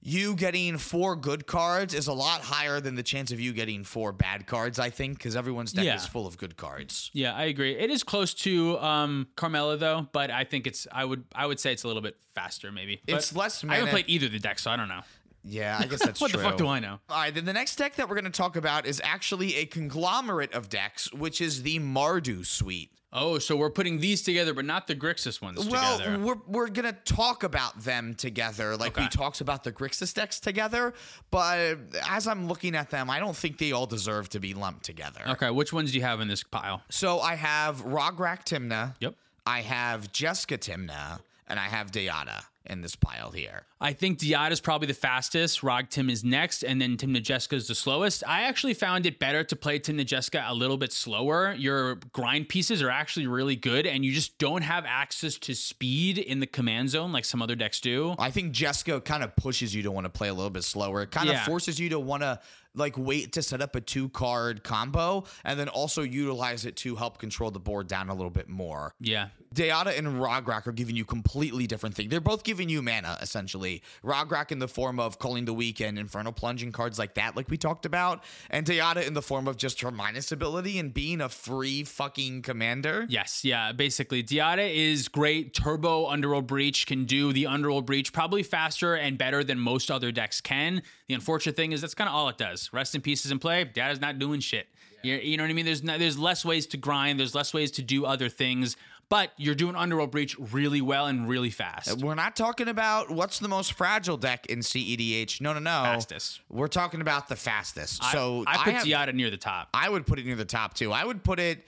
you 0.00 0.34
getting 0.36 0.78
four 0.78 1.16
good 1.16 1.46
cards 1.46 1.92
is 1.92 2.06
a 2.06 2.12
lot 2.12 2.40
higher 2.40 2.80
than 2.80 2.94
the 2.94 3.02
chance 3.02 3.32
of 3.32 3.40
you 3.40 3.52
getting 3.52 3.82
four 3.84 4.12
bad 4.12 4.46
cards, 4.46 4.78
I 4.78 4.90
think, 4.90 5.18
because 5.18 5.34
everyone's 5.34 5.72
deck 5.72 5.84
Yeah. 5.84 5.96
is 5.96 6.06
full 6.06 6.26
of 6.26 6.38
good 6.38 6.56
cards. 6.56 7.10
Yeah, 7.12 7.34
I 7.34 7.44
agree. 7.44 7.76
It 7.76 7.90
is 7.90 8.02
close 8.04 8.32
to 8.34 8.78
um 8.78 9.26
Carmella 9.36 9.78
though, 9.78 10.08
but 10.12 10.30
I 10.30 10.44
think 10.44 10.66
it's 10.66 10.86
I 10.92 11.04
would 11.04 11.24
I 11.34 11.46
would 11.46 11.58
say 11.60 11.72
it's 11.72 11.84
a 11.84 11.88
little 11.88 12.02
bit 12.02 12.16
faster 12.34 12.70
maybe. 12.70 13.00
But 13.06 13.16
It's 13.16 13.34
less 13.34 13.64
I 13.64 13.74
haven't 13.74 13.90
played 13.90 14.04
either 14.08 14.26
of 14.26 14.32
the 14.32 14.38
decks, 14.38 14.62
so 14.62 14.70
I 14.70 14.76
don't 14.76 14.88
know. 14.88 15.02
Yeah, 15.44 15.78
I 15.80 15.86
guess 15.86 16.00
that's 16.04 16.20
what 16.20 16.30
true. 16.30 16.40
the 16.42 16.48
fuck 16.48 16.58
do 16.58 16.68
I 16.68 16.78
know? 16.78 16.98
All 17.08 17.16
right, 17.16 17.34
then 17.34 17.44
the 17.44 17.52
next 17.52 17.76
deck 17.76 17.94
that 17.96 18.08
we're 18.08 18.16
going 18.16 18.24
to 18.24 18.30
talk 18.30 18.56
about 18.56 18.86
is 18.86 19.00
actually 19.04 19.56
a 19.56 19.66
conglomerate 19.66 20.52
of 20.52 20.68
decks, 20.68 21.12
which 21.12 21.40
is 21.40 21.62
the 21.62 21.78
Mardu 21.80 22.44
suite. 22.46 22.92
Oh, 23.10 23.38
so 23.38 23.56
we're 23.56 23.70
putting 23.70 24.00
these 24.00 24.20
together, 24.22 24.52
but 24.52 24.66
not 24.66 24.86
the 24.86 24.94
Grixis 24.94 25.40
ones 25.40 25.66
Well, 25.66 25.96
together. 25.98 26.18
we're 26.18 26.36
we're 26.46 26.68
gonna 26.68 26.92
talk 27.06 27.42
about 27.42 27.82
them 27.82 28.14
together, 28.14 28.76
like 28.76 28.96
we 28.96 29.04
Okay. 29.04 29.08
talked 29.10 29.40
about 29.40 29.64
the 29.64 29.72
Grixis 29.72 30.12
decks 30.12 30.38
together. 30.40 30.92
But 31.30 31.78
as 32.08 32.26
I'm 32.28 32.48
looking 32.48 32.74
at 32.76 32.90
them, 32.90 33.08
I 33.08 33.18
don't 33.18 33.36
think 33.36 33.56
they 33.58 33.72
all 33.72 33.86
deserve 33.86 34.28
to 34.30 34.40
be 34.40 34.52
lumped 34.52 34.84
together. 34.84 35.22
Okay, 35.26 35.50
which 35.50 35.72
ones 35.72 35.92
do 35.92 35.96
you 35.98 36.04
have 36.04 36.20
in 36.20 36.28
this 36.28 36.42
pile? 36.42 36.82
So 36.90 37.20
I 37.20 37.34
have 37.36 37.82
Rograkh 37.84 38.44
Tymna. 38.44 38.94
Yep. 39.00 39.14
I 39.46 39.62
have 39.62 40.12
Jeska 40.12 40.58
Tymna, 40.58 41.20
and 41.48 41.58
I 41.58 41.64
have 41.68 41.90
Dihada 41.90 42.44
in 42.68 42.80
this 42.80 42.96
pile 42.96 43.30
here. 43.30 43.66
I 43.80 43.92
think 43.92 44.18
Dihada 44.18 44.50
is 44.50 44.60
probably 44.60 44.86
the 44.88 44.94
fastest. 44.94 45.62
Rog 45.62 45.88
Tim 45.88 46.10
is 46.10 46.24
next, 46.24 46.62
and 46.64 46.80
then 46.80 46.96
Tymna 46.96 47.22
Jeska 47.22 47.54
is 47.54 47.68
the 47.68 47.74
slowest. 47.74 48.24
I 48.26 48.42
actually 48.42 48.74
found 48.74 49.06
it 49.06 49.18
better 49.18 49.44
to 49.44 49.56
play 49.56 49.78
Tymna 49.78 50.04
Jeska 50.04 50.44
a 50.48 50.54
little 50.54 50.76
bit 50.76 50.92
slower. 50.92 51.54
Your 51.56 51.96
grind 52.12 52.48
pieces 52.48 52.82
are 52.82 52.90
actually 52.90 53.26
really 53.26 53.56
good, 53.56 53.86
and 53.86 54.04
you 54.04 54.12
just 54.12 54.38
don't 54.38 54.62
have 54.62 54.84
access 54.86 55.36
to 55.38 55.54
speed 55.54 56.18
in 56.18 56.40
the 56.40 56.46
command 56.46 56.90
zone 56.90 57.12
like 57.12 57.24
some 57.24 57.40
other 57.42 57.54
decks 57.54 57.80
do. 57.80 58.14
I 58.18 58.30
think 58.30 58.52
Jeska 58.54 59.04
kind 59.04 59.22
of 59.22 59.34
pushes 59.36 59.74
you 59.74 59.82
to 59.84 59.90
want 59.90 60.04
to 60.04 60.10
play 60.10 60.28
a 60.28 60.34
little 60.34 60.50
bit 60.50 60.64
slower. 60.64 61.02
It 61.02 61.10
kind 61.10 61.28
Yeah. 61.28 61.40
of 61.40 61.46
forces 61.46 61.78
you 61.78 61.88
to 61.90 62.00
want 62.00 62.22
to 62.22 62.40
like 62.74 62.96
wait 62.96 63.32
to 63.32 63.42
set 63.42 63.60
up 63.60 63.74
a 63.74 63.80
two 63.80 64.08
card 64.10 64.62
combo 64.62 65.24
and 65.44 65.58
then 65.58 65.68
also 65.68 66.02
utilize 66.02 66.64
it 66.64 66.76
to 66.76 66.94
help 66.94 67.18
control 67.18 67.50
the 67.50 67.58
board 67.58 67.88
down 67.88 68.08
a 68.08 68.14
little 68.14 68.30
bit 68.30 68.48
more. 68.48 68.94
Yeah. 69.00 69.28
Dihada 69.54 69.96
and 69.98 70.06
Rograkh 70.20 70.66
are 70.66 70.72
giving 70.72 70.96
you 70.96 71.04
completely 71.04 71.66
different 71.66 71.94
things. 71.94 72.10
They're 72.10 72.20
both 72.20 72.44
giving 72.44 72.68
you 72.68 72.82
mana, 72.82 73.18
essentially. 73.20 73.82
Rograkh 74.04 74.52
in 74.52 74.58
the 74.58 74.68
form 74.68 75.00
of 75.00 75.18
Culling 75.18 75.46
the 75.46 75.54
Weak 75.54 75.80
and, 75.80 75.98
Infernal 75.98 76.32
Plunging 76.32 76.72
cards 76.72 76.98
like 76.98 77.14
that, 77.14 77.36
like 77.36 77.48
we 77.48 77.56
talked 77.56 77.86
about, 77.86 78.22
and 78.50 78.66
Dihada 78.66 79.06
in 79.06 79.14
the 79.14 79.22
form 79.22 79.48
of 79.48 79.56
just 79.56 79.80
her 79.80 79.90
minus 79.90 80.32
ability 80.32 80.78
and 80.78 80.92
being 80.92 81.20
a 81.20 81.28
free 81.28 81.84
fucking 81.84 82.42
commander. 82.42 83.06
Yes, 83.08 83.44
yeah. 83.44 83.72
Basically, 83.72 84.22
Dihada 84.22 84.72
is 84.72 85.08
great. 85.08 85.54
Turbo 85.54 86.06
Underworld 86.06 86.46
Breach 86.46 86.86
can 86.86 87.04
do 87.04 87.32
the 87.32 87.46
Underworld 87.46 87.86
Breach 87.86 88.12
probably 88.12 88.42
faster 88.42 88.94
and 88.94 89.16
better 89.16 89.42
than 89.42 89.58
most 89.58 89.90
other 89.90 90.12
decks 90.12 90.40
can. 90.40 90.82
The 91.08 91.14
unfortunate 91.14 91.56
thing 91.56 91.72
is 91.72 91.80
that's 91.80 91.94
kind 91.94 92.08
of 92.08 92.14
all 92.14 92.28
it 92.28 92.38
does. 92.38 92.70
Rest 92.72 92.94
in 92.94 93.00
pieces 93.00 93.30
in 93.30 93.38
play. 93.38 93.64
Dihada's 93.64 94.00
not 94.00 94.18
doing 94.18 94.40
shit. 94.40 94.68
You're, 95.02 95.18
you 95.20 95.36
know 95.36 95.44
what 95.44 95.50
I 95.50 95.54
mean? 95.54 95.64
There's 95.64 95.82
not, 95.82 95.98
there's 95.98 96.18
less 96.18 96.44
ways 96.44 96.66
to 96.68 96.76
grind. 96.76 97.20
There's 97.20 97.34
less 97.34 97.54
ways 97.54 97.70
to 97.72 97.82
do 97.82 98.04
other 98.04 98.28
things. 98.28 98.76
But 99.10 99.32
you're 99.38 99.54
doing 99.54 99.74
Underworld 99.74 100.10
Breach 100.10 100.36
really 100.38 100.82
well 100.82 101.06
and 101.06 101.26
really 101.28 101.48
fast. 101.50 102.02
We're 102.02 102.14
not 102.14 102.36
talking 102.36 102.68
about 102.68 103.10
what's 103.10 103.38
the 103.38 103.48
most 103.48 103.72
fragile 103.72 104.18
deck 104.18 104.44
in 104.46 104.58
CEDH. 104.58 105.40
No, 105.40 105.54
no, 105.54 105.60
no. 105.60 105.70
Fastest. 105.70 106.40
We're 106.50 106.68
talking 106.68 107.00
about 107.00 107.28
the 107.28 107.36
fastest. 107.36 108.04
I- 108.04 108.12
so 108.12 108.44
I, 108.46 108.64
put 108.64 108.74
have- 108.74 108.84
Dihada 108.86 109.14
near 109.14 109.30
the 109.30 109.38
top. 109.38 109.68
I 109.72 109.88
would 109.88 110.06
put 110.06 110.18
it 110.18 110.26
near 110.26 110.36
the 110.36 110.44
top 110.44 110.74
too. 110.74 110.92
I 110.92 111.04
would 111.04 111.24
put 111.24 111.40
it 111.40 111.64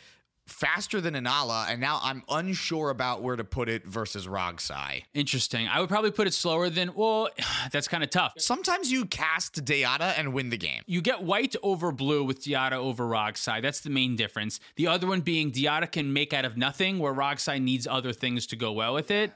faster 0.51 1.01
than 1.01 1.15
Inalla, 1.15 1.67
and 1.69 1.81
now 1.81 2.01
I'm 2.03 2.23
unsure 2.29 2.91
about 2.91 3.23
where 3.23 3.37
to 3.37 3.45
put 3.45 3.69
it 3.69 3.87
versus 3.87 4.27
Rogsai. 4.27 5.05
Interesting. 5.15 5.69
I 5.69 5.81
would 5.81 5.89
probably 5.89 6.11
put 6.11 6.27
it 6.27 6.35
slower 6.35 6.69
than. 6.69 6.93
Well, 6.95 7.29
that's 7.73 7.89
kind 7.89 8.03
of 8.03 8.11
tough. 8.11 8.35
Sometimes 8.39 8.91
you 8.91 9.07
cast 9.07 9.65
Dihada 9.65 10.15
and 10.19 10.33
win 10.33 10.51
the 10.51 10.59
game. 10.59 10.83
You 10.87 11.01
get 11.01 11.23
white 11.23 11.57
over 11.63 11.93
blue 11.93 12.25
with 12.25 12.43
Dihada 12.43 12.73
over 12.73 13.05
Rogsai. 13.05 13.63
That's 13.63 13.81
the 13.81 13.91
main 13.91 14.17
difference. 14.17 14.61
The 14.77 14.87
other 14.87 15.07
one 15.07 15.21
being 15.21 15.51
Dihada 15.53 15.91
can 15.91 16.13
make 16.13 16.33
out 16.33 16.45
of 16.45 16.57
nothing, 16.57 16.99
where 16.99 17.15
Rogsai 17.15 17.61
needs 17.63 17.87
other 17.87 18.13
things 18.13 18.47
to 18.49 18.57
go 18.57 18.73
well 18.73 18.95
with 18.95 19.11
it. 19.11 19.33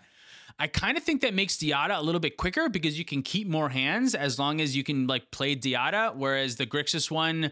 I 0.59 0.69
kind 0.69 0.97
of 0.97 1.03
think 1.03 1.23
that 1.23 1.35
makes 1.35 1.57
Dihada 1.57 1.99
a 1.99 2.03
little 2.03 2.21
bit 2.21 2.37
quicker 2.37 2.69
because 2.69 2.97
you 2.99 3.05
can 3.05 3.23
keep 3.23 3.49
more 3.49 3.69
hands 3.69 4.15
as 4.15 4.39
long 4.39 4.61
as 4.61 4.77
you 4.77 4.85
can 4.85 5.07
like 5.07 5.31
play 5.33 5.57
Dihada, 5.57 6.15
whereas 6.15 6.57
the 6.57 6.67
Grixis 6.67 7.11
one, 7.11 7.51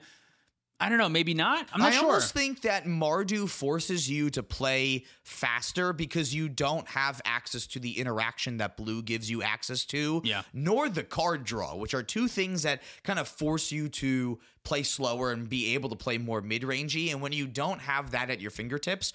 I 0.83 0.89
don't 0.89 0.99
know, 0.99 1.09
maybe 1.09 1.33
not. 1.33 1.69
I'm 1.73 1.81
not 1.81 1.89
I 1.93 1.93
sure. 1.97 2.03
I 2.03 2.07
almost 2.07 2.35
think 2.35 2.63
that 2.63 2.87
Mardu 2.87 3.49
forces 3.49 4.11
you 4.11 4.31
to 4.31 4.43
play 4.43 5.05
faster 5.23 5.93
because 5.93 6.35
you 6.35 6.49
don't 6.49 6.87
have 6.89 7.21
access 7.25 7.67
to 7.69 7.79
the 7.79 7.99
interaction 8.01 8.57
that 8.57 8.77
blue 8.77 9.01
gives 9.03 9.31
you 9.31 9.43
access 9.43 9.85
to, 9.87 10.21
Yeah. 10.25 10.43
nor 10.53 10.89
the 10.89 11.05
card 11.05 11.45
draw, 11.45 11.77
which 11.77 11.95
are 11.95 12.03
two 12.03 12.27
things 12.27 12.63
that 12.65 12.83
kind 13.05 13.19
of 13.21 13.29
force 13.29 13.71
you 13.71 13.89
to 13.91 14.41
play 14.65 14.83
slower 14.83 15.31
and 15.31 15.49
be 15.49 15.75
able 15.75 15.89
to 15.91 15.97
play 15.97 16.19
more 16.19 16.41
mid-rangey. 16.41 17.11
And 17.13 17.21
when 17.23 17.33
you 17.33 17.47
don't 17.47 17.81
have 17.81 18.11
that 18.11 18.29
at 18.31 18.41
your 18.41 18.51
fingertips, 18.51 19.13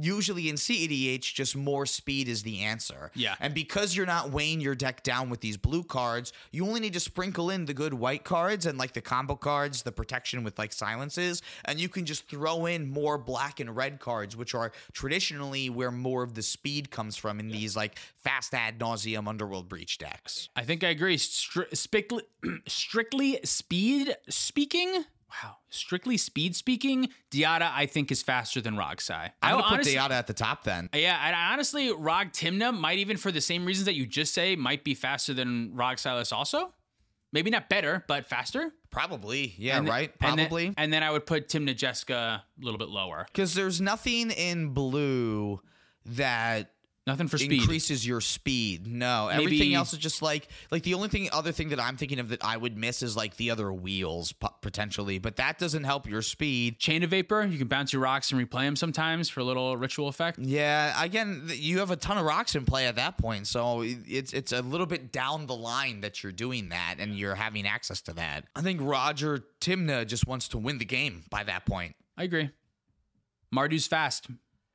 usually 0.00 0.48
in 0.48 0.56
CEDH, 0.56 1.34
just 1.34 1.56
more 1.56 1.86
speed 1.86 2.28
is 2.28 2.42
the 2.42 2.60
answer. 2.60 3.10
Yeah. 3.14 3.34
And 3.40 3.54
because 3.54 3.96
you're 3.96 4.06
not 4.06 4.30
weighing 4.30 4.60
your 4.60 4.74
deck 4.74 5.02
down 5.02 5.30
with 5.30 5.40
these 5.40 5.56
blue 5.56 5.82
cards, 5.82 6.32
you 6.50 6.66
only 6.66 6.80
need 6.80 6.92
to 6.94 7.00
sprinkle 7.00 7.50
in 7.50 7.64
the 7.64 7.74
good 7.74 7.94
white 7.94 8.24
cards 8.24 8.66
and 8.66 8.78
like 8.78 8.92
the 8.92 9.00
combo 9.00 9.36
cards, 9.36 9.82
the 9.82 9.92
protection 9.92 10.44
with 10.44 10.58
like 10.58 10.72
silences, 10.72 11.42
and 11.64 11.80
you 11.80 11.88
can 11.88 12.04
just 12.04 12.28
throw 12.28 12.66
in 12.66 12.88
more 12.88 13.18
black 13.18 13.60
and 13.60 13.74
red 13.74 14.00
cards, 14.00 14.36
which 14.36 14.54
are 14.54 14.72
traditionally 14.92 15.70
where 15.70 15.90
more 15.90 16.22
of 16.22 16.34
the 16.34 16.42
speed 16.42 16.90
comes 16.90 17.16
from 17.16 17.40
in 17.40 17.48
these 17.48 17.76
like 17.76 17.98
fast 18.16 18.54
ad 18.54 18.78
nauseum 18.78 19.28
underworld 19.28 19.68
breach 19.68 19.98
decks. 19.98 20.48
I 20.56 20.64
think 20.64 20.84
I 20.84 20.88
agree. 20.88 21.16
Stri- 21.16 21.76
strictly, 21.76 22.22
strictly 22.66 23.40
speed 23.44 24.16
speaking. 24.28 25.04
Wow. 25.30 25.56
Strictly 25.68 26.16
speed 26.16 26.56
speaking, 26.56 27.08
Dihada 27.30 27.70
I 27.72 27.86
think 27.86 28.10
is 28.10 28.22
faster 28.22 28.60
than 28.60 28.74
Rogsai. 28.76 29.30
I 29.42 29.54
would 29.54 29.64
put 29.64 29.72
honestly- 29.74 29.94
Dihada 29.94 30.10
at 30.10 30.26
the 30.26 30.34
top 30.34 30.64
then. 30.64 30.88
Yeah, 30.92 31.20
and 31.24 31.36
honestly, 31.36 31.92
Rog 31.92 32.32
Tymna 32.32 32.76
might 32.76 32.98
even 32.98 33.16
for 33.16 33.30
the 33.30 33.40
same 33.40 33.64
reasons 33.64 33.86
that 33.86 33.94
you 33.94 34.06
just 34.06 34.34
say 34.34 34.56
might 34.56 34.82
be 34.84 34.94
faster 34.94 35.32
than 35.32 35.74
Rog 35.74 35.98
Silas 35.98 36.32
also. 36.32 36.74
Maybe 37.32 37.48
not 37.50 37.68
better, 37.68 38.04
but 38.08 38.26
faster. 38.26 38.72
Probably. 38.90 39.54
Yeah, 39.56 39.78
And 39.78 39.88
right? 39.88 40.12
and 40.20 40.36
then- 40.36 40.46
Probably. 40.48 40.74
And 40.76 40.92
then, 40.92 41.04
I 41.04 41.12
would 41.12 41.26
put 41.26 41.48
Tymna 41.48 41.76
Jeska 41.76 42.10
a 42.12 42.44
little 42.60 42.78
bit 42.78 42.88
lower. 42.88 43.24
Because 43.26 43.54
there's 43.54 43.80
nothing 43.80 44.32
in 44.32 44.70
blue 44.70 45.60
that 46.06 46.72
Nothing 47.10 47.26
for 47.26 47.38
speed. 47.38 47.60
increases 47.60 48.06
your 48.06 48.20
speed. 48.20 48.86
No, 48.86 49.26
everything 49.26 49.74
else 49.74 49.92
is 49.92 49.98
just 49.98 50.22
like 50.22 50.46
like 50.70 50.84
the 50.84 50.94
only 50.94 51.08
thing 51.08 51.28
other 51.32 51.50
thing 51.50 51.70
that 51.70 51.80
I'm 51.80 51.96
thinking 51.96 52.20
of 52.20 52.28
that 52.28 52.44
I 52.44 52.56
would 52.56 52.76
miss 52.78 53.02
is 53.02 53.16
like 53.16 53.36
the 53.36 53.50
other 53.50 53.72
wheels 53.72 54.32
potentially, 54.62 55.18
but 55.18 55.34
that 55.36 55.58
doesn't 55.58 55.82
help 55.82 56.06
your 56.06 56.22
speed. 56.22 56.78
Chain 56.78 57.02
of 57.02 57.10
Vapor, 57.10 57.42
you 57.46 57.58
can 57.58 57.66
bounce 57.66 57.92
your 57.92 58.00
rocks 58.00 58.30
and 58.30 58.40
replay 58.40 58.62
them 58.62 58.76
sometimes 58.76 59.28
for 59.28 59.40
a 59.40 59.44
little 59.44 59.76
ritual 59.76 60.06
effect. 60.06 60.38
Yeah, 60.38 61.02
again, 61.02 61.48
you 61.52 61.80
have 61.80 61.90
a 61.90 61.96
ton 61.96 62.16
of 62.16 62.24
rocks 62.24 62.54
in 62.54 62.64
play 62.64 62.86
at 62.86 62.94
that 62.94 63.18
point, 63.18 63.48
so 63.48 63.82
it's 63.84 64.32
it's 64.32 64.52
a 64.52 64.62
little 64.62 64.86
bit 64.86 65.10
down 65.10 65.46
the 65.46 65.56
line 65.56 66.02
that 66.02 66.22
you're 66.22 66.30
doing 66.30 66.68
that 66.68 66.96
and 67.00 67.16
you're 67.16 67.34
having 67.34 67.66
access 67.66 68.00
to 68.02 68.12
that. 68.12 68.44
I 68.54 68.60
think 68.62 68.80
Roger 68.80 69.44
Tymna 69.60 70.06
just 70.06 70.28
wants 70.28 70.46
to 70.48 70.58
win 70.58 70.78
the 70.78 70.84
game 70.84 71.24
by 71.28 71.42
that 71.42 71.66
point. 71.66 71.96
I 72.16 72.22
agree. 72.22 72.50
Mardu's 73.50 73.88
fast. 73.88 74.28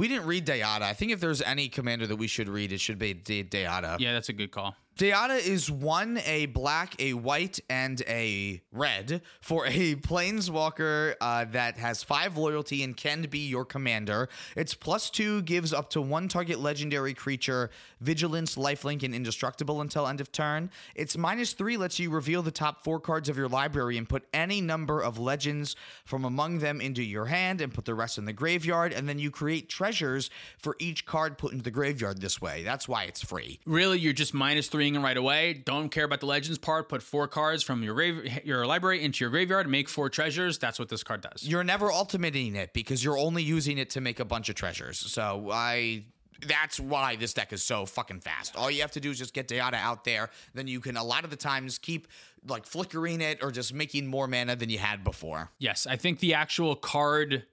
We 0.00 0.08
didn't 0.08 0.24
read 0.24 0.46
Dihada. 0.46 0.80
I 0.80 0.94
think 0.94 1.12
if 1.12 1.20
there's 1.20 1.42
any 1.42 1.68
commander 1.68 2.06
that 2.06 2.16
we 2.16 2.26
should 2.26 2.48
read, 2.48 2.72
it 2.72 2.80
should 2.80 2.98
be 2.98 3.12
Dihada. 3.12 4.00
Yeah, 4.00 4.14
that's 4.14 4.30
a 4.30 4.32
good 4.32 4.50
call. 4.50 4.74
Dihada 5.00 5.38
is 5.38 5.70
one, 5.70 6.20
a 6.26 6.44
black, 6.44 6.94
a 6.98 7.14
white, 7.14 7.58
and 7.70 8.02
a 8.06 8.60
red 8.70 9.22
for 9.40 9.64
a 9.64 9.94
planeswalker 9.94 11.14
uh, 11.22 11.46
that 11.52 11.78
has 11.78 12.02
five 12.02 12.36
loyalty 12.36 12.82
and 12.82 12.94
can 12.94 13.22
be 13.22 13.38
your 13.38 13.64
commander. 13.64 14.28
Its 14.56 14.74
plus 14.74 15.08
two 15.08 15.40
gives 15.40 15.72
up 15.72 15.88
to 15.88 16.02
one 16.02 16.28
target 16.28 16.60
legendary 16.60 17.14
creature 17.14 17.70
vigilance, 18.02 18.56
lifelink, 18.56 19.02
and 19.02 19.14
indestructible 19.14 19.80
until 19.80 20.06
end 20.06 20.20
of 20.20 20.30
turn. 20.32 20.70
Its 20.94 21.16
minus 21.16 21.54
three 21.54 21.78
lets 21.78 21.98
you 21.98 22.10
reveal 22.10 22.42
the 22.42 22.50
top 22.50 22.84
four 22.84 23.00
cards 23.00 23.30
of 23.30 23.38
your 23.38 23.48
library 23.48 23.96
and 23.96 24.06
put 24.06 24.28
any 24.34 24.60
number 24.60 25.00
of 25.00 25.18
legends 25.18 25.76
from 26.04 26.26
among 26.26 26.58
them 26.58 26.78
into 26.78 27.02
your 27.02 27.24
hand 27.24 27.62
and 27.62 27.72
put 27.72 27.86
the 27.86 27.94
rest 27.94 28.18
in 28.18 28.26
the 28.26 28.34
graveyard. 28.34 28.92
And 28.92 29.08
then 29.08 29.18
you 29.18 29.30
create 29.30 29.70
treasures 29.70 30.28
for 30.58 30.76
each 30.78 31.06
card 31.06 31.38
put 31.38 31.52
into 31.52 31.64
the 31.64 31.70
graveyard 31.70 32.20
this 32.20 32.38
way. 32.38 32.62
That's 32.64 32.86
why 32.86 33.04
it's 33.04 33.24
free. 33.24 33.60
Really, 33.64 33.98
you're 33.98 34.12
just 34.12 34.34
minus 34.34 34.68
threeing 34.68 34.89
right 34.98 35.16
away. 35.16 35.62
Don't 35.64 35.88
care 35.88 36.04
about 36.04 36.20
the 36.20 36.26
legends 36.26 36.58
part. 36.58 36.88
Put 36.88 37.02
four 37.02 37.28
cards 37.28 37.62
from 37.62 37.82
your 37.82 37.94
grave, 37.94 38.40
your 38.44 38.66
library 38.66 39.02
into 39.02 39.24
your 39.24 39.30
graveyard. 39.30 39.68
Make 39.68 39.88
four 39.88 40.08
treasures. 40.08 40.58
That's 40.58 40.78
what 40.78 40.88
this 40.88 41.02
card 41.02 41.22
does. 41.22 41.44
You're 41.44 41.64
never 41.64 41.92
ultimating 41.92 42.56
it 42.56 42.72
because 42.72 43.04
you're 43.04 43.18
only 43.18 43.42
using 43.42 43.78
it 43.78 43.90
to 43.90 44.00
make 44.00 44.20
a 44.20 44.24
bunch 44.24 44.48
of 44.48 44.54
treasures. 44.54 44.98
So 44.98 45.50
I 45.52 46.04
that's 46.46 46.80
why 46.80 47.16
this 47.16 47.34
deck 47.34 47.52
is 47.52 47.62
so 47.62 47.86
fucking 47.86 48.20
fast. 48.20 48.56
All 48.56 48.70
you 48.70 48.80
have 48.80 48.92
to 48.92 49.00
do 49.00 49.10
is 49.10 49.18
just 49.18 49.34
get 49.34 49.48
Dihada 49.48 49.74
out 49.74 50.04
there. 50.04 50.30
Then 50.54 50.66
you 50.66 50.80
can 50.80 50.96
a 50.96 51.04
lot 51.04 51.24
of 51.24 51.30
the 51.30 51.36
times 51.36 51.78
keep 51.78 52.08
like 52.46 52.66
flickering 52.66 53.20
it 53.20 53.42
or 53.42 53.50
just 53.50 53.74
making 53.74 54.06
more 54.06 54.26
mana 54.26 54.56
than 54.56 54.70
you 54.70 54.78
had 54.78 55.04
before. 55.04 55.50
Yes, 55.58 55.86
I 55.86 55.96
think 55.96 56.20
the 56.20 56.34
actual 56.34 56.74
card 56.76 57.44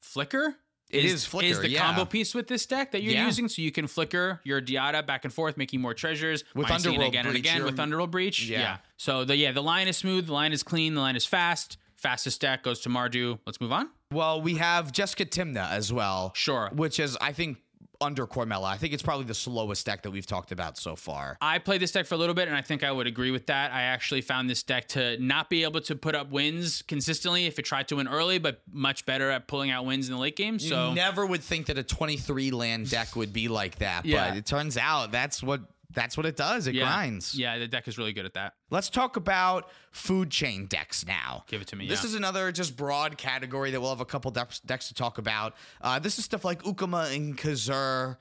flicker 0.00 0.56
It 0.90 1.04
is, 1.04 1.12
is 1.12 1.24
flicker, 1.24 1.46
is 1.48 1.60
the 1.60 1.70
yeah. 1.70 1.82
combo 1.82 2.04
piece 2.04 2.34
with 2.34 2.48
this 2.48 2.64
deck 2.66 2.92
that 2.92 3.02
you're 3.02 3.12
Yeah. 3.12 3.26
using, 3.26 3.48
so 3.48 3.60
you 3.62 3.70
can 3.70 3.86
flicker 3.86 4.40
your 4.44 4.60
Dihada 4.60 5.06
back 5.06 5.24
and 5.24 5.32
forth, 5.32 5.56
making 5.56 5.80
more 5.80 5.94
treasures 5.94 6.44
With 6.54 6.70
Underworld 6.70 7.08
again 7.08 7.26
and 7.26 7.32
Breach, 7.34 7.40
again 7.40 7.64
with 7.64 7.78
Underworld 7.78 8.10
Breach. 8.10 8.48
Yeah. 8.48 8.60
Yeah. 8.60 8.76
So 8.96 9.24
the 9.24 9.36
yeah, 9.36 9.52
the 9.52 9.62
line 9.62 9.88
is 9.88 9.96
smooth, 9.96 10.26
the 10.26 10.32
line 10.32 10.52
is 10.52 10.62
clean, 10.62 10.94
the 10.94 11.00
line 11.00 11.16
is 11.16 11.26
fast. 11.26 11.76
Fastest 11.96 12.40
deck 12.40 12.62
goes 12.62 12.78
to 12.80 12.88
Mardu. 12.88 13.40
Let's 13.44 13.60
move 13.60 13.72
on. 13.72 13.90
Well, 14.12 14.40
we 14.40 14.54
have 14.54 14.92
Jeska 14.92 15.26
Tymna 15.26 15.68
as 15.70 15.92
well. 15.92 16.32
Sure. 16.34 16.70
Which 16.72 17.00
is 17.00 17.18
I 17.20 17.32
think 17.32 17.58
under 18.00 18.26
Cormela. 18.26 18.64
I 18.68 18.76
think 18.76 18.92
it's 18.94 19.02
probably 19.02 19.24
the 19.26 19.34
slowest 19.34 19.84
deck 19.86 20.02
that 20.02 20.10
we've 20.10 20.26
talked 20.26 20.52
about 20.52 20.78
so 20.78 20.94
far. 20.96 21.36
I 21.40 21.58
played 21.58 21.80
this 21.80 21.90
deck 21.92 22.06
for 22.06 22.14
a 22.14 22.18
little 22.18 22.34
bit, 22.34 22.46
and 22.48 22.56
I 22.56 22.62
think 22.62 22.84
I 22.84 22.92
would 22.92 23.06
agree 23.06 23.30
with 23.30 23.46
that. 23.46 23.72
I 23.72 23.82
actually 23.82 24.20
found 24.20 24.48
this 24.48 24.62
deck 24.62 24.88
to 24.88 25.18
not 25.18 25.50
be 25.50 25.64
able 25.64 25.80
to 25.82 25.96
put 25.96 26.14
up 26.14 26.30
wins 26.30 26.82
consistently 26.82 27.46
if 27.46 27.58
it 27.58 27.62
tried 27.64 27.88
to 27.88 27.96
win 27.96 28.06
early, 28.08 28.38
but 28.38 28.60
much 28.70 29.04
better 29.04 29.30
at 29.30 29.48
pulling 29.48 29.70
out 29.70 29.84
wins 29.84 30.08
in 30.08 30.14
the 30.14 30.20
late 30.20 30.36
game. 30.36 30.58
So 30.58 30.90
you 30.90 30.94
never 30.94 31.26
would 31.26 31.42
think 31.42 31.66
that 31.66 31.78
a 31.78 31.82
23 31.82 32.50
land 32.52 32.88
deck 32.90 33.16
would 33.16 33.32
be 33.32 33.48
like 33.48 33.76
that, 33.78 34.04
Yeah. 34.06 34.28
but 34.28 34.38
it 34.38 34.46
turns 34.46 34.76
out 34.76 35.10
that's 35.12 35.42
what 35.42 35.60
that's 35.94 36.16
what 36.16 36.26
it 36.26 36.36
does. 36.36 36.66
It 36.66 36.74
yeah, 36.74 36.84
grinds. 36.84 37.34
Yeah, 37.38 37.58
the 37.58 37.66
deck 37.66 37.88
is 37.88 37.96
really 37.96 38.12
good 38.12 38.26
at 38.26 38.34
that. 38.34 38.54
Let's 38.70 38.90
talk 38.90 39.16
about 39.16 39.70
food 39.90 40.30
chain 40.30 40.66
decks 40.66 41.06
now. 41.06 41.44
Give 41.46 41.62
it 41.62 41.68
to 41.68 41.76
me, 41.76 41.88
This 41.88 42.02
yeah. 42.02 42.08
is 42.08 42.14
another 42.14 42.52
just 42.52 42.76
broad 42.76 43.16
category 43.16 43.70
that 43.70 43.80
we'll 43.80 43.90
have 43.90 44.00
a 44.00 44.04
couple 44.04 44.30
decks, 44.30 44.60
decks 44.60 44.88
to 44.88 44.94
talk 44.94 45.18
about. 45.18 45.54
Uh, 45.80 45.98
this 45.98 46.18
is 46.18 46.24
stuff 46.24 46.44
like 46.44 46.62
Ukkima 46.62 47.14
and 47.16 47.38
Cazur, 47.38 48.18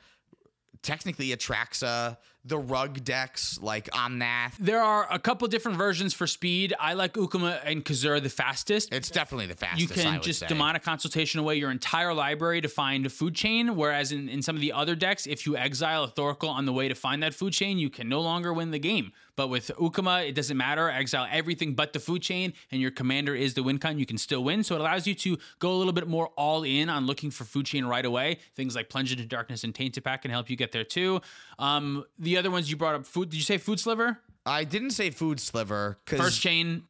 technically 0.81 1.29
Atraxa, 1.29 2.17
the 2.45 2.57
rug 2.57 3.03
decks 3.03 3.59
like 3.61 3.89
Omnath. 3.91 4.53
There 4.59 4.81
are 4.81 5.07
a 5.11 5.19
couple 5.19 5.47
different 5.47 5.77
versions 5.77 6.13
for 6.13 6.27
speed. 6.27 6.73
I 6.79 6.93
like 6.93 7.13
Ukkima 7.13 7.59
and 7.63 7.83
Kazura 7.83 8.21
the 8.23 8.29
fastest. 8.29 8.93
It's 8.93 9.09
definitely 9.09 9.47
the 9.47 9.57
you 9.75 9.87
fastest. 9.87 9.99
I 9.99 10.11
can 10.13 10.21
just 10.21 10.39
say. 10.39 10.47
demonic 10.47 10.83
consultation 10.83 11.39
away 11.39 11.55
your 11.55 11.71
entire 11.71 12.13
library 12.13 12.61
to 12.61 12.69
find 12.69 13.05
a 13.05 13.09
food 13.09 13.35
chain. 13.35 13.75
Whereas 13.75 14.11
in, 14.11 14.29
in 14.29 14.41
some 14.41 14.55
of 14.55 14.61
the 14.61 14.71
other 14.71 14.95
decks, 14.95 15.27
if 15.27 15.45
you 15.45 15.57
exile 15.57 16.05
a 16.05 16.07
Thoracle 16.09 16.49
on 16.49 16.65
the 16.65 16.73
way 16.73 16.87
to 16.87 16.95
find 16.95 17.21
that 17.23 17.33
food 17.33 17.53
chain, 17.53 17.77
you 17.77 17.89
can 17.89 18.07
no 18.07 18.21
longer 18.21 18.53
win 18.53 18.71
the 18.71 18.79
game. 18.79 19.11
But 19.35 19.49
with 19.49 19.69
Ukkima, 19.79 20.27
it 20.27 20.33
doesn't 20.33 20.57
matter. 20.57 20.89
Exile 20.89 21.27
everything 21.31 21.75
but 21.75 21.93
the 21.93 21.99
food 21.99 22.23
chain, 22.23 22.53
and 22.71 22.81
your 22.81 22.89
commander 22.89 23.35
is 23.35 23.53
the 23.53 23.61
win 23.61 23.77
con. 23.77 23.99
You 23.99 24.05
can 24.05 24.17
still 24.17 24.43
win. 24.43 24.63
So 24.63 24.73
it 24.75 24.81
allows 24.81 25.05
you 25.05 25.13
to 25.13 25.37
go 25.59 25.71
a 25.71 25.77
little 25.77 25.93
bit 25.93 26.07
more 26.07 26.29
all 26.35 26.63
in 26.63 26.89
on 26.89 27.05
looking 27.05 27.29
for 27.29 27.43
food 27.43 27.67
chain 27.67 27.85
right 27.85 28.03
away. 28.03 28.39
Things 28.55 28.75
like 28.75 28.89
Plunge 28.89 29.11
into 29.11 29.25
Darkness 29.25 29.63
and 29.63 29.75
Tainted 29.75 30.03
Pact 30.03 30.23
can 30.23 30.31
help 30.31 30.49
you 30.49 30.55
get 30.55 30.71
there 30.71 30.83
too. 30.83 31.21
Um, 31.59 32.05
the 32.27 32.37
other 32.37 32.51
ones 32.51 32.69
you 32.69 32.75
brought 32.75 32.95
up, 32.95 33.05
food. 33.05 33.29
Did 33.29 33.37
you 33.37 33.43
say 33.43 33.57
Food 33.57 33.79
Sliver? 33.79 34.19
I 34.45 34.65
didn't 34.65 34.91
say 34.91 35.09
food 35.11 35.39
sliver 35.39 35.97
First 36.05 36.41
chain. 36.41 36.83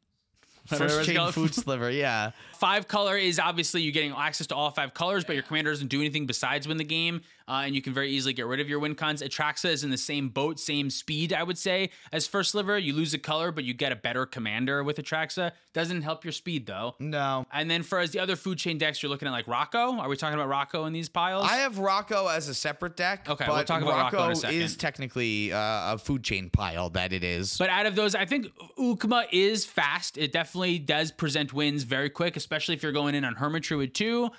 first 0.65 1.06
chain 1.08 1.32
food 1.32 1.54
sliver. 1.63 1.89
Yeah. 1.89 2.32
Five 2.60 2.88
color 2.88 3.17
is 3.17 3.39
obviously 3.39 3.82
you're 3.82 3.91
getting 3.93 4.13
access 4.13 4.47
to 4.47 4.56
all 4.56 4.69
five 4.71 4.93
colors, 4.93 5.23
but 5.23 5.34
your 5.34 5.43
commander 5.43 5.71
doesn't 5.71 5.88
do 5.88 6.00
anything 6.00 6.26
besides 6.28 6.67
win 6.67 6.78
the 6.78 6.84
game, 6.84 7.21
uh, 7.47 7.63
and 7.65 7.75
you 7.75 7.81
can 7.81 7.93
very 7.93 8.10
easily 8.10 8.33
get 8.33 8.45
rid 8.45 8.60
of 8.60 8.67
your 8.69 8.79
win 8.79 8.95
cons. 8.95 9.21
Atraxa 9.21 9.69
is 9.69 9.83
in 9.83 9.89
the 9.89 9.97
same 9.97 10.29
boat, 10.29 10.60
same 10.60 10.89
speed, 10.89 11.33
I 11.33 11.43
would 11.43 11.57
say, 11.57 11.89
as 12.12 12.27
First 12.27 12.51
Sliver. 12.51 12.77
You 12.77 12.93
lose 12.93 13.13
a 13.13 13.17
color, 13.17 13.51
but 13.51 13.63
you 13.63 13.73
get 13.73 13.91
a 13.91 13.95
better 13.95 14.25
commander 14.25 14.83
with 14.83 14.97
Atraxa. 14.97 15.51
Doesn't 15.73 16.01
help 16.01 16.25
your 16.25 16.31
speed 16.31 16.65
though. 16.65 16.95
No. 16.99 17.45
And 17.51 17.69
then 17.69 17.83
for 17.83 17.99
as 17.99 18.12
the 18.12 18.19
other 18.19 18.36
food 18.36 18.57
chain 18.57 18.77
decks, 18.77 19.01
you're 19.01 19.10
looking 19.10 19.27
at 19.27 19.31
like 19.31 19.47
Rocco. 19.47 19.97
Are 19.97 20.10
we 20.10 20.17
talking 20.17 20.36
about 20.36 20.49
Rocco 20.49 20.86
in 20.86 20.93
these 20.93 21.10
piles? 21.10 21.47
I 21.49 21.57
have 21.57 21.79
Rocco 21.79 22.27
as 22.27 22.49
a 22.49 22.53
separate 22.53 22.97
deck. 22.97 23.29
Okay, 23.29 23.45
but 23.45 23.55
we'll 23.55 23.63
talk 23.63 23.81
about 23.81 24.13
Rocco 24.13 24.29
in 24.29 24.45
a 24.45 24.49
is 24.49 24.75
technically 24.75 25.53
uh, 25.53 25.93
a 25.93 25.97
food 25.97 26.23
chain 26.23 26.49
pile 26.49 26.89
that 26.91 27.13
it 27.13 27.23
is. 27.23 27.57
But 27.57 27.69
out 27.69 27.86
of 27.86 27.95
those, 27.95 28.15
I 28.15 28.25
think 28.25 28.47
Ukkima 28.77 29.25
is 29.31 29.65
fast. 29.65 30.17
It 30.17 30.31
definitely 30.31 30.79
does 30.79 31.12
present 31.12 31.53
wins 31.53 31.83
very 31.83 32.10
quick, 32.10 32.36
especially 32.36 32.75
if 32.75 32.83
you're 32.83 32.91
going 32.91 33.15
in 33.15 33.23
on 33.23 33.36
Hermit 33.36 33.63
Druid 33.63 33.93
2. 33.93 34.29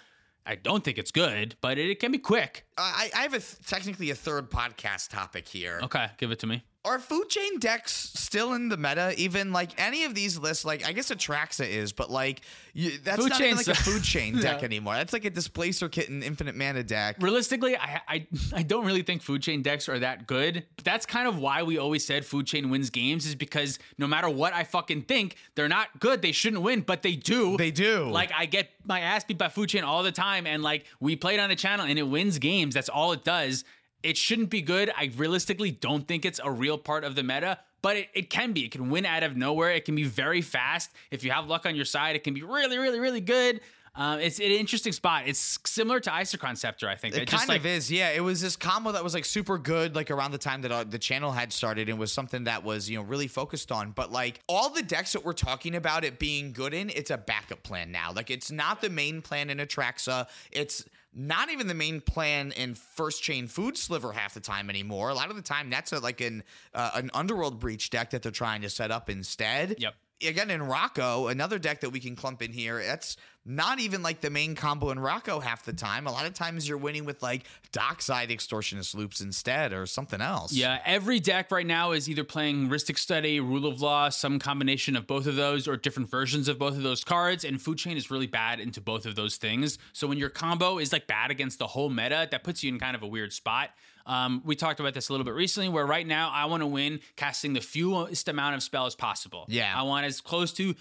I 0.49 0.55
don't 0.55 0.83
think 0.83 0.97
it's 0.97 1.11
good, 1.11 1.57
but 1.61 1.77
it, 1.77 1.91
it 1.91 2.01
can 2.01 2.11
be 2.11 2.17
quick. 2.17 2.65
I, 2.79 3.11
I 3.15 3.19
have 3.21 3.35
a 3.35 3.39
th- 3.39 3.57
technically 3.67 4.09
a 4.09 4.15
third 4.15 4.51
podcast 4.51 5.11
topic 5.11 5.47
here. 5.47 5.79
Okay, 5.83 6.07
give 6.17 6.31
it 6.31 6.39
to 6.39 6.47
me. 6.47 6.65
Are 6.89 6.99
food 6.99 7.29
chain 7.29 7.59
decks 7.59 7.93
still 8.15 8.55
in 8.55 8.69
the 8.69 8.77
meta? 8.77 9.15
Even 9.17 9.53
like 9.53 9.71
any 9.79 10.05
of 10.05 10.15
these 10.15 10.39
lists, 10.39 10.65
like 10.65 10.87
I 10.87 10.93
guess 10.93 11.11
Atraxa 11.11 11.69
is, 11.69 11.93
but 11.93 12.11
like 12.11 12.41
you, 12.75 12.99
that's 13.03 13.19
Food 13.21 13.31
not 13.31 13.41
even 13.41 13.57
like 13.57 13.67
a 13.69 13.75
food 13.75 14.03
chain 14.05 14.39
deck 14.41 14.61
No. 14.61 14.65
anymore. 14.65 14.95
That's 14.95 15.13
like 15.13 15.25
a 15.25 15.31
displacer 15.31 15.89
kit 15.89 16.09
and 16.09 16.23
infinite 16.25 16.55
mana 16.57 16.83
deck. 16.83 17.17
Realistically, 17.21 17.77
I, 17.77 18.01
I 18.09 18.27
I 18.55 18.63
don't 18.63 18.85
really 18.87 19.03
think 19.03 19.23
food 19.23 19.43
chain 19.43 19.63
decks 19.63 19.89
are 19.89 19.99
that 19.99 20.27
good. 20.27 20.65
But 20.77 20.85
That's 20.85 21.05
kind 21.07 21.29
of 21.29 21.39
why 21.39 21.63
we 21.63 21.79
always 21.79 22.07
said 22.07 22.25
food 22.25 22.47
chain 22.47 22.71
wins 22.71 22.91
games 22.91 23.27
is 23.27 23.35
because 23.35 23.79
no 23.99 24.07
matter 24.07 24.29
what 24.31 24.53
I 24.55 24.65
fucking 24.65 25.03
think, 25.03 25.37
they're 25.55 25.69
not 25.69 26.01
good. 26.01 26.23
They 26.23 26.33
shouldn't 26.33 26.63
win, 26.63 26.81
but 26.81 27.03
they 27.03 27.17
do. 27.17 27.57
They 27.57 27.71
do. 27.71 28.09
Like 28.11 28.31
I 28.37 28.47
get 28.47 28.71
my 28.85 29.01
ass 29.01 29.25
beat 29.25 29.39
by 29.39 29.49
food 29.49 29.69
chain 29.69 29.85
all 29.85 30.03
the 30.03 30.13
time, 30.13 30.47
and 30.47 30.63
like 30.63 30.87
we 31.01 31.17
played 31.17 31.41
on 31.41 31.49
the 31.51 31.57
channel 31.57 31.85
and 31.87 31.99
it 31.99 32.05
wins 32.05 32.39
games. 32.39 32.75
That's 32.75 32.89
all 32.89 33.13
it 33.13 33.25
does. 33.25 33.65
It 34.03 34.17
shouldn't 34.17 34.51
be 34.51 34.63
good. 34.63 34.93
I 34.97 35.11
realistically 35.17 35.71
don't 35.71 36.07
think 36.07 36.25
it's 36.25 36.41
a 36.43 36.51
real 36.51 36.79
part 36.79 37.05
of 37.05 37.15
the 37.15 37.23
meta. 37.23 37.59
But 37.81 37.97
it, 37.97 38.09
it 38.13 38.31
can 38.31 38.53
be. 38.53 38.65
It 38.65 38.73
can 38.73 38.91
win 38.91 39.07
out 39.07 39.23
of 39.23 39.37
nowhere. 39.37 39.71
It 39.71 39.85
can 39.85 39.95
be 39.95 40.03
very 40.03 40.43
fast. 40.43 40.91
If 41.13 41.23
you 41.23 41.31
have 41.31 41.47
luck 41.47 41.65
on 41.65 41.77
your 41.77 41.85
side, 41.85 42.17
it 42.17 42.25
can 42.25 42.35
be 42.35 42.43
really, 42.43 42.77
really, 42.77 42.99
really 42.99 43.21
good. 43.21 43.61
Um, 43.95 44.21
it's 44.21 44.39
an 44.39 44.45
interesting 44.45 44.93
spot. 44.93 45.25
It's 45.27 45.59
similar 45.65 45.99
to 46.01 46.11
Isochron 46.11 46.57
Scepter, 46.57 46.89
I 46.89 46.95
think. 46.95 47.17
It 47.17 47.29
just 47.29 47.37
kind 47.37 47.49
like, 47.49 47.61
of 47.61 47.67
is, 47.67 47.91
yeah. 47.91 48.11
It 48.11 48.21
was 48.21 48.41
this 48.41 48.55
combo 48.55 48.93
that 48.93 49.03
was 49.03 49.13
like 49.13 49.25
super 49.25 49.59
good, 49.59 49.97
like 49.97 50.13
around 50.13 50.31
the 50.31 50.39
time 50.39 50.63
that 50.63 50.71
uh, 50.71 50.85
the 50.85 51.01
channel 51.01 51.33
had 51.33 51.53
started, 51.53 51.89
and 51.89 51.99
was 51.99 52.13
something 52.13 52.45
that 52.45 52.63
was 52.63 52.89
you 52.89 52.97
know 52.97 53.03
really 53.03 53.27
focused 53.27 53.73
on. 53.73 53.91
But 53.91 54.13
like 54.13 54.41
all 54.47 54.71
the 54.71 54.85
decks 54.85 55.15
that 55.15 55.25
we're 55.25 55.33
talking 55.33 55.75
about 55.75 56.05
it 56.05 56.21
being 56.21 56.53
good 56.53 56.75
in, 56.75 56.91
it's 56.91 57.11
a 57.11 57.19
backup 57.19 57.65
plan 57.65 57.91
now. 57.91 58.13
Like 58.13 58.31
it's 58.31 58.53
not 58.53 58.81
the 58.81 58.91
main 58.91 59.21
plan 59.21 59.51
in 59.51 59.59
Atraxa. 59.59 60.29
It's 60.53 60.85
not 61.19 61.51
even 61.51 61.67
the 61.67 61.75
main 61.75 62.01
plan 62.01 62.53
in 62.53 62.75
First 62.75 63.23
Chain 63.23 63.49
Food 63.49 63.77
Sliver 63.77 64.13
half 64.13 64.35
the 64.35 64.41
time 64.41 64.71
anymore. 64.71 65.11
A 65.11 65.15
lot 65.15 65.31
of 65.31 65.37
the 65.37 65.43
time, 65.43 65.69
that's 65.69 65.93
a, 65.93 65.99
like 65.99 66.21
an 66.21 66.45
uh, 66.73 66.93
an 66.95 67.11
Underworld 67.13 67.59
Breach 67.59 67.91
deck 67.91 68.11
that 68.11 68.23
they're 68.23 68.31
trying 68.31 68.63
to 68.63 68.71
set 68.71 68.93
up 68.93 69.11
instead. 69.11 69.75
Yep. 69.79 69.95
Again, 70.27 70.51
in 70.51 70.63
Rocco, 70.63 71.29
another 71.29 71.59
deck 71.59 71.81
that 71.83 71.91
we 71.91 72.01
can 72.01 72.17
clump 72.17 72.43
in 72.43 72.53
here, 72.53 72.83
that's 72.83 73.17
not 73.47 73.81
even 73.81 74.03
like 74.03 74.21
the 74.21 74.29
main 74.29 74.55
combo 74.55 74.91
in 74.91 74.99
Rocco 74.99 75.41
half 75.41 75.65
the 75.65 75.73
time. 75.73 76.07
A 76.07 76.13
lot 76.13 76.27
of 76.27 76.35
times 76.35 76.69
you're 76.69 76.77
winning 76.77 77.07
with 77.07 77.23
like 77.23 77.45
Dockside 77.73 78.29
Extortionist 78.29 78.95
Loops 78.95 79.21
instead 79.23 79.73
or 79.73 79.87
something 79.87 80.21
else. 80.21 80.53
Yeah, 80.53 80.81
every 80.85 81.19
deck 81.19 81.51
right 81.51 81.67
now 81.67 81.93
is 81.93 82.11
either 82.11 82.25
playing 82.25 82.69
Rhystic 82.69 82.99
Study, 82.99 83.41
Rule 83.41 83.67
of 83.67 83.81
Law, 83.81 84.11
some 84.11 84.39
combination 84.39 84.97
of 84.97 85.07
both 85.07 85.27
of 85.27 85.37
those, 85.37 85.67
or 85.67 85.77
different 85.77 86.11
versions 86.11 86.49
of 86.49 86.59
both 86.59 86.77
of 86.77 86.83
those 86.83 87.05
cards. 87.05 87.45
And 87.45 87.61
Food 87.61 87.79
Chain 87.79 87.97
is 87.97 88.11
really 88.11 88.27
bad 88.27 88.61
into 88.61 88.81
both 88.81 89.07
of 89.07 89.15
those 89.15 89.37
things. 89.37 89.79
So 89.93 90.07
when 90.07 90.19
your 90.19 90.31
combo 90.31 90.79
is 90.79 90.93
like 90.93 91.07
bad 91.07 91.31
against 91.31 91.59
the 91.59 91.67
whole 91.67 91.89
meta, 91.89 92.29
that 92.31 92.45
puts 92.45 92.63
you 92.63 92.71
in 92.71 92.79
kind 92.79 92.95
of 92.95 93.03
a 93.03 93.09
weird 93.09 93.33
spot. 93.33 93.71
Um, 94.09 94.43
we 94.45 94.57
talked 94.57 94.81
about 94.81 94.95
this 94.95 95.11
a 95.11 95.13
little 95.13 95.25
bit 95.25 95.35
recently, 95.35 95.69
where 95.69 95.87
right 95.87 96.07
now 96.07 96.31
I 96.33 96.47
want 96.47 96.63
to 96.63 96.67
win 96.67 97.01
casting 97.15 97.53
the 97.53 97.61
fewest 97.61 98.27
amount 98.27 98.57
of 98.57 98.63
spells 98.63 98.97
possible. 98.97 99.45
Yeah. 99.49 99.73
I 99.79 99.83
want 99.83 100.07
as 100.07 100.21
close 100.21 100.53
to 100.55 100.75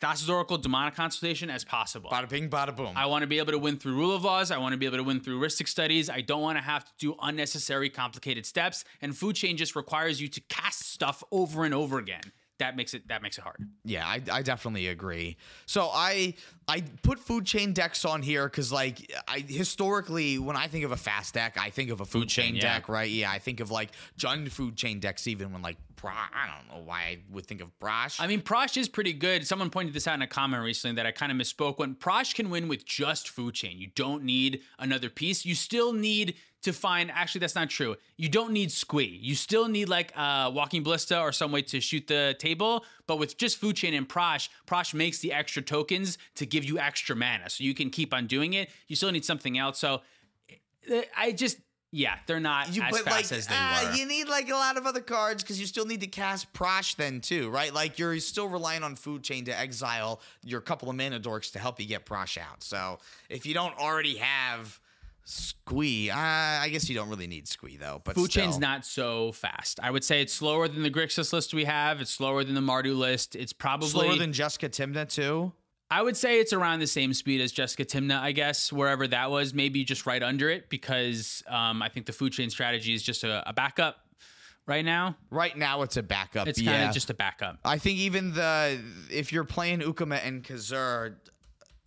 Thassa's 0.00 0.30
Oracle 0.30 0.58
Demonic 0.58 0.94
Consultation 0.94 1.50
as 1.50 1.64
possible. 1.64 2.10
Bada 2.10 2.28
bing, 2.28 2.48
bada 2.48 2.76
boom. 2.76 2.92
I 2.94 3.06
want 3.06 3.22
to 3.22 3.26
be 3.26 3.38
able 3.38 3.52
to 3.52 3.58
win 3.58 3.78
through 3.78 3.94
rule 3.94 4.14
of 4.14 4.22
laws. 4.22 4.50
I 4.50 4.58
want 4.58 4.72
to 4.72 4.78
be 4.78 4.86
able 4.86 4.98
to 4.98 5.02
win 5.02 5.18
through 5.20 5.40
Rhystic 5.40 5.66
studies. 5.66 6.08
I 6.08 6.20
don't 6.20 6.42
want 6.42 6.56
to 6.56 6.62
have 6.62 6.84
to 6.84 6.92
do 6.98 7.16
unnecessary 7.20 7.90
complicated 7.90 8.46
steps. 8.46 8.84
And 9.00 9.16
food 9.16 9.34
chain 9.34 9.56
just 9.56 9.74
requires 9.74 10.20
you 10.20 10.28
to 10.28 10.40
cast 10.42 10.92
stuff 10.92 11.24
over 11.32 11.64
and 11.64 11.74
over 11.74 11.98
again. 11.98 12.20
That 12.58 12.76
makes 12.76 12.94
it 12.94 13.06
that 13.08 13.22
makes 13.22 13.38
it 13.38 13.42
hard. 13.42 13.68
Yeah, 13.84 14.06
I, 14.06 14.20
I 14.32 14.42
definitely 14.42 14.88
agree. 14.88 15.36
So 15.66 15.90
I 15.92 16.34
I 16.66 16.82
put 17.02 17.20
food 17.20 17.46
chain 17.46 17.72
decks 17.72 18.04
on 18.04 18.20
here 18.20 18.46
because 18.46 18.72
like 18.72 19.12
I 19.28 19.40
historically 19.40 20.38
when 20.38 20.56
I 20.56 20.66
think 20.66 20.84
of 20.84 20.92
a 20.92 20.96
fast 20.96 21.34
deck, 21.34 21.56
I 21.58 21.70
think 21.70 21.90
of 21.90 22.00
a 22.00 22.04
food, 22.04 22.28
chain, 22.28 22.46
chain, 22.46 22.56
yeah. 22.56 22.74
deck, 22.74 22.88
right? 22.88 23.08
Yeah, 23.10 23.30
I 23.30 23.38
think 23.38 23.60
of 23.60 23.70
like 23.70 23.90
Jund 24.18 24.50
food 24.50 24.76
chain 24.76 24.98
decks 24.98 25.26
even 25.26 25.52
when 25.52 25.62
like 25.62 25.76
Bra- 26.00 26.12
I 26.12 26.46
don't 26.46 26.68
know 26.68 26.84
why 26.84 27.00
I 27.00 27.18
would 27.30 27.46
think 27.46 27.60
of 27.60 27.76
Brash. 27.80 28.20
I 28.20 28.26
mean, 28.26 28.40
Prosh 28.40 28.76
is 28.76 28.88
pretty 28.88 29.12
good. 29.12 29.46
Someone 29.46 29.70
pointed 29.70 29.94
this 29.94 30.06
out 30.06 30.14
in 30.14 30.22
a 30.22 30.28
comment 30.28 30.62
recently 30.62 30.94
that 30.96 31.06
I 31.06 31.10
kind 31.10 31.32
of 31.32 31.38
misspoke. 31.38 31.78
When 31.78 31.94
Prosh 31.94 32.34
can 32.34 32.50
win 32.50 32.68
with 32.68 32.84
just 32.84 33.28
food 33.28 33.54
chain, 33.54 33.78
you 33.78 33.88
don't 33.94 34.22
need 34.22 34.62
another 34.78 35.10
piece. 35.10 35.44
You 35.44 35.54
still 35.54 35.92
need 35.92 36.36
to 36.62 36.72
find. 36.72 37.10
Actually, 37.10 37.40
that's 37.40 37.54
not 37.54 37.70
true. 37.70 37.96
You 38.16 38.28
don't 38.28 38.52
need 38.52 38.70
squee. 38.70 39.18
You 39.22 39.34
still 39.34 39.68
need 39.68 39.88
like 39.88 40.12
a 40.16 40.50
walking 40.52 40.82
ballista 40.82 41.20
or 41.20 41.32
some 41.32 41.52
way 41.52 41.62
to 41.62 41.80
shoot 41.80 42.06
the 42.06 42.36
table. 42.38 42.84
But 43.06 43.18
with 43.18 43.36
just 43.36 43.58
food 43.58 43.76
chain 43.76 43.94
and 43.94 44.08
Prosh, 44.08 44.48
Prosh 44.66 44.94
makes 44.94 45.18
the 45.20 45.32
extra 45.32 45.62
tokens 45.62 46.18
to 46.36 46.46
give 46.46 46.64
you 46.64 46.78
extra 46.78 47.16
mana, 47.16 47.48
so 47.50 47.64
you 47.64 47.74
can 47.74 47.90
keep 47.90 48.12
on 48.12 48.26
doing 48.26 48.54
it. 48.54 48.70
You 48.86 48.96
still 48.96 49.12
need 49.12 49.24
something 49.24 49.58
else. 49.58 49.78
So 49.78 50.02
eh, 50.88 51.02
I 51.16 51.32
just. 51.32 51.58
Yeah, 51.90 52.16
they're 52.26 52.38
not 52.38 52.76
you, 52.76 52.82
as 52.82 52.90
but 52.90 53.00
fast 53.00 53.30
like 53.30 53.38
as 53.38 53.46
they 53.46 53.54
ah, 53.56 53.88
were. 53.90 53.96
you 53.96 54.04
need 54.04 54.28
like 54.28 54.50
a 54.50 54.54
lot 54.54 54.76
of 54.76 54.84
other 54.84 55.00
cards 55.00 55.42
because 55.42 55.58
you 55.58 55.64
still 55.64 55.86
need 55.86 56.02
to 56.02 56.06
cast 56.06 56.52
Prosh 56.52 56.96
then 56.96 57.22
too, 57.22 57.48
right? 57.48 57.72
Like 57.72 57.98
you're 57.98 58.20
still 58.20 58.46
relying 58.46 58.82
on 58.82 58.94
food 58.94 59.22
chain 59.22 59.46
to 59.46 59.58
exile 59.58 60.20
your 60.44 60.60
couple 60.60 60.90
of 60.90 60.96
mana 60.96 61.18
dorks 61.18 61.50
to 61.52 61.58
help 61.58 61.80
you 61.80 61.86
get 61.86 62.04
Prosh 62.04 62.36
out. 62.36 62.62
So 62.62 62.98
if 63.30 63.46
you 63.46 63.54
don't 63.54 63.74
already 63.78 64.18
have 64.18 64.78
Squee, 65.28 66.08
uh, 66.08 66.16
I 66.16 66.70
guess 66.72 66.88
you 66.88 66.94
don't 66.94 67.10
really 67.10 67.26
need 67.26 67.46
Squee 67.46 67.76
though. 67.76 68.00
But 68.02 68.14
Food 68.14 68.30
still. 68.30 68.44
chain's 68.44 68.58
not 68.58 68.86
so 68.86 69.32
fast. 69.32 69.78
I 69.82 69.90
would 69.90 70.02
say 70.02 70.22
it's 70.22 70.32
slower 70.32 70.68
than 70.68 70.82
the 70.82 70.90
Grixis 70.90 71.34
list 71.34 71.52
we 71.52 71.64
have. 71.64 72.00
It's 72.00 72.10
slower 72.10 72.44
than 72.44 72.54
the 72.54 72.62
Mardu 72.62 72.96
list. 72.96 73.36
It's 73.36 73.52
probably 73.52 73.88
slower 73.88 74.16
than 74.16 74.32
Jeska 74.32 74.70
Tymna 74.70 75.06
too. 75.06 75.52
I 75.90 76.00
would 76.00 76.16
say 76.16 76.40
it's 76.40 76.54
around 76.54 76.80
the 76.80 76.86
same 76.86 77.12
speed 77.12 77.42
as 77.42 77.52
Jeska 77.52 77.84
Tymna, 77.84 78.18
I 78.20 78.32
guess, 78.32 78.72
wherever 78.72 79.06
that 79.06 79.30
was, 79.30 79.52
maybe 79.52 79.84
just 79.84 80.06
right 80.06 80.22
under 80.22 80.48
it, 80.48 80.70
because 80.70 81.42
um, 81.46 81.82
I 81.82 81.90
think 81.90 82.06
the 82.06 82.12
food 82.12 82.32
chain 82.32 82.48
strategy 82.48 82.94
is 82.94 83.02
just 83.02 83.22
a, 83.22 83.46
a 83.46 83.52
backup 83.52 83.96
right 84.66 84.84
now. 84.84 85.16
Right 85.30 85.56
now, 85.56 85.82
it's 85.82 85.98
a 85.98 86.02
backup. 86.02 86.48
It's 86.48 86.58
kind 86.58 86.82
yeah. 86.82 86.88
of 86.88 86.94
just 86.94 87.10
a 87.10 87.14
backup. 87.14 87.58
I 87.66 87.76
think 87.76 87.98
even 87.98 88.32
the 88.32 88.80
if 89.10 89.30
you're 89.30 89.44
playing 89.44 89.80
Ukkima 89.80 90.20
and 90.24 90.42
Cazur, 90.42 91.16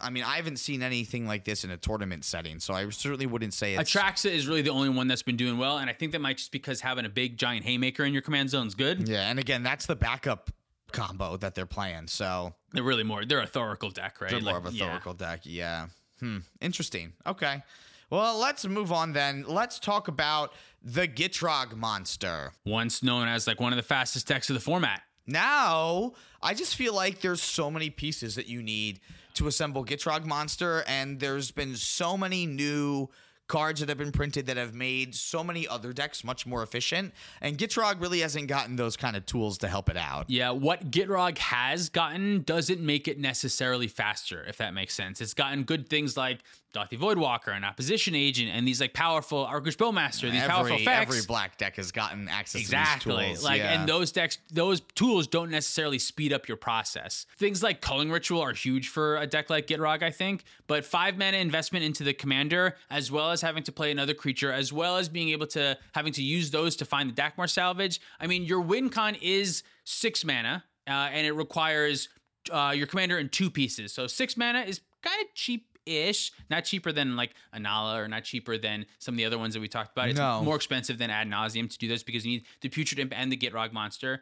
I 0.01 0.09
mean, 0.09 0.23
I 0.23 0.35
haven't 0.37 0.57
seen 0.57 0.81
anything 0.83 1.27
like 1.27 1.45
this 1.45 1.63
in 1.63 1.71
a 1.71 1.77
tournament 1.77 2.25
setting, 2.25 2.59
so 2.59 2.73
I 2.73 2.89
certainly 2.89 3.25
wouldn't 3.27 3.53
say 3.53 3.75
it's. 3.75 3.93
Atraxa 3.93 4.29
is 4.31 4.47
really 4.47 4.61
the 4.61 4.71
only 4.71 4.89
one 4.89 5.07
that's 5.07 5.23
been 5.23 5.37
doing 5.37 5.57
well, 5.57 5.77
and 5.77 5.89
I 5.89 5.93
think 5.93 6.11
that 6.13 6.19
might 6.21 6.37
just 6.37 6.51
because 6.51 6.81
having 6.81 7.05
a 7.05 7.09
big 7.09 7.37
giant 7.37 7.65
haymaker 7.65 8.03
in 8.03 8.13
your 8.13 8.21
command 8.21 8.49
zone 8.49 8.67
is 8.67 8.75
good. 8.75 9.07
yeah, 9.07 9.29
and 9.29 9.39
again, 9.39 9.63
that's 9.63 9.85
the 9.85 9.95
backup 9.95 10.49
combo 10.91 11.37
that 11.37 11.55
they're 11.55 11.65
playing, 11.65 12.07
so 12.07 12.53
They're 12.73 12.83
really 12.83 13.03
more. 13.03 13.23
They're 13.25 13.41
a 13.41 13.47
Thoracle 13.47 13.93
deck, 13.93 14.19
right? 14.19 14.29
they're 14.31 14.41
more 14.41 14.53
Like, 14.55 14.65
of 14.67 14.73
a 14.73 14.75
yeah. 14.75 14.99
Deck. 15.17 15.39
Yeah. 15.43 15.87
Hmm. 16.19 16.39
Interesting. 16.59 17.13
Okay. 17.25 17.63
Well, 18.09 18.37
let's 18.39 18.65
move 18.67 18.91
on 18.91 19.13
then. 19.13 19.45
Let's 19.47 19.79
talk 19.79 20.09
about 20.09 20.51
the 20.83 21.07
Gitrog 21.07 21.77
monster. 21.77 22.51
Once 22.65 23.01
known 23.01 23.29
as 23.29 23.47
like 23.47 23.61
one 23.61 23.71
of 23.71 23.77
the 23.77 23.83
fastest 23.83 24.27
decks 24.27 24.49
of 24.49 24.53
the 24.53 24.59
format. 24.59 25.01
Now, 25.25 26.11
I 26.41 26.53
just 26.53 26.75
feel 26.75 26.93
like 26.93 27.21
there's 27.21 27.41
so 27.41 27.71
many 27.71 27.89
pieces 27.89 28.35
that 28.35 28.47
you 28.47 28.61
need 28.61 28.99
to 29.35 29.47
assemble 29.47 29.85
Gitrog 29.85 30.25
Monster, 30.25 30.83
and 30.87 31.19
there's 31.19 31.51
been 31.51 31.75
so 31.75 32.17
many 32.17 32.45
new 32.45 33.09
cards 33.47 33.81
that 33.81 33.89
have 33.89 33.97
been 33.97 34.13
printed 34.13 34.45
that 34.45 34.55
have 34.55 34.73
made 34.73 35.13
so 35.13 35.43
many 35.43 35.67
other 35.67 35.91
decks 35.91 36.23
much 36.23 36.45
more 36.47 36.63
efficient, 36.63 37.13
and 37.41 37.57
Gitrog 37.57 37.99
really 37.99 38.21
hasn't 38.21 38.47
gotten 38.47 38.77
those 38.77 38.95
kind 38.95 39.17
of 39.17 39.25
tools 39.25 39.57
to 39.57 39.67
help 39.67 39.89
it 39.89 39.97
out. 39.97 40.29
Yeah, 40.29 40.51
what 40.51 40.89
Gitrog 40.89 41.37
has 41.37 41.89
gotten 41.89 42.43
doesn't 42.43 42.79
make 42.79 43.09
it 43.09 43.19
necessarily 43.19 43.87
faster, 43.87 44.45
if 44.47 44.55
that 44.57 44.73
makes 44.73 44.93
sense. 44.93 45.19
It's 45.19 45.33
gotten 45.33 45.63
good 45.63 45.89
things 45.89 46.15
like 46.15 46.39
Dauthi 46.73 46.97
Voidwalker 46.97 47.55
an 47.55 47.63
Opposition 47.63 48.15
Agent 48.15 48.49
and 48.53 48.67
these 48.67 48.79
like 48.79 48.93
powerful 48.93 49.45
Orcish 49.45 49.75
Bowmaster, 49.75 50.31
these 50.31 50.41
powerful 50.43 50.73
Every, 50.73 50.81
effects. 50.83 51.11
every 51.15 51.25
black 51.27 51.57
deck 51.57 51.75
has 51.75 51.91
gotten 51.91 52.27
access 52.29 52.61
Exactly. 52.61 53.11
to 53.13 53.19
these 53.19 53.27
tools. 53.39 53.43
Like, 53.43 53.59
yeah. 53.59 53.79
and 53.79 53.89
those 53.89 54.11
decks, 54.11 54.37
those 54.51 54.81
tools 54.95 55.27
don't 55.27 55.49
necessarily 55.51 55.99
speed 55.99 56.31
up 56.31 56.47
your 56.47 56.57
process. 56.57 57.25
Things 57.37 57.61
like 57.61 57.81
Culling 57.81 58.09
Ritual 58.09 58.41
are 58.41 58.53
huge 58.53 58.87
for 58.89 59.17
a 59.17 59.27
deck 59.27 59.49
like 59.49 59.67
Gitrog, 59.67 60.01
I 60.01 60.11
think. 60.11 60.43
But 60.67 60.85
five 60.85 61.17
mana 61.17 61.37
investment 61.37 61.83
into 61.83 62.03
the 62.03 62.13
commander, 62.13 62.75
as 62.89 63.11
well 63.11 63.31
as 63.31 63.41
having 63.41 63.63
to 63.63 63.71
play 63.71 63.91
another 63.91 64.13
creature, 64.13 64.51
as 64.51 64.71
well 64.71 64.97
as 64.97 65.09
being 65.09 65.29
able 65.29 65.47
to 65.47 65.77
having 65.93 66.13
to 66.13 66.23
use 66.23 66.51
those 66.51 66.75
to 66.77 66.85
find 66.85 67.09
the 67.09 67.21
Dakmor 67.21 67.49
Salvage. 67.49 67.99
I 68.19 68.27
mean, 68.27 68.43
your 68.43 68.61
win 68.61 68.89
con 68.89 69.15
is 69.21 69.63
six 69.83 70.23
mana, 70.23 70.63
uh, 70.87 70.91
and 70.91 71.27
it 71.27 71.33
requires 71.33 72.07
uh, 72.49 72.73
your 72.75 72.87
commander 72.87 73.19
in 73.19 73.29
two 73.29 73.49
pieces. 73.51 73.91
So 73.93 74.07
six 74.07 74.37
mana 74.37 74.61
is 74.61 74.81
kind 75.01 75.21
of 75.21 75.27
cheap. 75.35 75.67
Ish, 75.85 76.31
not 76.49 76.65
cheaper 76.65 76.91
than 76.91 77.15
like 77.15 77.33
Inalla 77.55 77.97
or 77.97 78.07
not 78.07 78.23
cheaper 78.23 78.57
than 78.57 78.85
some 78.99 79.15
of 79.15 79.17
the 79.17 79.25
other 79.25 79.37
ones 79.37 79.53
that 79.55 79.59
we 79.61 79.67
talked 79.67 79.91
about. 79.91 80.09
It's 80.09 80.19
No. 80.19 80.41
more 80.43 80.55
expensive 80.55 80.97
than 80.97 81.09
ad 81.09 81.27
nauseam 81.27 81.67
to 81.67 81.77
do 81.77 81.87
this 81.87 82.03
because 82.03 82.25
you 82.25 82.33
need 82.33 82.45
the 82.61 82.69
putrid 82.69 82.99
imp 82.99 83.13
and 83.17 83.31
the 83.31 83.37
Gitrog 83.37 83.71
monster. 83.73 84.21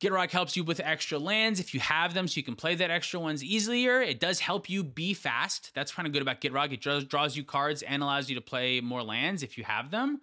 Gitrog 0.00 0.30
helps 0.30 0.56
you 0.56 0.64
with 0.64 0.80
extra 0.80 1.18
lands 1.18 1.60
if 1.60 1.74
you 1.74 1.80
have 1.80 2.14
them, 2.14 2.26
so 2.26 2.36
you 2.36 2.42
can 2.42 2.54
play 2.56 2.74
that 2.74 2.90
extra 2.90 3.20
ones 3.20 3.44
easier. 3.44 4.00
It 4.00 4.18
does 4.18 4.40
help 4.40 4.70
you 4.70 4.82
be 4.82 5.12
fast. 5.12 5.72
That's 5.74 5.92
kind 5.92 6.06
of 6.06 6.12
good 6.12 6.22
about 6.22 6.40
Gitrog. 6.40 6.72
It 6.72 6.80
draws, 6.80 7.04
draws 7.04 7.36
you 7.36 7.44
cards 7.44 7.82
and 7.82 8.02
allows 8.02 8.28
you 8.30 8.34
to 8.34 8.40
play 8.40 8.80
more 8.80 9.02
lands 9.02 9.42
if 9.42 9.58
you 9.58 9.64
have 9.64 9.90
them. 9.90 10.20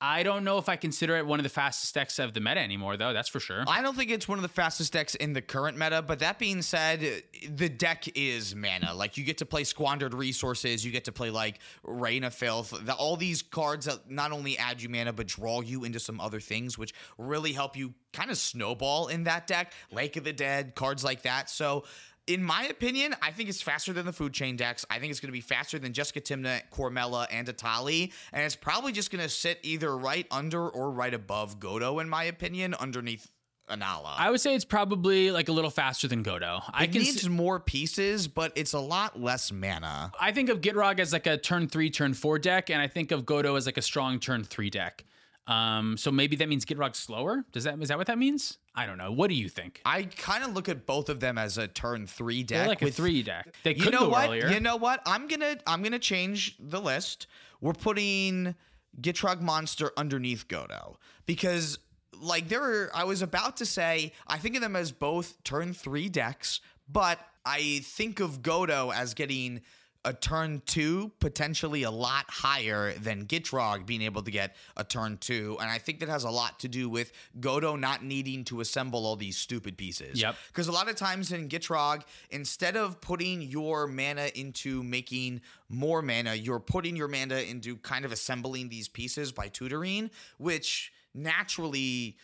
I 0.00 0.22
don't 0.22 0.44
know 0.44 0.58
if 0.58 0.68
I 0.68 0.76
consider 0.76 1.16
it 1.16 1.26
one 1.26 1.38
of 1.38 1.44
the 1.44 1.48
fastest 1.50 1.94
decks 1.94 2.18
of 2.18 2.34
the 2.34 2.40
meta 2.40 2.60
anymore, 2.60 2.96
though. 2.96 3.12
That's 3.12 3.28
for 3.28 3.40
sure. 3.40 3.64
I 3.66 3.80
don't 3.80 3.96
think 3.96 4.10
it's 4.10 4.28
one 4.28 4.38
of 4.38 4.42
the 4.42 4.48
fastest 4.48 4.92
decks 4.92 5.14
in 5.14 5.32
the 5.32 5.40
current 5.40 5.78
meta, 5.78 6.02
but 6.02 6.18
that 6.18 6.38
being 6.38 6.62
said, 6.62 7.22
the 7.48 7.68
deck 7.68 8.04
is 8.14 8.54
mana. 8.54 8.92
Like 8.92 9.16
you 9.16 9.24
get 9.24 9.38
to 9.38 9.46
play 9.46 9.64
squandered 9.64 10.12
resources, 10.12 10.84
you 10.84 10.92
get 10.92 11.04
to 11.04 11.12
play 11.12 11.30
like 11.30 11.60
Rain 11.84 12.24
of 12.24 12.34
Filth, 12.34 12.74
the, 12.84 12.92
all 12.94 13.16
these 13.16 13.40
cards 13.42 13.86
that 13.86 14.10
not 14.10 14.32
only 14.32 14.58
add 14.58 14.82
you 14.82 14.88
mana 14.88 15.12
but 15.12 15.26
draw 15.26 15.60
you 15.60 15.84
into 15.84 16.00
some 16.00 16.20
other 16.20 16.40
things, 16.40 16.76
which 16.76 16.92
really 17.16 17.52
help 17.52 17.76
you 17.76 17.94
kind 18.12 18.30
of 18.30 18.36
snowball 18.36 19.08
in 19.08 19.24
that 19.24 19.46
deck. 19.46 19.72
Lake 19.90 20.16
of 20.16 20.24
the 20.24 20.32
Dead, 20.32 20.74
cards 20.74 21.04
like 21.04 21.22
that. 21.22 21.48
So. 21.48 21.84
In 22.26 22.42
my 22.42 22.64
opinion, 22.64 23.14
I 23.20 23.32
think 23.32 23.50
it's 23.50 23.60
faster 23.60 23.92
than 23.92 24.06
the 24.06 24.12
food 24.12 24.32
chain 24.32 24.56
decks. 24.56 24.86
I 24.88 24.98
think 24.98 25.10
it's 25.10 25.20
going 25.20 25.28
to 25.28 25.32
be 25.32 25.42
faster 25.42 25.78
than 25.78 25.92
Jeska 25.92 26.22
Tymna, 26.22 26.62
Cormela, 26.70 27.26
and 27.30 27.46
Etali. 27.48 28.12
And 28.32 28.42
it's 28.42 28.56
probably 28.56 28.92
just 28.92 29.10
going 29.10 29.22
to 29.22 29.28
sit 29.28 29.58
either 29.62 29.94
right 29.96 30.26
under 30.30 30.66
or 30.68 30.90
right 30.90 31.12
above 31.12 31.60
Godo, 31.60 32.00
in 32.00 32.08
my 32.08 32.24
opinion, 32.24 32.74
underneath 32.74 33.30
Inalla. 33.68 34.14
I 34.16 34.30
would 34.30 34.40
say 34.40 34.54
it's 34.54 34.64
probably 34.64 35.30
like 35.30 35.48
a 35.48 35.52
little 35.52 35.70
faster 35.70 36.08
than 36.08 36.22
Godo. 36.22 36.62
I 36.72 36.84
it 36.84 36.92
can 36.92 37.02
needs 37.02 37.28
more 37.28 37.60
pieces, 37.60 38.28
but 38.28 38.52
it's 38.56 38.74
a 38.74 38.80
lot 38.80 39.20
less 39.20 39.50
mana. 39.52 40.12
I 40.20 40.32
think 40.32 40.50
of 40.50 40.60
Gitrog 40.60 41.00
as 41.00 41.12
like 41.12 41.26
a 41.26 41.36
turn 41.36 41.68
three, 41.68 41.90
turn 41.90 42.14
four 42.14 42.38
deck, 42.38 42.70
and 42.70 42.80
I 42.80 42.88
think 42.88 43.10
of 43.10 43.24
Godo 43.24 43.56
as 43.56 43.66
like 43.66 43.78
a 43.78 43.82
strong 43.82 44.18
turn 44.18 44.44
three 44.44 44.70
deck. 44.70 45.04
Um, 45.46 45.96
so 45.96 46.10
maybe 46.10 46.36
that 46.36 46.48
means 46.48 46.64
Gitrog 46.64 46.94
slower. 46.94 47.44
Does 47.52 47.64
that 47.64 47.80
is 47.80 47.88
that 47.88 47.98
what 47.98 48.06
that 48.06 48.18
means? 48.18 48.58
I 48.74 48.86
don't 48.86 48.98
know. 48.98 49.12
What 49.12 49.28
do 49.28 49.34
you 49.36 49.48
think? 49.48 49.80
I 49.84 50.02
kind 50.02 50.42
of 50.42 50.52
look 50.52 50.68
at 50.68 50.84
both 50.84 51.08
of 51.08 51.20
them 51.20 51.38
as 51.38 51.58
a 51.58 51.68
turn 51.68 52.06
three 52.06 52.42
deck. 52.42 52.58
They're 52.58 52.68
like 52.68 52.82
a 52.82 52.90
three 52.90 53.22
deck. 53.22 53.54
They 53.62 53.74
You 53.74 53.84
could 53.84 53.92
know 53.92 54.00
go 54.00 54.08
what? 54.08 54.28
earlier. 54.28 54.48
You 54.48 54.60
know 54.60 54.76
what? 54.76 55.00
I'm 55.06 55.28
gonna 55.28 55.56
I'm 55.66 55.82
gonna 55.82 55.98
change 56.00 56.56
the 56.58 56.80
list. 56.80 57.26
We're 57.60 57.72
putting 57.72 58.54
Gitrog 59.00 59.40
Monster 59.40 59.92
underneath 59.96 60.48
Godo 60.48 60.96
because 61.26 61.78
like 62.20 62.48
there 62.48 62.60
were 62.60 62.90
I 62.94 63.04
was 63.04 63.22
about 63.22 63.56
to 63.58 63.66
say 63.66 64.12
I 64.26 64.38
think 64.38 64.56
of 64.56 64.62
them 64.62 64.74
as 64.76 64.90
both 64.92 65.42
turn 65.44 65.72
three 65.72 66.08
decks, 66.08 66.60
but 66.88 67.20
I 67.46 67.80
think 67.84 68.18
of 68.20 68.42
Godo 68.42 68.92
as 68.94 69.14
getting 69.14 69.60
a 70.04 70.12
turn 70.12 70.62
two, 70.66 71.10
potentially 71.18 71.82
a 71.84 71.90
lot 71.90 72.26
higher 72.28 72.92
than 72.94 73.24
Gitrog 73.24 73.86
being 73.86 74.02
able 74.02 74.22
to 74.22 74.30
get 74.30 74.56
a 74.76 74.84
turn 74.84 75.16
two. 75.18 75.56
And 75.60 75.70
I 75.70 75.78
think 75.78 76.00
that 76.00 76.08
has 76.08 76.24
a 76.24 76.30
lot 76.30 76.60
to 76.60 76.68
do 76.68 76.88
with 76.88 77.12
Godo 77.40 77.78
not 77.78 78.04
needing 78.04 78.44
to 78.44 78.60
assemble 78.60 79.06
all 79.06 79.16
these 79.16 79.36
stupid 79.36 79.76
pieces. 79.76 80.20
Yep. 80.20 80.36
Because 80.48 80.68
a 80.68 80.72
lot 80.72 80.88
of 80.88 80.96
times 80.96 81.32
in 81.32 81.48
Gitrog, 81.48 82.02
instead 82.30 82.76
of 82.76 83.00
putting 83.00 83.42
your 83.42 83.86
mana 83.86 84.30
into 84.34 84.82
making 84.82 85.40
more 85.68 86.02
mana, 86.02 86.34
you're 86.34 86.60
putting 86.60 86.96
your 86.96 87.08
mana 87.08 87.38
into 87.38 87.76
kind 87.78 88.04
of 88.04 88.12
assembling 88.12 88.68
these 88.68 88.88
pieces 88.88 89.32
by 89.32 89.48
tutoring, 89.48 90.10
which 90.38 90.92
naturally 91.14 92.16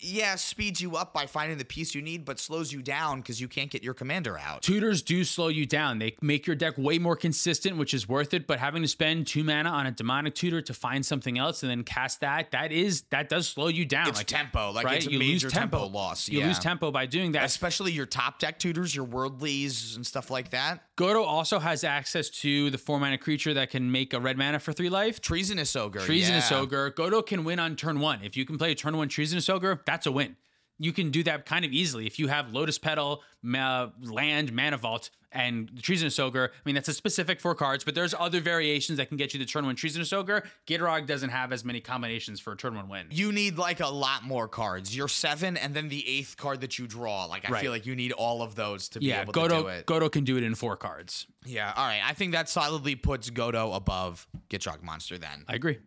yeah, 0.00 0.36
speeds 0.36 0.80
you 0.80 0.96
up 0.96 1.12
by 1.12 1.26
finding 1.26 1.58
the 1.58 1.64
piece 1.64 1.94
you 1.94 2.02
need, 2.02 2.24
but 2.24 2.38
slows 2.38 2.72
you 2.72 2.82
down 2.82 3.20
because 3.20 3.40
you 3.40 3.48
can't 3.48 3.70
get 3.70 3.82
your 3.82 3.94
commander 3.94 4.38
out. 4.38 4.62
Tutors 4.62 5.02
do 5.02 5.24
slow 5.24 5.48
you 5.48 5.66
down. 5.66 5.98
They 5.98 6.14
make 6.22 6.46
your 6.46 6.54
deck 6.56 6.74
way 6.78 6.98
more 6.98 7.16
consistent, 7.16 7.76
which 7.76 7.92
is 7.92 8.08
worth 8.08 8.32
it. 8.32 8.46
But 8.46 8.60
having 8.60 8.82
to 8.82 8.88
spend 8.88 9.26
two 9.26 9.42
mana 9.42 9.70
on 9.70 9.86
a 9.86 9.90
demonic 9.90 10.34
tutor 10.34 10.60
to 10.62 10.74
find 10.74 11.04
something 11.04 11.38
else 11.38 11.62
and 11.62 11.70
then 11.70 11.82
cast 11.82 12.20
that, 12.20 12.52
that 12.52 12.70
is 12.70 13.02
that 13.10 13.28
does 13.28 13.48
slow 13.48 13.68
you 13.68 13.84
down. 13.84 14.08
It's 14.08 14.22
tempo, 14.24 14.70
like 14.70 14.84
right? 14.84 14.96
it's 14.98 15.06
a 15.06 15.10
you 15.10 15.18
major 15.18 15.46
lose 15.46 15.52
tempo. 15.52 15.78
tempo. 15.78 15.86
loss. 15.86 16.28
You 16.28 16.40
yeah. 16.40 16.46
lose 16.46 16.58
tempo 16.58 16.90
by 16.90 17.06
doing 17.06 17.32
that. 17.32 17.44
especially 17.44 17.92
your 17.92 18.06
top 18.06 18.38
deck 18.38 18.58
tutors, 18.58 18.94
your 18.94 19.06
worldlies 19.06 19.96
and 19.96 20.06
stuff 20.06 20.30
like 20.30 20.50
that. 20.50 20.82
Godo 20.96 21.24
also 21.24 21.58
has 21.58 21.84
access 21.84 22.28
to 22.28 22.70
the 22.70 22.78
four 22.78 23.00
mana 23.00 23.18
creature 23.18 23.54
that 23.54 23.70
can 23.70 23.90
make 23.90 24.12
a 24.12 24.20
red 24.20 24.36
mana 24.38 24.60
for 24.60 24.72
three 24.72 24.90
life. 24.90 25.20
Treasonous 25.20 25.74
ogre. 25.74 26.00
Treasonous 26.00 26.50
yeah. 26.50 26.58
Ogre. 26.58 26.90
Godo 26.92 27.24
can 27.24 27.44
win 27.44 27.58
on 27.58 27.76
turn 27.76 28.00
one. 28.00 28.20
If 28.22 28.36
you 28.36 28.44
can 28.44 28.58
play 28.58 28.72
a 28.72 28.74
turn 28.74 28.96
one 28.96 29.08
Treasonous 29.08 29.48
Ogre, 29.48 29.76
that's 29.88 30.06
a 30.06 30.12
win. 30.12 30.36
You 30.80 30.92
can 30.92 31.10
do 31.10 31.24
that 31.24 31.44
kind 31.44 31.64
of 31.64 31.72
easily. 31.72 32.06
If 32.06 32.20
you 32.20 32.28
have 32.28 32.52
Lotus 32.52 32.78
Petal, 32.78 33.22
ma- 33.42 33.88
Land, 34.00 34.52
Mana 34.52 34.76
Vault, 34.76 35.10
and 35.32 35.68
Treasonous 35.82 36.18
Ogre, 36.20 36.52
I 36.54 36.60
mean, 36.64 36.76
that's 36.76 36.86
a 36.88 36.94
specific 36.94 37.40
four 37.40 37.56
cards, 37.56 37.82
but 37.82 37.96
there's 37.96 38.14
other 38.16 38.40
variations 38.40 38.98
that 38.98 39.08
can 39.08 39.16
get 39.16 39.34
you 39.34 39.40
the 39.40 39.44
turn 39.44 39.66
one 39.66 39.74
Treasonous 39.74 40.12
Ogre. 40.12 40.44
Gitrog 40.68 41.06
doesn't 41.06 41.30
have 41.30 41.52
as 41.52 41.64
many 41.64 41.80
combinations 41.80 42.38
for 42.38 42.52
a 42.52 42.56
turn 42.56 42.76
one 42.76 42.88
win. 42.88 43.06
You 43.10 43.32
need 43.32 43.58
like 43.58 43.80
a 43.80 43.88
lot 43.88 44.22
more 44.22 44.46
cards. 44.46 44.96
You're 44.96 45.08
seven, 45.08 45.56
and 45.56 45.74
then 45.74 45.88
the 45.88 46.08
eighth 46.08 46.36
card 46.36 46.60
that 46.60 46.78
you 46.78 46.86
draw. 46.86 47.24
Like 47.24 47.48
I 47.48 47.52
Right. 47.54 47.60
feel 47.62 47.72
like 47.72 47.84
you 47.84 47.96
need 47.96 48.12
all 48.12 48.40
of 48.42 48.54
those 48.54 48.88
to 48.90 49.00
be 49.00 49.06
yeah, 49.06 49.22
able 49.22 49.32
to 49.32 49.48
do 49.48 49.54
Godo, 49.54 49.78
it. 49.80 49.86
Godo 49.86 50.12
can 50.12 50.22
do 50.22 50.36
it 50.36 50.44
in 50.44 50.54
four 50.54 50.76
cards. 50.76 51.26
yeah, 51.44 51.72
all 51.76 51.86
right. 51.86 52.02
I 52.04 52.12
think 52.14 52.32
that 52.32 52.48
solidly 52.48 52.94
puts 52.94 53.30
Godo 53.30 53.74
above 53.74 54.28
Gitrog 54.48 54.82
Monster. 54.84 55.18
Then 55.18 55.44
I 55.48 55.56
agree. 55.56 55.78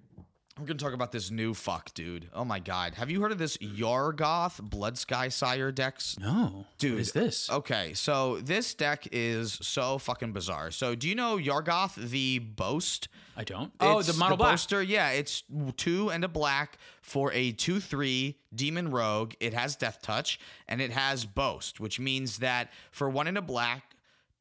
We're 0.62 0.68
gonna 0.68 0.78
talk 0.78 0.94
about 0.94 1.12
this 1.12 1.32
new 1.32 1.56
fuck, 1.56 1.92
dude. 1.96 2.30
Oh 2.36 2.46
my 2.46 2.60
god, 2.60 2.94
have 2.94 3.10
you 3.10 3.20
heard 3.20 3.32
of 3.32 3.40
this 3.40 3.58
Varragoth 3.58 4.62
Blood 4.62 4.96
Sky 4.96 5.28
Sire 5.30 5.72
decks? 5.72 6.16
No. 6.20 6.68
Dude, 6.78 6.92
What 6.94 7.02
is 7.02 7.12
this? 7.14 7.50
Okay, 7.50 7.94
so 7.96 8.38
this 8.42 8.76
deck 8.76 9.08
is 9.12 9.58
so 9.64 9.98
fucking 9.98 10.34
bizarre. 10.34 10.70
So, 10.70 10.94
do 10.94 11.10
you 11.10 11.16
know 11.16 11.38
Varragoth 11.38 11.96
the 11.96 12.38
Boast? 12.38 13.08
I 13.36 13.44
don't. 13.44 13.72
Oh, 13.80 13.98
It's 13.98 14.08
the 14.14 14.20
mono 14.20 14.38
black. 14.38 14.52
Boaster, 14.52 14.84
yeah, 14.84 15.10
it's 15.10 15.44
two 15.78 16.12
and 16.12 16.24
a 16.24 16.28
black 16.28 16.78
for 17.02 17.34
a 17.34 17.54
two-three 17.54 18.38
demon 18.54 18.92
rogue. 18.92 19.34
It 19.40 19.56
has 19.56 19.76
Death 19.76 20.04
Touch 20.04 20.40
and 20.68 20.80
it 20.80 20.92
has 20.92 21.26
Boast, 21.26 21.80
which 21.80 22.00
means 22.00 22.38
that 22.38 22.72
for 22.92 23.10
one 23.10 23.26
and 23.26 23.38
a 23.38 23.42
black, 23.42 23.91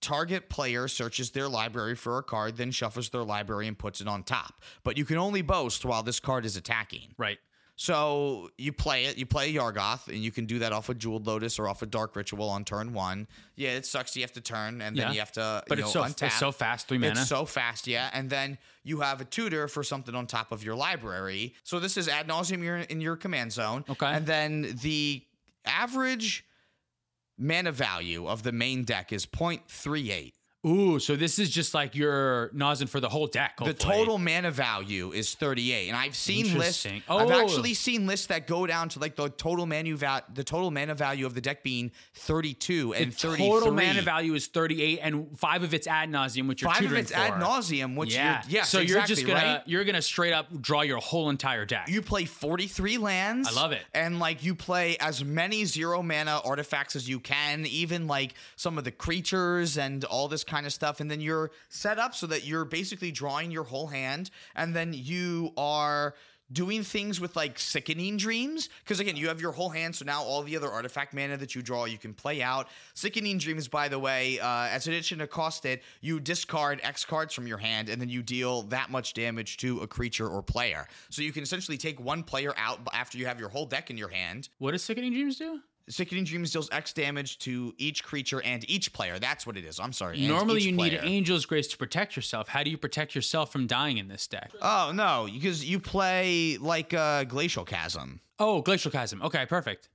target 0.00 0.48
player 0.48 0.88
searches 0.88 1.30
their 1.30 1.48
library 1.48 1.94
for 1.94 2.18
a 2.18 2.22
card, 2.22 2.56
then 2.56 2.70
shuffles 2.70 3.10
their 3.10 3.22
library 3.24 3.66
and 3.68 3.78
puts 3.78 4.00
it 4.00 4.08
on 4.08 4.22
top. 4.22 4.62
But 4.82 4.96
you 4.96 5.04
can 5.04 5.18
only 5.18 5.42
boast 5.42 5.84
while 5.84 6.02
this 6.02 6.20
card 6.20 6.44
is 6.44 6.56
attacking. 6.56 7.14
Right. 7.18 7.38
So 7.76 8.50
you 8.58 8.74
play 8.74 9.06
it, 9.06 9.16
you 9.16 9.24
play 9.24 9.54
Varragoth, 9.54 10.08
and 10.08 10.18
you 10.18 10.30
can 10.30 10.44
do 10.44 10.58
that 10.58 10.70
off 10.70 10.90
a 10.90 10.94
Jeweled 10.94 11.26
Lotus 11.26 11.58
or 11.58 11.66
off 11.66 11.80
a 11.80 11.86
Dark 11.86 12.14
Ritual 12.14 12.50
on 12.50 12.62
turn 12.62 12.92
one. 12.92 13.26
Yeah, 13.56 13.70
it 13.70 13.86
sucks. 13.86 14.14
You 14.14 14.22
have 14.22 14.32
to 14.32 14.42
turn, 14.42 14.82
and 14.82 14.94
Yeah. 14.94 15.04
then 15.04 15.14
you 15.14 15.20
have 15.20 15.32
to. 15.32 15.62
But 15.66 15.78
you 15.78 15.84
it's 15.84 15.94
know, 15.94 16.06
so 16.06 16.26
it's 16.26 16.38
so 16.38 16.52
fast, 16.52 16.88
three 16.88 16.98
mana. 16.98 17.12
It's 17.12 17.28
so 17.30 17.46
fast, 17.46 17.86
yeah. 17.86 18.10
And 18.12 18.28
then 18.28 18.58
you 18.82 19.00
have 19.00 19.22
a 19.22 19.24
tutor 19.24 19.66
for 19.66 19.82
something 19.82 20.14
on 20.14 20.26
top 20.26 20.52
of 20.52 20.62
your 20.62 20.74
library. 20.74 21.54
So 21.62 21.80
this 21.80 21.96
is 21.96 22.06
ad 22.06 22.28
nauseam 22.28 22.62
you're 22.62 22.76
in 22.76 23.00
your 23.00 23.16
command 23.16 23.52
zone. 23.52 23.86
Okay. 23.88 24.08
And 24.08 24.26
then 24.26 24.76
the 24.82 25.24
average 25.64 26.44
mana 27.40 27.72
value 27.72 28.28
of 28.28 28.42
the 28.42 28.52
main 28.52 28.84
deck 28.84 29.12
is 29.12 29.24
0.38. 29.24 30.32
Ooh, 30.66 30.98
so 30.98 31.16
this 31.16 31.38
is 31.38 31.48
just 31.48 31.72
like 31.72 31.94
your 31.94 32.50
nozzin 32.50 32.86
for 32.86 33.00
the 33.00 33.08
whole 33.08 33.26
deck. 33.26 33.56
The 33.64 33.72
total 33.72 34.18
mana 34.18 34.50
value 34.50 35.10
is 35.10 35.34
38. 35.34 35.88
And 35.88 35.96
I've 35.96 36.14
seen 36.14 36.58
lists 36.58 36.84
Interesting. 36.84 37.02
I've 37.08 37.30
Oh. 37.30 37.40
actually 37.42 37.72
seen 37.72 38.06
lists 38.06 38.26
that 38.26 38.46
go 38.46 38.66
down 38.66 38.90
to 38.90 38.98
like 38.98 39.16
the 39.16 39.30
total 39.30 39.64
manu 39.64 39.96
val- 39.96 40.20
the 40.34 40.44
total 40.44 40.70
mana 40.70 40.94
value 40.94 41.24
of 41.24 41.32
the 41.32 41.40
deck 41.40 41.62
being 41.62 41.90
32 42.14 42.92
and 42.92 43.10
the 43.12 43.16
33. 43.16 43.48
total 43.48 43.72
mana 43.72 44.02
value 44.02 44.34
is 44.34 44.48
38 44.48 44.98
and 45.02 45.28
five 45.38 45.62
of 45.62 45.72
it's 45.72 45.86
ad 45.86 46.10
nauseam 46.10 46.46
which 46.46 46.60
you're 46.60 46.70
Five 46.70 46.84
of 46.84 46.92
it's 46.92 47.10
ad 47.12 47.38
nauseam, 47.40 47.96
which 47.96 48.12
yeah 48.14 48.42
you're, 48.44 48.58
yes, 48.58 48.68
so 48.68 48.80
you're 48.80 48.98
exactly, 48.98 49.14
just 49.14 49.26
gonna 49.26 49.40
right? 49.54 49.62
you're 49.64 49.84
gonna 49.84 50.02
straight 50.02 50.34
up 50.34 50.46
draw 50.60 50.82
your 50.82 50.98
whole 50.98 51.30
entire 51.30 51.64
deck 51.64 51.88
You 51.88 52.02
play 52.02 52.26
43 52.26 52.98
lands. 52.98 53.48
I 53.48 53.52
love 53.52 53.72
it. 53.72 53.80
And 53.94 54.18
like 54.18 54.44
you 54.44 54.54
play 54.54 54.98
as 54.98 55.24
many 55.24 55.64
zero 55.64 56.02
mana 56.02 56.42
artifacts 56.44 56.96
as 56.96 57.08
you 57.08 57.18
can, 57.18 57.64
even 57.64 58.06
like 58.06 58.34
some 58.56 58.76
of 58.76 58.84
the 58.84 58.90
creatures 58.92 59.78
and 59.78 60.04
all 60.04 60.28
this 60.28 60.44
kind 60.50 60.66
of 60.66 60.72
stuff. 60.72 61.00
And 61.00 61.10
then 61.10 61.20
you're 61.20 61.50
set 61.68 61.98
up 61.98 62.14
so 62.14 62.26
that 62.26 62.44
you're 62.44 62.64
basically 62.64 63.12
drawing 63.12 63.50
your 63.50 63.64
whole 63.64 63.86
hand. 63.86 64.30
And 64.54 64.74
then 64.74 64.92
you 64.92 65.52
are 65.56 66.14
doing 66.52 66.82
things 66.82 67.20
with 67.20 67.36
like 67.36 67.58
sickening 67.58 68.16
dreams 68.16 68.68
because 68.82 68.98
again 68.98 69.16
you 69.16 69.28
have 69.28 69.40
your 69.40 69.52
whole 69.52 69.68
hand 69.68 69.94
so 69.94 70.04
now 70.04 70.22
all 70.22 70.42
the 70.42 70.56
other 70.56 70.68
artifact 70.68 71.14
mana 71.14 71.36
that 71.36 71.54
you 71.54 71.62
draw 71.62 71.84
you 71.84 71.98
can 71.98 72.12
play 72.12 72.42
out 72.42 72.68
sickening 72.94 73.38
dreams 73.38 73.68
by 73.68 73.88
the 73.88 73.98
way 73.98 74.38
uh, 74.40 74.66
as 74.66 74.86
addition 74.86 75.18
to 75.18 75.26
cost 75.26 75.64
it 75.64 75.82
you 76.00 76.18
discard 76.18 76.80
x 76.82 77.04
cards 77.04 77.32
from 77.32 77.46
your 77.46 77.58
hand 77.58 77.88
and 77.88 78.00
then 78.00 78.08
you 78.08 78.22
deal 78.22 78.62
that 78.62 78.90
much 78.90 79.14
damage 79.14 79.58
to 79.58 79.80
a 79.80 79.86
creature 79.86 80.28
or 80.28 80.42
player 80.42 80.86
so 81.08 81.22
you 81.22 81.32
can 81.32 81.42
essentially 81.42 81.78
take 81.78 82.00
one 82.00 82.22
player 82.22 82.52
out 82.56 82.80
after 82.92 83.16
you 83.16 83.26
have 83.26 83.38
your 83.38 83.48
whole 83.48 83.66
deck 83.66 83.90
in 83.90 83.96
your 83.96 84.08
hand 84.08 84.48
what 84.58 84.72
does 84.72 84.82
sickening 84.82 85.12
dreams 85.12 85.38
do 85.38 85.60
sickening 85.88 86.24
dreams 86.24 86.52
deals 86.52 86.68
x 86.72 86.92
damage 86.92 87.38
to 87.40 87.74
each 87.78 88.04
creature 88.04 88.42
and 88.42 88.68
each 88.70 88.92
player. 88.92 89.18
That's 89.18 89.46
what 89.46 89.56
it 89.56 89.64
is. 89.64 89.80
I'm 89.80 89.92
sorry. 89.92 90.20
Normally 90.20 90.62
you 90.62 90.72
need 90.72 90.94
angel's 90.94 91.46
grace 91.46 91.68
to 91.68 91.76
protect 91.76 92.16
yourself. 92.16 92.48
How 92.48 92.62
do 92.62 92.70
you 92.70 92.78
protect 92.78 93.14
yourself 93.14 93.52
from 93.52 93.66
dying 93.66 93.98
in 93.98 94.08
this 94.08 94.26
deck? 94.26 94.52
Oh 94.60 94.92
no 94.94 95.28
because 95.32 95.64
you 95.64 95.80
play 95.80 96.56
like 96.58 96.94
uh, 96.94 97.24
glacial 97.24 97.64
chasm. 97.64 98.20
Oh 98.38 98.62
glacial 98.62 98.90
chasm. 98.90 99.22
Okay 99.22 99.46
perfect. 99.46 99.88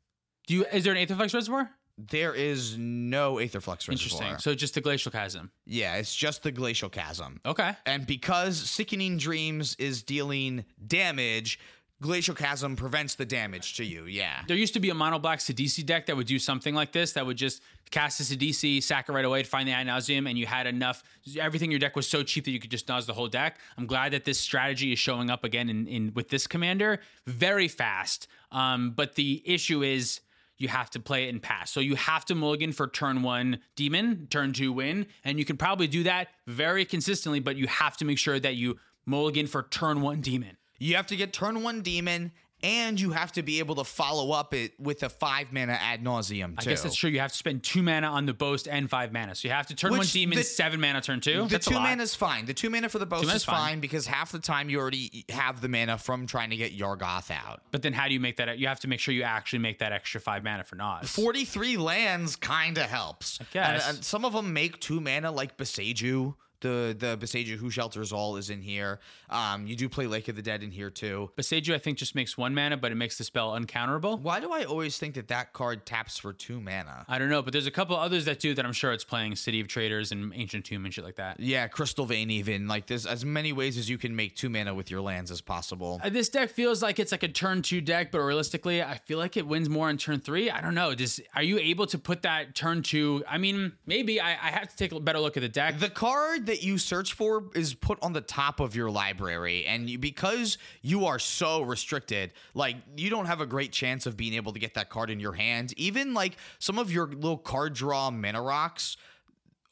Do 0.48 0.54
you 0.56 0.66
is 0.72 0.84
there 0.84 0.94
an 0.94 1.06
Aetherflux 1.06 1.34
Reservoir? 1.34 1.70
There 1.98 2.34
is 2.34 2.78
no 2.78 3.36
Aetherflux 3.36 3.88
interesting. 3.90 4.20
Reservoir. 4.20 4.40
so 4.40 4.54
just 4.54 4.74
the 4.74 4.82
glacial 4.82 5.14
chasm. 5.14 5.50
Yeah, 5.66 5.96
it's 5.96 6.14
just 6.14 6.44
the 6.44 6.52
glacial 6.52 6.90
chasm. 6.90 7.40
okay. 7.46 7.72
And 7.86 8.06
because 8.06 8.58
Sickening 8.58 9.18
Dreams 9.18 9.78
is 9.80 10.04
dealing 10.04 10.66
damage, 10.86 11.58
Glacial 12.02 12.36
Chasm 12.36 12.76
prevents 12.76 13.16
the 13.16 13.26
damage 13.26 13.76
to 13.76 13.86
you. 13.86 14.06
Yeah. 14.06 14.42
There 14.48 14.58
used 14.58 14.74
to 14.74 14.82
be 14.82 14.90
a 14.90 14.94
mono 14.94 15.18
black 15.18 15.40
Sidisi 15.40 15.86
deck 15.86 16.08
that 16.08 16.18
would 16.18 16.28
do 16.28 16.38
something 16.40 16.76
like 16.76 16.92
this 16.92 17.14
that 17.14 17.26
would 17.26 17.38
just 17.38 17.62
cast 17.90 18.20
a 18.20 18.24
Sidisi, 18.24 18.84
sack 18.84 19.08
it 19.08 19.14
right 19.14 19.24
away 19.24 19.44
to 19.44 19.48
find 19.48 19.68
the 19.68 19.72
Nauseum, 19.72 20.30
and 20.30 20.38
you 20.38 20.46
had 20.46 20.68
enough. 20.68 21.04
Everything 21.40 21.68
in 21.68 21.72
your 21.72 21.80
deck 21.80 21.96
was 21.96 22.08
so 22.08 22.22
cheap 22.22 22.44
that 22.46 22.52
you 22.52 22.60
could 22.60 22.72
just 22.72 22.90
nose 22.90 23.06
the 23.06 23.14
whole 23.14 23.30
deck. 23.30 23.60
I'm 23.78 23.86
glad 23.86 24.12
that 24.12 24.26
this 24.26 24.38
strategy 24.38 24.92
is 24.92 25.00
showing 25.00 25.30
up 25.30 25.46
again 25.46 25.70
in, 25.70 25.88
in 25.88 26.12
with 26.14 26.30
this 26.30 26.48
commander 26.48 27.00
very 27.26 27.70
fast. 27.70 28.28
Um, 28.52 28.92
but 28.92 29.16
the 29.16 29.42
issue 29.46 29.82
is 29.82 30.20
you 30.58 30.68
have 30.68 30.90
to 30.92 31.00
play 31.00 31.26
it 31.26 31.30
in 31.30 31.40
pass. 31.40 31.72
So 31.72 31.80
you 31.80 31.96
have 31.96 32.26
to 32.26 32.36
mulligan 32.36 32.74
for 32.74 32.88
turn 32.88 33.24
one 33.24 33.60
demon, 33.76 34.28
turn 34.30 34.52
two 34.52 34.74
win, 34.74 35.08
and 35.24 35.40
you 35.40 35.46
can 35.46 35.58
probably 35.58 35.88
do 35.88 36.04
that 36.04 36.28
very 36.46 36.84
consistently, 36.84 37.40
but 37.40 37.56
you 37.56 37.68
have 37.68 37.96
to 37.98 38.06
make 38.06 38.18
sure 38.18 38.40
that 38.40 38.56
you 38.56 38.80
mulligan 39.06 39.48
for 39.48 39.64
turn 39.64 40.02
one 40.02 40.22
demon. 40.22 40.58
You 40.80 40.96
have 40.96 41.08
to 41.08 41.16
get 41.16 41.34
turn 41.34 41.64
one 41.64 41.82
demon, 41.82 42.32
and 42.64 43.00
you 43.00 43.12
have 43.12 43.32
to 43.34 43.44
be 43.44 43.60
able 43.60 43.76
to 43.76 43.84
follow 43.84 44.32
up 44.32 44.54
it 44.54 44.74
with 44.80 45.04
a 45.04 45.10
five 45.10 45.54
mana 45.54 45.74
ad 45.74 46.04
nauseam. 46.04 46.56
I 46.58 46.64
guess 46.64 46.82
that's 46.82 46.96
true. 46.96 47.10
You 47.10 47.20
have 47.20 47.32
to 47.32 47.38
spend 47.38 47.64
two 47.64 47.84
mana 47.84 48.08
on 48.08 48.26
the 48.26 48.34
boast 48.34 48.68
and 48.68 48.90
five 48.90 49.14
mana. 49.14 49.36
So 49.36 49.48
you 49.48 49.54
have 49.54 49.68
to 49.68 49.76
turn 49.76 49.92
one 49.92 50.06
demon, 50.08 50.38
the- 50.38 50.44
seven 50.44 50.80
mana 50.80 51.02
turn 51.02 51.22
two. 51.22 51.44
The 51.44 51.48
That's 51.48 51.68
two 51.68 51.76
mana 51.76 52.02
is 52.02 52.16
fine. 52.16 52.46
The 52.46 52.54
two 52.54 52.70
mana 52.70 52.90
for 52.90 52.98
the 52.98 53.06
boast 53.06 53.32
is 53.32 53.46
fine. 53.46 53.56
fine. 53.56 53.80
because 53.80 54.08
half 54.08 54.32
the 54.32 54.40
time 54.40 54.70
you 54.70 54.80
already 54.80 55.26
have 55.30 55.62
the 55.62 55.70
mana 55.70 55.98
from 55.98 56.26
trying 56.26 56.50
to 56.50 56.56
get 56.56 56.76
Varragoth 56.76 57.30
out. 57.30 57.62
But 57.72 57.82
then 57.82 57.94
how 57.94 58.08
do 58.08 58.14
you 58.14 58.20
make 58.20 58.38
that? 58.38 58.58
You 58.58 58.68
have 58.68 58.80
to 58.80 58.88
make 58.88 59.00
sure 59.00 59.14
you 59.14 59.24
actually 59.24 59.60
make 59.60 59.80
that 59.80 59.92
extra 59.92 60.20
five 60.20 60.44
mana 60.44 60.64
for 60.64 60.76
Nas. 60.76 61.10
43 61.10 61.78
lands 61.78 62.36
kind 62.36 62.78
of 62.78 62.86
helps. 62.86 63.40
I 63.40 63.44
uh, 63.44 63.48
guess. 63.54 63.88
And, 63.88 63.98
and 63.98 64.06
some 64.06 64.26
of 64.26 64.34
them 64.34 64.54
make 64.54 64.80
two 64.80 65.00
mana, 65.00 65.32
like 65.32 65.58
Boseiju. 65.58 66.36
The 66.66 66.96
the 66.98 67.16
Boseiju 67.18 67.58
Who 67.58 67.70
Shelters 67.70 68.12
All 68.12 68.38
is 68.38 68.50
in 68.50 68.60
here. 68.60 69.00
Um, 69.30 69.68
you 69.68 69.76
do 69.76 69.88
play 69.88 70.08
Lake 70.08 70.28
of 70.30 70.36
the 70.36 70.42
Dead 70.42 70.64
in 70.64 70.72
here 70.72 70.90
too. 70.90 71.30
Boseiju, 71.38 71.76
I 71.76 71.78
think, 71.78 72.00
just 72.00 72.16
makes 72.16 72.40
one 72.40 72.56
mana, 72.56 72.76
but 72.76 72.92
it 72.92 72.96
makes 72.96 73.20
the 73.20 73.24
spell 73.24 73.52
uncounterable. 73.52 74.20
Why 74.20 74.40
do 74.40 74.52
I 74.52 74.64
always 74.64 74.98
think 74.98 75.14
that 75.14 75.28
that 75.28 75.54
card 75.54 75.86
taps 75.86 76.18
for 76.18 76.34
two 76.34 76.60
mana? 76.60 77.06
I 77.08 77.20
don't 77.20 77.30
know, 77.30 77.44
but 77.44 77.54
there's 77.54 77.68
a 77.68 77.72
couple 77.72 77.96
others 77.96 78.26
that 78.26 78.40
do 78.40 78.56
that 78.56 78.66
I'm 78.66 78.74
sure 78.74 78.92
it's 78.94 79.04
playing 79.04 79.36
City 79.36 79.62
of 79.62 79.68
Traitors 79.68 80.12
and 80.12 80.34
Ancient 80.36 80.66
Tomb 80.66 80.86
and 80.86 80.94
shit 80.94 81.04
like 81.06 81.18
that. 81.18 81.40
Yeah, 81.40 81.68
Crystal 81.68 82.08
Vein 82.08 82.32
even. 82.32 82.68
Like 82.68 82.88
there's 82.88 83.06
as 83.06 83.24
many 83.24 83.54
ways 83.54 83.78
as 83.78 83.88
you 83.88 84.00
can 84.00 84.16
make 84.16 84.36
two 84.36 84.50
mana 84.50 84.74
with 84.74 84.90
your 84.90 85.02
lands 85.02 85.30
as 85.30 85.42
possible. 85.42 86.02
Uh, 86.04 86.10
This 86.10 86.30
deck 86.30 86.50
feels 86.50 86.82
like 86.82 86.98
it's 86.98 87.12
like 87.12 87.22
a 87.24 87.28
turn 87.28 87.62
two 87.62 87.80
deck, 87.80 88.12
but 88.12 88.22
realistically, 88.22 88.82
I 88.82 88.98
feel 89.06 89.20
like 89.20 89.38
it 89.38 89.46
wins 89.46 89.70
more 89.70 89.88
on 89.90 89.98
turn 89.98 90.20
three. 90.20 90.50
I 90.50 90.62
don't 90.62 90.74
know. 90.74 90.96
Just 90.96 91.22
are 91.36 91.44
you 91.44 91.60
able 91.60 91.86
to 91.88 92.00
put 92.00 92.24
that 92.24 92.56
turn 92.56 92.82
two? 92.82 93.24
I 93.30 93.38
mean, 93.38 93.74
maybe 93.86 94.20
I, 94.20 94.32
I 94.32 94.50
have 94.50 94.70
to 94.70 94.76
take 94.76 94.92
a 94.92 95.00
better 95.00 95.20
look 95.20 95.38
at 95.38 95.42
the 95.42 95.50
deck. 95.50 95.78
The 95.78 95.90
card 95.92 96.48
that 96.48 96.55
you 96.64 96.78
search 96.78 97.14
for 97.14 97.46
is 97.56 97.74
put 97.74 97.98
on 98.02 98.14
the 98.14 98.22
top 98.22 98.60
of 98.60 98.76
your 98.76 98.90
library, 98.90 99.66
and 99.66 99.90
you, 99.90 99.98
because 99.98 100.58
you 100.82 101.06
are 101.06 101.20
so 101.20 101.62
restricted, 101.62 102.32
like 102.54 102.76
you 102.96 103.10
don't 103.10 103.26
have 103.26 103.42
a 103.42 103.46
great 103.46 103.72
chance 103.72 104.06
of 104.06 104.18
being 104.18 104.34
able 104.34 104.54
to 104.54 104.60
get 104.60 104.74
that 104.76 104.90
card 104.90 105.10
in 105.10 105.20
your 105.20 105.34
hand. 105.34 105.74
Even 105.78 106.14
like 106.14 106.38
some 106.60 106.80
of 106.80 106.92
your 106.92 107.08
little 107.08 107.38
card 107.38 107.74
draw 107.74 108.12
mana 108.12 108.42
rocks 108.42 108.98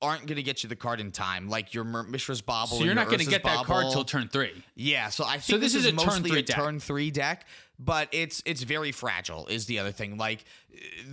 aren't 0.03 0.27
going 0.27 0.35
to 0.35 0.43
get 0.43 0.61
you 0.63 0.69
the 0.69 0.75
card 0.75 0.99
in 0.99 1.11
time, 1.11 1.49
like 1.49 1.73
your 1.73 1.83
Mishra's 1.83 2.41
Bauble. 2.41 2.77
So 2.77 2.83
you're 2.83 2.93
not 2.93 3.07
going 3.07 3.19
to 3.19 3.25
get 3.25 3.43
that 3.43 3.65
card 3.65 3.85
till 3.91 4.03
turn 4.03 4.27
three. 4.27 4.63
Yeah, 4.75 5.09
so 5.09 5.23
I 5.23 5.33
think 5.33 5.43
So 5.43 5.57
this 5.57 5.73
this, 5.73 5.85
is 5.85 5.87
is, 5.87 5.93
a 5.93 5.95
turn 5.95 6.05
mostly 6.07 6.29
three 6.29 6.39
a 6.39 6.43
deck. 6.43 6.55
turn 6.55 6.79
three 6.79 7.09
deck, 7.11 7.47
but 7.79 8.09
it's 8.11 8.43
it's 8.45 8.61
very 8.63 8.91
fragile. 8.91 9.47
Is 9.47 9.65
the 9.65 9.79
other 9.79 9.91
thing 9.91 10.17
like 10.17 10.45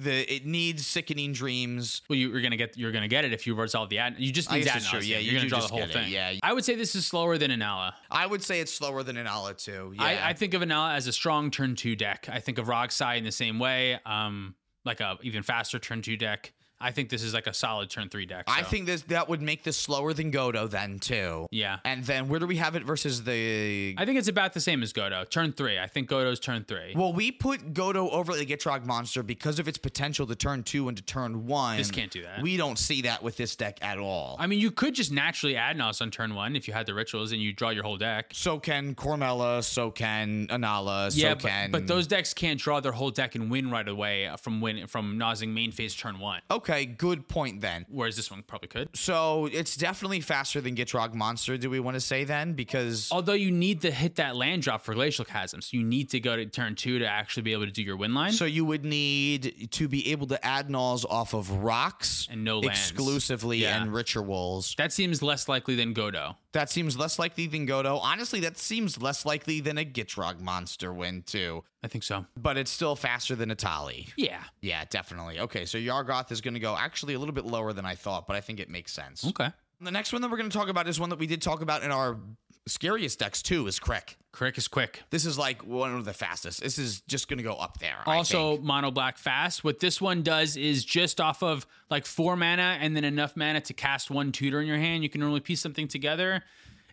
the 0.02 0.32
it 0.32 0.44
needs 0.46 0.86
sickening 0.86 1.32
dreams. 1.32 2.02
Well, 2.08 2.18
you, 2.18 2.30
you're 2.30 2.40
gonna 2.42 2.56
get 2.56 2.76
you're 2.76 2.92
gonna 2.92 3.08
get 3.08 3.24
it 3.24 3.32
if 3.32 3.46
you 3.46 3.54
resolve 3.54 3.88
the 3.88 3.98
ad. 3.98 4.16
You 4.18 4.32
just 4.32 4.50
need 4.50 4.64
guess 4.64 4.74
ad 4.74 4.76
it's 4.78 4.90
true. 4.90 4.98
nauseam. 4.98 5.12
Yeah, 5.12 5.18
you're 5.18 5.34
you 5.34 5.38
gonna 5.38 5.48
draw 5.48 5.60
the 5.60 5.66
whole 5.68 5.78
get 5.78 5.90
it. 5.90 5.92
thing. 5.92 6.08
Yeah. 6.12 6.34
I 6.42 6.52
would 6.52 6.64
say 6.64 6.74
this 6.74 6.94
is 6.94 7.06
slower 7.06 7.38
than 7.38 7.50
Inalla. 7.50 7.92
I 8.10 8.26
would 8.26 8.42
say 8.42 8.60
it's 8.60 8.72
slower 8.72 9.02
than 9.02 9.16
Inalla 9.16 9.56
too. 9.56 9.92
Yeah, 9.96 10.02
I, 10.02 10.30
I 10.30 10.32
think 10.34 10.54
of 10.54 10.62
Inalla 10.62 10.94
as 10.96 11.06
a 11.06 11.12
strong 11.12 11.50
turn 11.50 11.76
two 11.76 11.96
deck. 11.96 12.28
I 12.30 12.40
think 12.40 12.58
of 12.58 12.66
Rogsai 12.66 13.18
in 13.18 13.24
the 13.24 13.32
same 13.32 13.58
way, 13.58 13.98
um, 14.04 14.54
like 14.84 15.00
a 15.00 15.18
even 15.22 15.42
faster 15.42 15.78
turn 15.78 16.02
two 16.02 16.16
deck. 16.16 16.52
I 16.80 16.92
think 16.92 17.10
this 17.10 17.22
is 17.22 17.34
like 17.34 17.46
a 17.46 17.52
solid 17.54 17.90
turn 17.90 18.08
three 18.08 18.26
deck. 18.26 18.44
I 18.48 18.62
think 18.62 18.86
this 18.86 19.02
that 19.02 19.28
would 19.28 19.42
make 19.42 19.62
this 19.64 19.76
slower 19.76 20.12
than 20.12 20.32
Godo 20.32 20.68
then 20.68 20.98
too. 20.98 21.46
Yeah. 21.50 21.78
And 21.84 22.04
then 22.04 22.28
where 22.28 22.40
do 22.40 22.46
we 22.46 22.56
have 22.56 22.74
it 22.76 22.84
versus 22.84 23.24
the? 23.24 23.94
I 23.98 24.04
think 24.06 24.18
it's 24.18 24.28
about 24.28 24.54
the 24.54 24.60
same 24.60 24.82
as 24.82 24.92
Godo. 24.92 25.28
Turn 25.28 25.52
three. 25.52 25.78
I 25.78 25.86
think 25.86 26.08
Godo's 26.08 26.40
turn 26.40 26.64
three. 26.64 26.94
well, 26.96 27.12
we 27.12 27.30
put 27.32 27.74
Godo 27.74 28.10
over 28.10 28.34
the 28.34 28.46
Gitrog 28.46 28.84
monster 28.86 29.22
because 29.22 29.58
of 29.58 29.68
its 29.68 29.78
potential 29.78 30.26
to 30.26 30.34
turn 30.34 30.62
two 30.62 30.88
into 30.88 31.02
turn 31.02 31.46
one. 31.46 31.76
This 31.76 31.90
can't 31.90 32.10
do 32.10 32.22
that. 32.22 32.42
We 32.42 32.56
don't 32.56 32.78
see 32.78 33.02
that 33.02 33.22
with 33.22 33.36
this 33.36 33.56
deck 33.56 33.78
at 33.82 33.98
all. 33.98 34.36
I 34.38 34.46
mean, 34.46 34.60
you 34.60 34.70
could 34.70 34.94
just 34.94 35.12
naturally 35.12 35.56
add 35.56 35.76
Nos 35.76 36.00
on 36.00 36.10
turn 36.10 36.34
one 36.34 36.56
if 36.56 36.66
you 36.66 36.74
had 36.74 36.86
the 36.86 36.94
rituals 36.94 37.32
and 37.32 37.40
you 37.42 37.52
draw 37.52 37.70
your 37.70 37.82
whole 37.84 37.96
deck. 37.98 38.30
so 38.32 38.58
can 38.58 38.94
Cormela, 38.94 39.62
so 39.64 39.90
can 39.90 40.46
Inalla, 40.48 41.10
Yeah, 41.14 41.30
so 41.30 41.34
but, 41.34 41.42
can. 41.48 41.70
but 41.70 41.86
those 41.86 42.06
decks 42.06 42.32
can't 42.32 42.58
draw 42.58 42.80
their 42.80 42.92
whole 42.92 43.10
deck 43.10 43.34
and 43.34 43.50
win 43.50 43.70
right 43.70 43.86
away 43.88 44.30
from 44.40 44.60
win 44.60 44.86
from 44.86 45.18
Nosing 45.18 45.52
main 45.52 45.72
phase 45.72 45.94
turn 45.94 46.18
one. 46.18 46.40
Okay, 46.50 46.69
good 46.86 47.28
point 47.28 47.60
then. 47.60 47.86
Whereas 47.88 48.16
this 48.16 48.30
one 48.30 48.42
probably 48.46 48.68
could. 48.68 48.88
So 48.94 49.46
it's 49.52 49.76
definitely 49.76 50.20
faster 50.20 50.60
than 50.60 50.74
Gitrog 50.76 51.14
Monster. 51.14 51.56
Do 51.58 51.68
we 51.70 51.80
want 51.80 51.94
to 51.96 52.00
say 52.00 52.24
then? 52.24 52.52
Because 52.54 53.08
Although 53.12 53.32
you 53.34 53.50
need 53.50 53.80
to 53.82 53.90
hit 53.90 54.16
that 54.16 54.36
land 54.36 54.62
drop 54.62 54.82
for 54.82 54.94
Glacial 54.94 55.24
Chasm, 55.24 55.60
so 55.60 55.76
you 55.76 55.82
need 55.82 56.10
to 56.10 56.20
go 56.20 56.36
to 56.36 56.46
turn 56.46 56.74
two 56.74 56.98
to 57.00 57.06
actually 57.06 57.42
be 57.42 57.52
able 57.52 57.66
to 57.66 57.72
do 57.72 57.82
your 57.82 57.96
win 57.96 58.14
line. 58.14 58.32
so 58.32 58.44
you 58.44 58.64
would 58.64 58.84
need 58.84 59.70
to 59.72 59.88
be 59.88 60.10
able 60.12 60.26
to 60.28 60.44
add 60.44 60.68
nulls 60.68 61.04
off 61.08 61.34
of 61.34 61.50
rocks 61.50 62.28
And 62.30 62.44
no 62.44 62.60
lands. 62.60 62.78
exclusively 62.78 63.58
Yeah. 63.58 63.80
and 63.82 63.92
rituals. 63.92 64.74
that 64.78 64.92
seems 64.92 65.22
less 65.22 65.48
likely 65.48 65.74
than 65.74 65.94
Godo. 65.94 66.36
That 66.52 66.68
seems 66.68 66.98
less 66.98 67.18
likely 67.18 67.46
than 67.46 67.66
Godo. 67.66 68.00
Honestly, 68.02 68.40
that 68.40 68.58
seems 68.58 69.00
less 69.00 69.24
likely 69.24 69.60
than 69.60 69.78
a 69.78 69.84
Gitrog 69.84 70.40
Monster 70.40 70.92
win 70.92 71.22
too. 71.22 71.62
I 71.84 71.88
think 71.88 72.02
so. 72.02 72.26
But 72.36 72.56
it's 72.56 72.70
still 72.70 72.96
faster 72.96 73.36
than 73.36 73.50
Etali. 73.50 74.10
Yeah. 74.16 74.42
Yeah, 74.60 74.84
definitely. 74.90 75.38
Okay, 75.38 75.64
so 75.64 75.78
Varragoth 75.78 76.32
is 76.32 76.40
going 76.40 76.54
to 76.54 76.60
go 76.60 76.76
actually 76.76 77.14
a 77.14 77.18
little 77.18 77.34
bit 77.34 77.44
lower 77.44 77.72
than 77.72 77.84
I 77.84 77.94
thought, 77.94 78.26
but 78.26 78.34
I 78.34 78.40
think 78.40 78.58
it 78.58 78.68
makes 78.68 78.92
sense. 78.92 79.24
Okay. 79.24 79.48
The 79.80 79.90
next 79.90 80.12
one 80.12 80.22
that 80.22 80.30
we're 80.30 80.36
going 80.36 80.50
to 80.50 80.56
talk 80.56 80.68
about 80.68 80.88
is 80.88 81.00
one 81.00 81.08
that 81.10 81.18
we 81.18 81.26
did 81.26 81.40
talk 81.40 81.62
about 81.62 81.82
in 81.82 81.90
our 81.90 82.18
scariest 82.66 83.18
decks 83.18 83.42
too. 83.42 83.66
Is 83.66 83.78
K'rrik. 83.78 84.16
K'rrik 84.32 84.56
is 84.58 84.68
quick. 84.68 85.02
This 85.10 85.26
is 85.26 85.36
like 85.36 85.66
one 85.66 85.94
of 85.94 86.04
the 86.04 86.12
fastest. 86.12 86.62
This 86.62 86.78
is 86.78 87.00
just 87.02 87.28
going 87.28 87.38
to 87.38 87.44
go 87.44 87.54
up 87.54 87.78
there. 87.78 87.98
I 88.06 88.16
Also, 88.16 88.58
mono 88.58 88.90
black 88.90 89.18
fast. 89.18 89.64
What 89.64 89.80
this 89.80 90.00
one 90.00 90.22
does 90.22 90.56
is 90.56 90.84
just 90.84 91.20
off 91.20 91.42
of 91.42 91.66
like 91.90 92.06
four 92.06 92.36
mana 92.36 92.78
and 92.80 92.94
then 92.94 93.04
enough 93.04 93.36
mana 93.36 93.60
to 93.62 93.72
cast 93.74 94.10
one 94.10 94.30
tutor 94.30 94.60
in 94.60 94.68
your 94.68 94.78
hand. 94.78 95.02
You 95.02 95.10
can 95.10 95.20
normally 95.20 95.40
piece 95.40 95.60
something 95.60 95.88
together. 95.88 96.44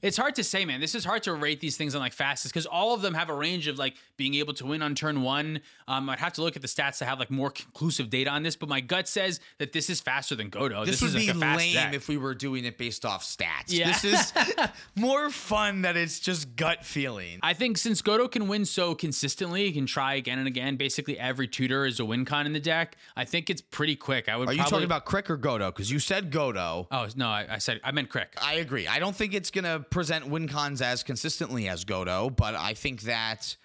It's 0.01 0.17
hard 0.17 0.35
to 0.35 0.43
say, 0.43 0.65
man. 0.65 0.79
This 0.81 0.95
is 0.95 1.03
hard 1.05 1.23
to 1.23 1.33
rate 1.33 1.59
these 1.59 1.77
things 1.77 1.95
on 1.95 2.01
like 2.01 2.13
fastest 2.13 2.53
because 2.53 2.65
all 2.65 2.93
of 2.93 3.01
them 3.01 3.13
have 3.13 3.29
a 3.29 3.33
range 3.33 3.67
of 3.67 3.77
like 3.77 3.95
being 4.17 4.35
able 4.35 4.53
to 4.55 4.65
win 4.65 4.81
on 4.81 4.95
turn 4.95 5.21
one. 5.21 5.61
Um, 5.87 6.09
I'd 6.09 6.19
have 6.19 6.33
to 6.33 6.41
look 6.41 6.55
at 6.55 6.61
the 6.61 6.67
stats 6.67 6.97
to 6.99 7.05
have 7.05 7.19
like 7.19 7.31
more 7.31 7.49
conclusive 7.49 8.09
data 8.09 8.29
on 8.29 8.43
this, 8.43 8.55
but 8.55 8.69
my 8.69 8.81
gut 8.81 9.07
says 9.07 9.39
that 9.59 9.73
this 9.73 9.89
is 9.89 9.99
faster 10.01 10.35
than 10.35 10.49
Godo. 10.51 10.85
this, 10.85 10.99
This, 10.99 11.13
would 11.13 11.21
is 11.21 11.27
be 11.27 11.33
like 11.33 11.57
lame 11.57 11.73
deck. 11.73 11.93
if 11.93 12.07
we 12.07 12.17
were 12.17 12.33
doing 12.35 12.65
it 12.65 12.77
based 12.77 13.05
off 13.05 13.23
stats. 13.23 13.67
Yeah. 13.67 13.87
This 13.91 14.03
is 14.03 14.33
more 14.95 15.29
fun 15.29 15.81
that 15.83 15.95
it's 15.97 16.19
just 16.19 16.55
gut 16.55 16.83
feeling. 16.85 17.39
I 17.43 17.53
think 17.53 17.77
since 17.77 18.01
Godo 18.01 18.29
can 18.29 18.47
win 18.47 18.65
so 18.65 18.95
consistently, 18.95 19.65
he 19.65 19.71
can 19.71 19.85
try 19.85 20.15
again 20.15 20.39
and 20.39 20.47
again. 20.47 20.75
Basically, 20.75 21.17
every 21.19 21.47
tutor 21.47 21.85
is 21.85 21.99
a 21.99 22.05
win 22.05 22.25
con 22.25 22.45
in 22.45 22.53
the 22.53 22.59
deck. 22.59 22.97
I 23.15 23.25
think 23.25 23.49
it's 23.49 23.61
pretty 23.61 23.95
quick. 23.95 24.29
I 24.29 24.37
would. 24.37 24.49
Are 24.49 24.53
you 24.53 24.63
talking 24.63 24.83
about 24.83 25.05
K'rrik 25.05 25.29
or 25.29 25.37
Godo? 25.37 25.67
Because 25.67 25.91
you 25.91 25.99
said 25.99 26.31
Godo. 26.31 26.87
Oh 26.91 27.07
no, 27.15 27.27
I, 27.27 27.45
I 27.51 27.57
said 27.57 27.79
I 27.83 27.91
meant 27.91 28.09
K'rrik. 28.09 28.27
I 28.41 28.55
agree. 28.55 28.87
I 28.87 28.99
don't 28.99 29.15
think 29.15 29.33
it's 29.33 29.51
going 29.51 29.65
to 29.65 29.85
present 29.89 30.27
win 30.27 30.47
cons 30.47 30.81
as 30.81 31.03
consistently 31.03 31.67
as 31.67 31.85
Godo, 31.85 32.35
but 32.35 32.55
I 32.55 32.73
think 32.73 33.01
that 33.03 33.55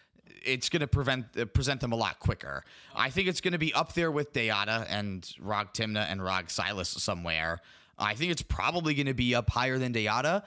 it's 0.45 0.69
going 0.69 0.81
to 0.81 0.87
prevent 0.87 1.27
uh, 1.39 1.45
present 1.47 1.81
them 1.81 1.93
a 1.93 1.97
lot 1.97 2.19
quicker. 2.19 2.65
I 2.95 3.11
think 3.11 3.29
it's 3.29 3.41
going 3.41 3.53
to 3.53 3.59
be 3.59 3.73
up 3.75 3.95
there 3.95 4.11
with 4.11 4.33
Dihada 4.33 4.87
and 4.89 5.29
Rog 5.41 5.73
Tymna 5.73 6.11
and 6.11 6.23
Rog 6.23 6.51
Silas 6.51 6.89
somewhere. 6.89 7.61
I 7.99 8.15
think 8.15 8.33
it's 8.33 8.43
probably 8.43 8.95
going 8.95 9.07
to 9.07 9.15
be 9.15 9.35
up 9.35 9.51
higher 9.51 9.79
than 9.79 9.93
Dihada. 9.93 10.45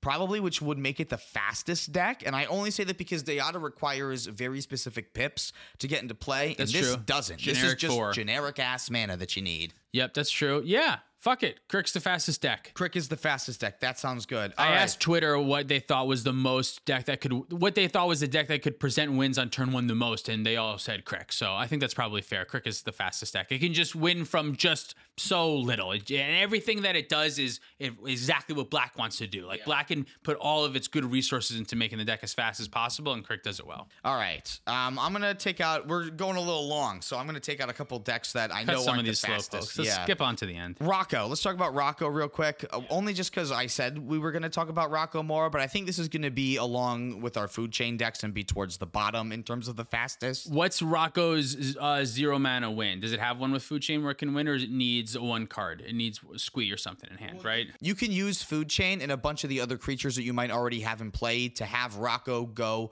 Probably, 0.00 0.38
which 0.38 0.60
would 0.60 0.76
make 0.76 1.00
it 1.00 1.08
the 1.08 1.16
fastest 1.16 1.90
deck. 1.90 2.22
And 2.26 2.36
I 2.36 2.44
only 2.44 2.70
say 2.70 2.84
that 2.84 2.98
because 2.98 3.22
Dihada 3.24 3.62
requires 3.62 4.26
very 4.26 4.60
specific 4.60 5.14
pips 5.14 5.54
to 5.78 5.88
get 5.88 6.02
into 6.02 6.14
play. 6.14 6.54
That's 6.58 6.74
and 6.74 6.82
this 6.82 6.92
true. 6.94 7.02
doesn't. 7.06 7.42
this 7.42 7.62
is 7.62 7.74
just 7.76 7.96
four. 7.96 8.12
generic 8.12 8.58
ass 8.58 8.90
mana 8.90 9.16
that 9.16 9.34
you 9.34 9.40
need. 9.40 9.72
Yep, 9.92 10.12
that's 10.12 10.30
true. 10.30 10.60
Yeah, 10.62 10.98
fuck 11.24 11.42
it. 11.42 11.58
K'rrik's 11.70 11.92
the 11.92 12.00
fastest 12.00 12.42
deck. 12.42 12.72
K'rrik 12.74 12.96
is 12.96 13.08
the 13.08 13.16
fastest 13.16 13.62
deck. 13.62 13.80
That 13.80 13.98
sounds 13.98 14.26
good. 14.26 14.52
I 14.58 14.64
All 14.66 14.70
right. 14.72 14.80
asked 14.82 15.00
Twitter 15.00 15.38
what 15.38 15.68
they 15.68 15.80
thought 15.80 16.06
was 16.06 16.22
the 16.22 16.34
most 16.34 16.84
deck 16.84 17.06
that 17.06 17.22
could, 17.22 17.32
what 17.50 17.74
they 17.74 17.88
thought 17.88 18.08
was 18.08 18.20
the 18.20 18.28
deck 18.28 18.48
that 18.48 18.60
could 18.62 18.78
present 18.78 19.10
wins 19.12 19.38
on 19.38 19.48
turn 19.48 19.72
one 19.72 19.86
the 19.86 19.94
most, 19.94 20.28
and 20.28 20.44
they 20.44 20.56
all 20.58 20.76
said 20.76 21.06
K'rrik. 21.06 21.32
So 21.32 21.54
I 21.54 21.66
think 21.66 21.80
that's 21.80 21.94
probably 21.94 22.20
fair. 22.20 22.44
K'rrik 22.44 22.66
is 22.66 22.82
the 22.82 22.92
fastest 22.92 23.32
deck. 23.32 23.50
It 23.50 23.60
can 23.60 23.72
just 23.72 23.96
win 23.96 24.26
from 24.26 24.54
just 24.54 24.94
so 25.16 25.54
little, 25.56 25.92
It- 25.92 26.10
and 26.10 26.36
everything 26.42 26.82
that 26.82 26.94
it 26.94 27.08
does 27.08 27.38
is 27.38 27.58
it, 27.78 27.94
exactly 28.06 28.54
what 28.54 28.68
Black 28.68 28.98
wants 28.98 29.16
to 29.18 29.26
do. 29.26 29.46
Like 29.46 29.64
Black 29.64 29.88
can 29.88 30.06
put 30.24 30.36
all 30.36 30.66
of 30.66 30.76
its 30.76 30.88
good 30.88 31.04
resources 31.10 31.58
into 31.58 31.74
making 31.74 31.96
the 31.98 32.04
deck 32.04 32.20
as 32.22 32.34
fast 32.34 32.60
as 32.60 32.68
possible, 32.68 33.14
and 33.14 33.26
K'rrik 33.26 33.42
does 33.42 33.60
it 33.60 33.66
well. 33.66 33.88
All 34.04 34.16
right. 34.16 34.60
Um, 34.66 34.98
I'm 34.98 35.12
gonna 35.12 35.34
take 35.34 35.62
out. 35.62 35.86
We're 35.88 36.10
going 36.10 36.36
a 36.36 36.40
little 36.40 36.68
long, 36.68 37.00
so 37.00 37.16
I'm 37.16 37.24
gonna 37.24 37.40
take 37.40 37.62
out 37.62 37.70
a 37.70 37.72
couple 37.72 37.98
decks 37.98 38.34
that 38.34 38.52
I 38.52 38.64
Cut 38.64 38.74
know 38.74 38.80
some 38.80 38.88
aren't 38.90 39.00
of 39.00 39.04
the 39.06 39.10
these 39.12 39.20
slow 39.20 39.38
folks. 39.38 39.78
Let's 39.78 39.88
yeah. 39.88 40.04
skip 40.04 40.20
on 40.20 40.36
to 40.36 40.44
the 40.46 40.54
end. 40.56 40.76
Rocco. 41.14 41.28
Let's 41.28 41.42
talk 41.42 41.54
about 41.54 41.74
Rocco 41.74 42.08
real 42.08 42.28
quick. 42.28 42.64
Uh, 42.72 42.80
only 42.90 43.12
just 43.12 43.30
because 43.30 43.52
I 43.52 43.66
said 43.66 43.98
we 43.98 44.18
were 44.18 44.32
gonna 44.32 44.48
talk 44.48 44.68
about 44.68 44.90
Rocco 44.90 45.22
more, 45.22 45.50
but 45.50 45.60
I 45.60 45.66
think 45.66 45.86
this 45.86 45.98
is 45.98 46.08
gonna 46.08 46.30
be 46.30 46.56
along 46.56 47.20
with 47.20 47.36
our 47.36 47.48
food 47.48 47.72
chain 47.72 47.96
decks 47.96 48.22
and 48.22 48.34
be 48.34 48.44
towards 48.44 48.78
the 48.78 48.86
bottom 48.86 49.32
in 49.32 49.42
terms 49.42 49.68
of 49.68 49.76
the 49.76 49.84
fastest. 49.84 50.50
What's 50.50 50.82
Rocco's 50.82 51.76
uh, 51.78 52.04
zero 52.04 52.38
mana 52.38 52.70
win? 52.70 53.00
Does 53.00 53.12
it 53.12 53.20
have 53.20 53.38
one 53.38 53.52
with 53.52 53.62
Food 53.62 53.82
Chain 53.82 54.02
where 54.02 54.12
it 54.12 54.18
can 54.18 54.34
win, 54.34 54.48
or 54.48 54.54
does 54.54 54.64
it 54.64 54.70
needs 54.70 55.18
one 55.18 55.46
card? 55.46 55.82
It 55.86 55.94
needs 55.94 56.20
Squee 56.36 56.70
or 56.72 56.76
something 56.76 57.10
in 57.10 57.18
hand, 57.18 57.44
right? 57.44 57.68
You 57.80 57.94
can 57.94 58.10
use 58.10 58.42
food 58.42 58.68
chain 58.68 59.00
and 59.00 59.12
a 59.12 59.16
bunch 59.16 59.44
of 59.44 59.50
the 59.50 59.60
other 59.60 59.76
creatures 59.76 60.16
that 60.16 60.22
you 60.22 60.32
might 60.32 60.50
already 60.50 60.80
have 60.80 61.00
in 61.00 61.10
play 61.10 61.48
to 61.50 61.64
have 61.64 61.96
Rocco 61.96 62.46
go 62.46 62.90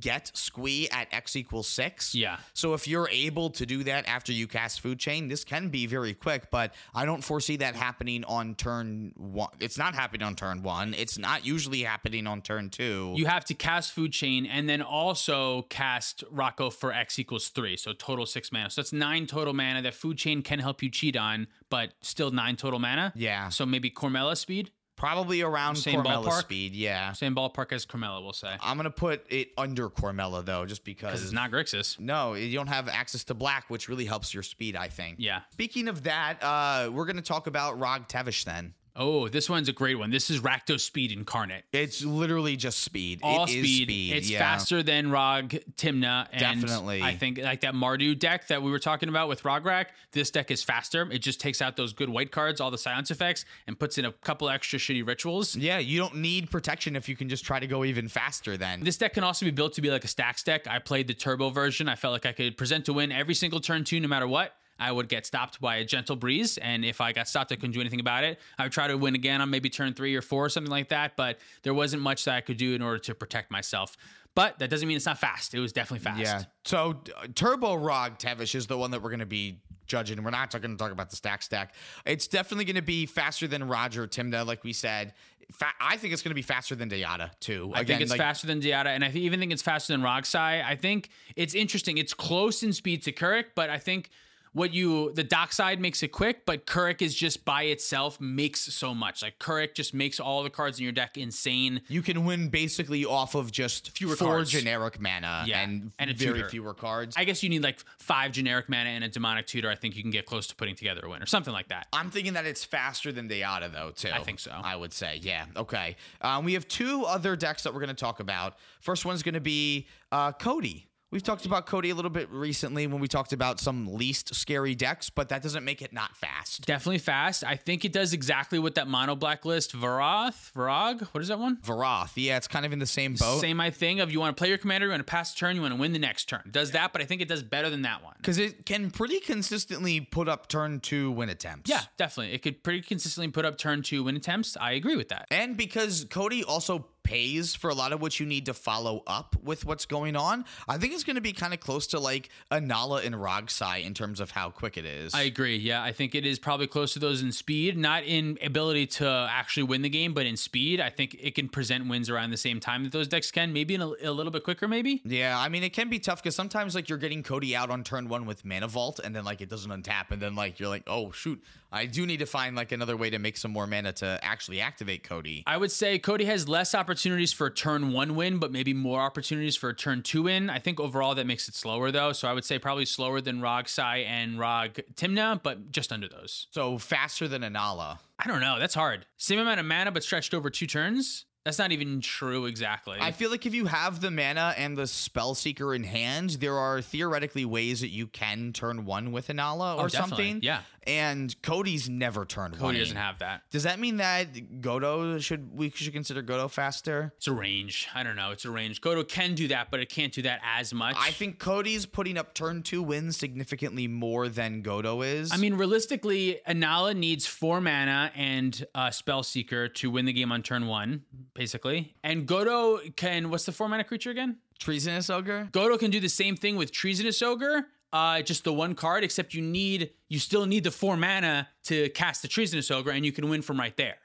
get 0.00 0.30
squee 0.34 0.88
at 0.90 1.08
x 1.12 1.36
equals 1.36 1.68
six. 1.68 2.14
Yeah. 2.14 2.38
So 2.54 2.74
if 2.74 2.86
you're 2.86 3.08
able 3.10 3.50
to 3.50 3.66
do 3.66 3.84
that 3.84 4.06
after 4.08 4.32
you 4.32 4.46
cast 4.46 4.80
food 4.80 4.98
chain, 4.98 5.28
this 5.28 5.44
can 5.44 5.68
be 5.68 5.86
very 5.86 6.14
quick, 6.14 6.50
but 6.50 6.74
I 6.94 7.04
don't 7.04 7.22
foresee 7.22 7.56
that 7.56 7.74
happening 7.74 8.24
on 8.24 8.54
turn 8.54 9.12
one. 9.16 9.50
It's 9.60 9.78
not 9.78 9.94
happening 9.94 10.26
on 10.26 10.34
turn 10.36 10.62
one. 10.62 10.94
It's 10.94 11.18
not 11.18 11.44
usually 11.44 11.82
happening 11.82 12.26
on 12.26 12.42
turn 12.42 12.70
two. 12.70 13.14
You 13.16 13.26
have 13.26 13.44
to 13.46 13.54
cast 13.54 13.92
Food 13.92 14.12
Chain 14.12 14.46
and 14.46 14.68
then 14.68 14.82
also 14.82 15.62
cast 15.62 16.24
Rocco 16.30 16.70
for 16.70 16.92
X 16.92 17.18
equals 17.18 17.48
three, 17.48 17.76
so 17.76 17.92
total 17.92 18.26
six 18.26 18.52
mana. 18.52 18.70
So 18.70 18.80
that's 18.80 18.92
nine 18.92 19.26
total 19.26 19.52
mana 19.54 19.82
that 19.82 19.94
Food 19.94 20.18
Chain 20.18 20.42
can 20.42 20.58
help 20.58 20.82
you 20.82 20.90
cheat 20.90 21.16
on, 21.16 21.46
but 21.70 21.92
still 22.00 22.30
nine 22.30 22.56
total 22.56 22.78
mana. 22.78 23.12
Yeah. 23.16 23.48
So 23.48 23.66
maybe 23.66 23.90
Cormela 23.90 24.36
speed, 24.36 24.70
Probably 25.02 25.42
around 25.42 25.74
Same 25.74 26.00
Cormela 26.00 26.26
ballpark? 26.26 26.40
speed. 26.42 26.74
Yeah. 26.74 27.10
same 27.10 27.34
ballpark 27.34 27.72
as 27.72 27.84
Cormela, 27.84 28.22
we'll 28.22 28.32
say, 28.32 28.54
I'm 28.60 28.76
gonna 28.76 28.88
put 28.88 29.26
it 29.32 29.50
under 29.58 29.90
Cormela 29.90 30.44
though, 30.44 30.64
just 30.64 30.84
because 30.84 31.10
because 31.10 31.24
it's 31.24 31.32
not 31.32 31.50
Grixis. 31.50 31.98
No, 31.98 32.34
you 32.34 32.54
don't 32.54 32.68
have 32.68 32.88
access 32.88 33.24
to 33.24 33.34
black, 33.34 33.68
which 33.68 33.88
really 33.88 34.04
helps 34.04 34.32
your 34.32 34.44
speed, 34.44 34.76
I 34.76 34.86
think. 34.86 35.16
Yeah. 35.18 35.40
Speaking 35.50 35.88
of 35.88 36.04
that, 36.04 36.40
uh, 36.40 36.88
we're 36.92 37.06
gonna 37.06 37.20
talk 37.20 37.48
about 37.48 37.80
Rog 37.80 38.06
Tevesh 38.06 38.44
then. 38.44 38.74
Oh, 38.94 39.28
this 39.28 39.48
one's 39.48 39.68
a 39.68 39.72
great 39.72 39.98
one. 39.98 40.10
This 40.10 40.28
is 40.28 40.40
Rakdos 40.40 40.80
Speed 40.80 41.12
incarnate. 41.12 41.64
It's 41.72 42.04
literally 42.04 42.56
just 42.56 42.80
speed. 42.80 43.20
all 43.22 43.44
It 43.44 43.50
is 43.50 43.76
speed. 43.76 44.14
It's 44.14 44.30
yeah. 44.30 44.38
faster 44.38 44.82
than 44.82 45.10
Rog 45.10 45.50
Tymna. 45.76 46.28
And 46.30 46.60
Definitely. 46.60 47.02
I 47.02 47.16
think 47.16 47.38
like 47.38 47.62
that 47.62 47.74
Mardu 47.74 48.18
deck 48.18 48.48
that 48.48 48.62
we 48.62 48.70
were 48.70 48.78
talking 48.78 49.08
about 49.08 49.28
with 49.28 49.44
Rograkh, 49.44 49.86
this 50.12 50.30
deck 50.30 50.50
is 50.50 50.62
faster. 50.62 51.08
It 51.10 51.20
just 51.20 51.40
takes 51.40 51.62
out 51.62 51.76
those 51.76 51.94
good 51.94 52.10
white 52.10 52.30
cards, 52.30 52.60
all 52.60 52.70
the 52.70 52.78
silence 52.78 53.10
effects, 53.10 53.46
and 53.66 53.78
puts 53.78 53.96
in 53.96 54.04
a 54.04 54.12
couple 54.12 54.50
extra 54.50 54.78
shitty 54.78 55.06
rituals. 55.06 55.56
Yeah, 55.56 55.78
you 55.78 55.98
don't 55.98 56.16
need 56.16 56.50
protection 56.50 56.94
if 56.94 57.08
you 57.08 57.16
can 57.16 57.30
just 57.30 57.44
try 57.44 57.60
to 57.60 57.66
go 57.66 57.84
even 57.84 58.08
faster 58.08 58.58
then. 58.58 58.84
This 58.84 58.98
deck 58.98 59.14
can 59.14 59.24
also 59.24 59.46
be 59.46 59.52
built 59.52 59.72
to 59.74 59.80
be 59.80 59.90
like 59.90 60.04
a 60.04 60.08
stacks 60.08 60.42
deck. 60.42 60.66
I 60.66 60.78
played 60.78 61.08
the 61.08 61.14
turbo 61.14 61.48
version. 61.48 61.88
I 61.88 61.94
felt 61.94 62.12
like 62.12 62.26
I 62.26 62.32
could 62.32 62.58
present 62.58 62.84
to 62.86 62.92
win 62.92 63.10
every 63.10 63.34
single 63.34 63.60
turn 63.60 63.84
two, 63.84 64.00
no 64.00 64.08
matter 64.08 64.28
what. 64.28 64.54
I 64.82 64.90
would 64.90 65.08
get 65.08 65.24
stopped 65.26 65.60
by 65.60 65.76
a 65.76 65.84
gentle 65.84 66.16
breeze, 66.16 66.58
and 66.58 66.84
if 66.84 67.00
I 67.00 67.12
got 67.12 67.28
stopped, 67.28 67.52
I 67.52 67.56
couldn't 67.56 67.72
do 67.72 67.80
anything 67.80 68.00
about 68.00 68.24
it. 68.24 68.40
I 68.58 68.64
would 68.64 68.72
try 68.72 68.88
to 68.88 68.96
win 68.96 69.14
again 69.14 69.40
on 69.40 69.48
maybe 69.48 69.70
turn 69.70 69.94
three 69.94 70.14
or 70.16 70.22
four, 70.22 70.46
or 70.46 70.48
something 70.48 70.70
like 70.70 70.88
that. 70.88 71.16
But 71.16 71.38
there 71.62 71.74
wasn't 71.74 72.02
much 72.02 72.24
that 72.24 72.34
I 72.34 72.40
could 72.40 72.56
do 72.56 72.74
in 72.74 72.82
order 72.82 72.98
to 72.98 73.14
protect 73.14 73.50
myself. 73.50 73.96
But 74.34 74.58
that 74.58 74.70
doesn't 74.70 74.88
mean 74.88 74.96
it's 74.96 75.06
not 75.06 75.18
fast. 75.18 75.54
It 75.54 75.60
was 75.60 75.72
definitely 75.72 76.04
fast. 76.04 76.20
yeah. 76.20 76.42
So 76.64 77.00
uh, 77.16 77.26
Turbo 77.34 77.74
Rog 77.74 78.18
Tevesh 78.18 78.54
is 78.54 78.66
the 78.66 78.78
one 78.78 78.90
that 78.92 79.02
we're 79.02 79.10
going 79.10 79.20
to 79.20 79.26
be 79.26 79.60
judging. 79.86 80.22
We're 80.22 80.30
not 80.30 80.50
going 80.50 80.76
to 80.76 80.76
talk 80.76 80.90
about 80.90 81.10
the 81.10 81.16
stack 81.16 81.42
stack. 81.42 81.74
It's 82.06 82.26
definitely 82.26 82.64
going 82.64 82.76
to 82.76 82.82
be 82.82 83.04
faster 83.04 83.46
than 83.46 83.68
Roger 83.68 84.06
Tymna, 84.06 84.46
like 84.46 84.64
we 84.64 84.72
said. 84.72 85.12
Fa- 85.52 85.74
I 85.78 85.98
think 85.98 86.14
it's 86.14 86.22
going 86.22 86.30
to 86.30 86.34
be 86.34 86.42
faster 86.42 86.74
than 86.74 86.88
Dihada 86.88 87.30
too. 87.40 87.72
I 87.74 87.84
think 87.84 88.00
it's 88.00 88.10
like, 88.10 88.18
faster 88.18 88.46
than 88.46 88.60
Dihada, 88.60 88.86
and 88.86 89.04
I 89.04 89.10
th- 89.10 89.22
even 89.22 89.38
think 89.38 89.52
it's 89.52 89.60
faster 89.60 89.92
than 89.92 90.00
Rogsai. 90.00 90.64
I 90.64 90.76
think 90.76 91.10
it's 91.36 91.54
interesting. 91.54 91.98
It's 91.98 92.14
close 92.14 92.62
in 92.62 92.72
speed 92.72 93.02
to 93.02 93.12
K'rrik, 93.12 93.46
but 93.54 93.68
I 93.68 93.78
think 93.78 94.08
what 94.54 94.74
you 94.74 95.12
the 95.14 95.24
dock 95.24 95.52
side 95.52 95.80
makes 95.80 96.02
it 96.02 96.08
quick, 96.08 96.44
but 96.44 96.66
K'rrik 96.66 97.00
is 97.00 97.14
just 97.14 97.44
by 97.44 97.62
itself 97.64 98.20
makes 98.20 98.60
so 98.60 98.94
much. 98.94 99.22
Like 99.22 99.38
K'rrik 99.38 99.74
just 99.74 99.94
makes 99.94 100.20
all 100.20 100.42
the 100.42 100.50
cards 100.50 100.78
in 100.78 100.84
your 100.84 100.92
deck 100.92 101.16
insane. 101.16 101.80
You 101.88 102.02
can 102.02 102.24
win 102.24 102.48
basically 102.48 103.04
off 103.04 103.34
of 103.34 103.50
just 103.50 103.96
Fewer 103.96 104.14
four 104.16 104.28
cards. 104.28 104.50
generic 104.50 105.00
mana 105.00 105.44
Yeah, 105.46 105.60
and, 105.62 105.92
and 105.98 106.10
very 106.16 106.34
tutor. 106.40 106.48
fewer 106.50 106.74
cards. 106.74 107.14
I 107.16 107.24
guess 107.24 107.42
you 107.42 107.48
need 107.48 107.62
like 107.62 107.80
five 107.98 108.32
generic 108.32 108.68
mana 108.68 108.90
and 108.90 109.04
a 109.04 109.08
demonic 109.08 109.46
tutor. 109.46 109.70
I 109.70 109.74
think 109.74 109.96
you 109.96 110.02
can 110.02 110.10
get 110.10 110.26
close 110.26 110.46
to 110.48 110.54
putting 110.56 110.74
together 110.76 111.00
a 111.04 111.08
win 111.08 111.22
or 111.22 111.26
something 111.26 111.52
like 111.52 111.68
that. 111.68 111.86
I'm 111.92 112.10
thinking 112.10 112.34
that 112.34 112.44
it's 112.44 112.64
faster 112.64 113.10
than 113.12 113.28
Dihada, 113.28 113.72
though, 113.72 113.90
too. 113.94 114.10
I 114.12 114.22
think 114.22 114.38
so. 114.38 114.50
I 114.52 114.76
would 114.76 114.92
say, 114.92 115.18
yeah. 115.22 115.46
Okay. 115.56 115.96
Um, 116.20 116.44
we 116.44 116.52
have 116.54 116.68
two 116.68 117.04
other 117.04 117.36
decks 117.36 117.62
that 117.62 117.72
we're 117.72 117.80
going 117.80 117.88
to 117.88 117.94
talk 117.94 118.20
about. 118.20 118.56
First 118.80 119.04
one's 119.04 119.22
going 119.22 119.34
to 119.34 119.40
be 119.40 119.86
uh, 120.10 120.32
Codie. 120.32 120.84
We've 121.12 121.22
talked 121.22 121.44
about 121.44 121.66
Codie 121.66 121.92
a 121.92 121.94
little 121.94 122.10
bit 122.10 122.30
recently 122.30 122.86
when 122.86 122.98
we 122.98 123.06
talked 123.06 123.34
about 123.34 123.60
some 123.60 123.86
least 123.86 124.34
scary 124.34 124.74
decks, 124.74 125.10
but 125.10 125.28
that 125.28 125.42
doesn't 125.42 125.62
make 125.62 125.82
it 125.82 125.92
not 125.92 126.16
fast. 126.16 126.64
Definitely 126.64 127.00
fast. 127.00 127.44
I 127.44 127.56
think 127.56 127.84
it 127.84 127.92
does 127.92 128.14
exactly 128.14 128.58
what 128.58 128.76
that 128.76 128.88
mono 128.88 129.14
blacklist 129.14 129.76
Varoth, 129.76 130.50
Varog, 130.54 131.02
what 131.12 131.20
is 131.20 131.28
that 131.28 131.38
one? 131.38 131.58
Varoth, 131.58 132.12
yeah, 132.16 132.38
it's 132.38 132.48
kind 132.48 132.64
of 132.64 132.72
in 132.72 132.78
the 132.78 132.86
same 132.86 133.12
boat. 133.12 133.42
Same 133.42 133.60
I 133.60 133.68
thing 133.68 134.00
of 134.00 134.10
you 134.10 134.20
want 134.20 134.34
to 134.34 134.40
play 134.40 134.48
your 134.48 134.56
commander, 134.56 134.86
you 134.86 134.90
want 134.90 135.06
to 135.06 135.10
pass 135.10 135.34
a 135.34 135.36
turn, 135.36 135.54
you 135.54 135.60
want 135.60 135.74
to 135.74 135.80
win 135.80 135.92
the 135.92 135.98
next 135.98 136.30
turn. 136.30 136.40
It 136.46 136.52
does 136.52 136.70
that, 136.70 136.94
but 136.94 137.02
I 137.02 137.04
think 137.04 137.20
it 137.20 137.28
does 137.28 137.42
better 137.42 137.68
than 137.68 137.82
that 137.82 138.02
one. 138.02 138.14
Because 138.16 138.38
it 138.38 138.64
can 138.64 138.90
pretty 138.90 139.20
consistently 139.20 140.00
put 140.00 140.30
up 140.30 140.48
turn 140.48 140.80
two 140.80 141.10
win 141.10 141.28
attempts. 141.28 141.68
Yeah, 141.68 141.82
definitely. 141.98 142.32
It 142.32 142.38
could 142.40 142.62
pretty 142.62 142.80
consistently 142.80 143.30
put 143.30 143.44
up 143.44 143.58
turn 143.58 143.82
two 143.82 144.02
win 144.04 144.16
attempts. 144.16 144.56
I 144.58 144.72
agree 144.72 144.96
with 144.96 145.10
that. 145.10 145.26
And 145.30 145.58
because 145.58 146.06
Codie 146.06 146.42
also 146.48 146.86
pays 147.02 147.54
for 147.54 147.70
a 147.70 147.74
lot 147.74 147.92
of 147.92 148.00
what 148.00 148.20
you 148.20 148.26
need 148.26 148.46
to 148.46 148.54
follow 148.54 149.02
up 149.06 149.36
with 149.42 149.64
what's 149.64 149.86
going 149.86 150.16
on, 150.16 150.44
I 150.68 150.78
think 150.78 150.92
it's 150.92 151.04
going 151.04 151.16
to 151.16 151.22
be 151.22 151.32
kind 151.32 151.54
of 151.54 151.60
close 151.60 151.86
to 151.88 151.98
like 151.98 152.28
Inalla 152.50 153.04
and 153.04 153.14
Rogsai 153.14 153.84
in 153.84 153.94
terms 153.94 154.20
of 154.20 154.30
how 154.30 154.50
quick 154.50 154.76
it 154.76 154.84
is. 154.84 155.14
I 155.14 155.22
agree. 155.22 155.56
Yeah, 155.56 155.82
I 155.82 155.92
think 155.92 156.14
it 156.14 156.24
is 156.26 156.38
probably 156.38 156.66
close 156.66 156.92
to 156.94 156.98
those 156.98 157.22
in 157.22 157.32
speed, 157.32 157.76
not 157.76 158.04
in 158.04 158.38
ability 158.42 158.86
to 158.86 159.28
actually 159.30 159.64
win 159.64 159.82
the 159.82 159.88
game, 159.88 160.14
but 160.14 160.26
in 160.26 160.36
speed. 160.36 160.80
I 160.80 160.90
think 160.90 161.16
it 161.20 161.34
can 161.34 161.48
present 161.48 161.88
wins 161.88 162.10
around 162.10 162.30
the 162.30 162.36
same 162.36 162.60
time 162.60 162.84
that 162.84 162.92
those 162.92 163.08
decks 163.08 163.30
can, 163.30 163.52
maybe 163.52 163.74
in 163.74 163.82
a, 163.82 163.92
a 164.02 164.10
little 164.10 164.32
bit 164.32 164.44
quicker, 164.44 164.68
maybe. 164.68 165.00
Yeah, 165.04 165.38
I 165.38 165.48
mean 165.48 165.62
it 165.62 165.72
can 165.72 165.88
be 165.88 165.98
tough 165.98 166.22
because 166.22 166.36
sometimes 166.36 166.74
like 166.74 166.88
you're 166.88 166.98
getting 166.98 167.22
Codie 167.22 167.54
out 167.54 167.70
on 167.70 167.84
turn 167.84 168.08
one 168.08 168.26
with 168.26 168.44
Mana 168.44 168.68
Vault, 168.68 169.00
and 169.02 169.14
then 169.14 169.24
like 169.24 169.40
it 169.40 169.48
doesn't 169.48 169.70
untap, 169.70 170.10
and 170.10 170.20
then 170.20 170.34
like 170.34 170.60
you're 170.60 170.68
like, 170.68 170.84
oh 170.86 171.10
shoot, 171.10 171.42
I 171.72 171.86
do 171.86 172.06
need 172.06 172.18
to 172.18 172.26
find 172.26 172.54
like 172.54 172.70
another 172.72 172.96
way 172.96 173.10
to 173.10 173.18
make 173.18 173.36
some 173.36 173.50
more 173.50 173.66
mana 173.66 173.92
to 173.94 174.18
actually 174.22 174.60
activate 174.60 175.04
Codie. 175.04 175.42
I 175.46 175.56
would 175.56 175.72
say 175.72 175.98
Codie 175.98 176.26
has 176.26 176.48
less 176.48 176.74
opportunities 176.74 177.32
for 177.32 177.46
a 177.46 177.50
turn 177.50 177.92
one 177.92 178.14
win, 178.14 178.38
but 178.38 178.52
maybe 178.52 178.74
more 178.74 179.00
opportunities 179.00 179.56
for 179.56 179.70
a 179.70 179.74
turn 179.74 180.02
two 180.02 180.24
win. 180.24 180.50
I 180.50 180.58
think 180.58 180.78
overall 180.78 181.14
that 181.14 181.26
makes 181.26 181.48
it 181.48 181.54
slower 181.54 181.90
though. 181.90 182.12
So 182.12 182.28
I 182.28 182.32
would 182.34 182.44
say 182.44 182.58
probably 182.58 182.84
slower 182.84 183.20
than 183.20 183.40
Rog 183.40 183.68
Sai 183.68 183.98
and 183.98 184.38
Rog 184.38 184.78
Tymna, 184.94 185.42
but 185.42 185.70
just 185.70 185.92
under 185.92 186.08
those. 186.08 186.46
So 186.50 186.78
faster 186.78 187.26
than 187.26 187.42
Inalla. 187.42 187.98
I 188.18 188.28
don't 188.28 188.40
know. 188.40 188.58
That's 188.58 188.74
hard. 188.74 189.06
Same 189.16 189.38
amount 189.38 189.58
of 189.60 189.66
mana, 189.66 189.90
but 189.92 190.04
stretched 190.04 190.34
over 190.34 190.50
two 190.50 190.66
turns. 190.66 191.24
That's 191.44 191.58
not 191.58 191.72
even 191.72 192.00
true 192.00 192.46
exactly. 192.46 192.98
I 193.00 193.10
feel 193.10 193.28
like 193.28 193.46
if 193.46 193.54
you 193.54 193.66
have 193.66 194.00
the 194.00 194.12
mana 194.12 194.54
and 194.56 194.76
the 194.78 194.86
spell 194.86 195.34
seeker 195.34 195.74
in 195.74 195.82
hand, 195.82 196.30
there 196.38 196.56
are 196.56 196.80
theoretically 196.80 197.44
ways 197.44 197.80
that 197.80 197.88
you 197.88 198.06
can 198.06 198.52
turn 198.52 198.84
one 198.84 199.10
with 199.10 199.26
Inalla 199.26 199.74
oh, 199.74 199.78
or 199.80 199.84
Oh, 199.86 199.88
something. 199.88 200.38
yeah. 200.40 200.60
And 200.84 201.34
Codie's 201.42 201.88
never 201.88 202.24
turned 202.24 202.58
one. 202.58 202.74
Codie 202.74 202.80
doesn't 202.80 202.96
have 202.96 203.20
that. 203.20 203.42
Does 203.50 203.62
that 203.62 203.78
mean 203.78 203.98
that 203.98 204.32
Godo 204.60 205.20
should 205.22 205.56
we 205.56 205.70
should 205.70 205.92
consider 205.92 206.22
Godo 206.22 206.50
faster? 206.50 207.12
It's 207.16 207.28
a 207.28 207.32
range. 207.32 207.88
I 207.94 208.02
don't 208.02 208.16
know. 208.16 208.30
It's 208.30 208.44
a 208.44 208.50
range. 208.50 208.80
Godo 208.80 209.06
can 209.06 209.34
do 209.34 209.48
that, 209.48 209.70
but 209.70 209.80
it 209.80 209.88
can't 209.88 210.12
do 210.12 210.22
that 210.22 210.40
as 210.44 210.74
much. 210.74 210.96
I 210.98 211.10
think 211.10 211.38
Codie's 211.38 211.86
putting 211.86 212.18
up 212.18 212.34
turn 212.34 212.62
two 212.62 212.82
wins 212.82 213.16
significantly 213.16 213.86
more 213.86 214.28
than 214.28 214.62
Godo 214.62 215.06
is. 215.06 215.32
I 215.32 215.36
mean, 215.36 215.54
realistically, 215.54 216.40
Inalla 216.48 216.96
needs 216.96 217.26
four 217.26 217.60
mana 217.60 218.10
and 218.14 218.64
uh, 218.74 218.90
Spell 218.90 219.22
Seeker 219.22 219.68
to 219.68 219.90
win 219.90 220.04
the 220.04 220.12
game 220.12 220.32
on 220.32 220.42
turn 220.42 220.66
one, 220.66 221.02
basically. 221.34 221.94
And 222.02 222.26
Godo 222.26 222.94
can. 222.96 223.30
What's 223.30 223.44
the 223.44 223.52
four 223.52 223.68
mana 223.68 223.84
creature 223.84 224.10
again? 224.10 224.38
treasonous 224.62 225.10
ogre. 225.10 225.48
Godo 225.52 225.78
can 225.78 225.90
do 225.90 226.00
the 226.00 226.08
same 226.08 226.36
thing 226.36 226.56
with 226.56 226.72
Treasonous 226.72 227.20
Ogre, 227.20 227.66
uh, 227.92 228.22
just 228.22 228.44
the 228.44 228.52
one 228.52 228.74
card, 228.74 229.04
except 229.04 229.34
you 229.34 229.42
need 229.42 229.90
you 230.08 230.18
still 230.18 230.46
need 230.46 230.64
the 230.64 230.70
four 230.70 230.96
mana 230.96 231.48
to 231.64 231.88
cast 231.90 232.22
the 232.22 232.28
Treasonous 232.28 232.70
Ogre, 232.70 232.90
and 232.90 233.04
you 233.04 233.12
can 233.12 233.28
win 233.28 233.42
from 233.42 233.58
right 233.58 233.76
there, 233.76 233.96